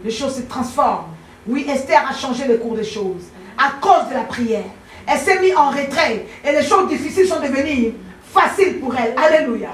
Les 0.04 0.10
choses 0.10 0.36
se 0.36 0.42
transforment. 0.42 1.14
Oui, 1.46 1.66
Esther 1.68 2.02
a 2.08 2.14
changé 2.14 2.46
le 2.46 2.58
cours 2.58 2.76
des 2.76 2.84
choses 2.84 3.28
à 3.58 3.72
cause 3.80 4.08
de 4.08 4.14
la 4.14 4.22
prière. 4.22 4.64
Elle 5.06 5.18
s'est 5.18 5.40
mise 5.40 5.56
en 5.56 5.70
retrait 5.70 6.26
et 6.44 6.52
les 6.52 6.62
choses 6.62 6.88
difficiles 6.88 7.26
sont 7.26 7.40
devenues 7.40 7.94
faciles 8.22 8.78
pour 8.78 8.94
elle. 8.96 9.14
Alléluia. 9.16 9.70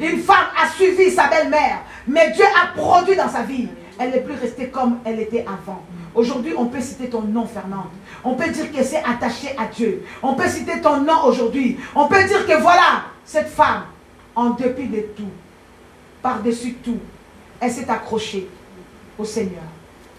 Une 0.00 0.20
femme 0.20 0.46
a 0.60 0.68
suivi 0.70 1.10
sa 1.10 1.28
belle-mère, 1.28 1.82
mais 2.06 2.30
Dieu 2.32 2.44
a 2.44 2.76
produit 2.76 3.16
dans 3.16 3.28
sa 3.28 3.42
vie. 3.42 3.68
Elle 3.98 4.10
n'est 4.10 4.20
plus 4.20 4.34
restée 4.34 4.68
comme 4.68 4.98
elle 5.04 5.20
était 5.20 5.44
avant. 5.46 5.82
Aujourd'hui, 6.14 6.52
on 6.56 6.66
peut 6.66 6.80
citer 6.80 7.08
ton 7.08 7.22
nom, 7.22 7.46
Fernande. 7.46 7.88
On 8.22 8.34
peut 8.34 8.50
dire 8.50 8.70
qu'elle 8.70 8.84
s'est 8.84 9.02
attachée 9.02 9.56
à 9.56 9.66
Dieu. 9.66 10.04
On 10.22 10.34
peut 10.34 10.48
citer 10.48 10.80
ton 10.80 11.00
nom 11.00 11.24
aujourd'hui. 11.24 11.78
On 11.94 12.06
peut 12.06 12.22
dire 12.24 12.46
que 12.46 12.60
voilà, 12.60 13.04
cette 13.24 13.48
femme, 13.48 13.84
en 14.34 14.50
dépit 14.50 14.88
de 14.88 15.00
tout, 15.16 15.30
par-dessus 16.20 16.74
tout, 16.74 16.98
elle 17.60 17.70
s'est 17.70 17.88
accrochée 17.88 18.48
au 19.18 19.24
Seigneur. 19.24 19.62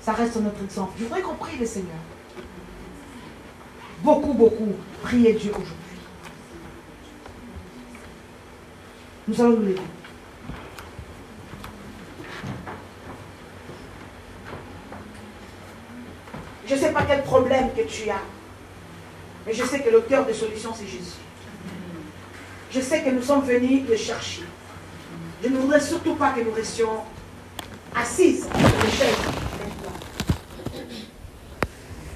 Ça 0.01 0.13
reste 0.13 0.35
notre 0.37 0.63
exemple. 0.63 0.93
Je 0.97 1.03
voudrais 1.03 1.21
qu'on 1.21 1.35
prie 1.35 1.57
le 1.57 1.65
Seigneur. 1.65 1.91
Beaucoup, 4.01 4.33
beaucoup. 4.33 4.73
Priez 5.03 5.33
Dieu 5.33 5.51
aujourd'hui. 5.51 5.75
Nous 9.27 9.41
allons 9.41 9.57
nous 9.57 9.67
lever. 9.67 9.81
Je 16.67 16.75
ne 16.75 16.79
sais 16.79 16.91
pas 16.91 17.03
quel 17.03 17.23
problème 17.23 17.69
que 17.75 17.81
tu 17.81 18.09
as, 18.09 18.21
mais 19.45 19.53
je 19.53 19.63
sais 19.63 19.81
que 19.81 19.89
le 19.89 20.01
cœur 20.01 20.25
de 20.25 20.33
solution, 20.33 20.73
c'est 20.73 20.87
Jésus. 20.87 21.17
Je 22.71 22.79
sais 22.79 23.01
que 23.01 23.09
nous 23.09 23.21
sommes 23.21 23.45
venus 23.45 23.87
le 23.87 23.95
chercher. 23.95 24.43
Je 25.43 25.49
ne 25.49 25.57
voudrais 25.57 25.81
surtout 25.81 26.15
pas 26.15 26.31
que 26.31 26.41
nous 26.41 26.53
restions 26.53 27.01
assises 27.95 28.43
sur 28.45 28.85
les 28.85 28.91
chaises 28.91 29.42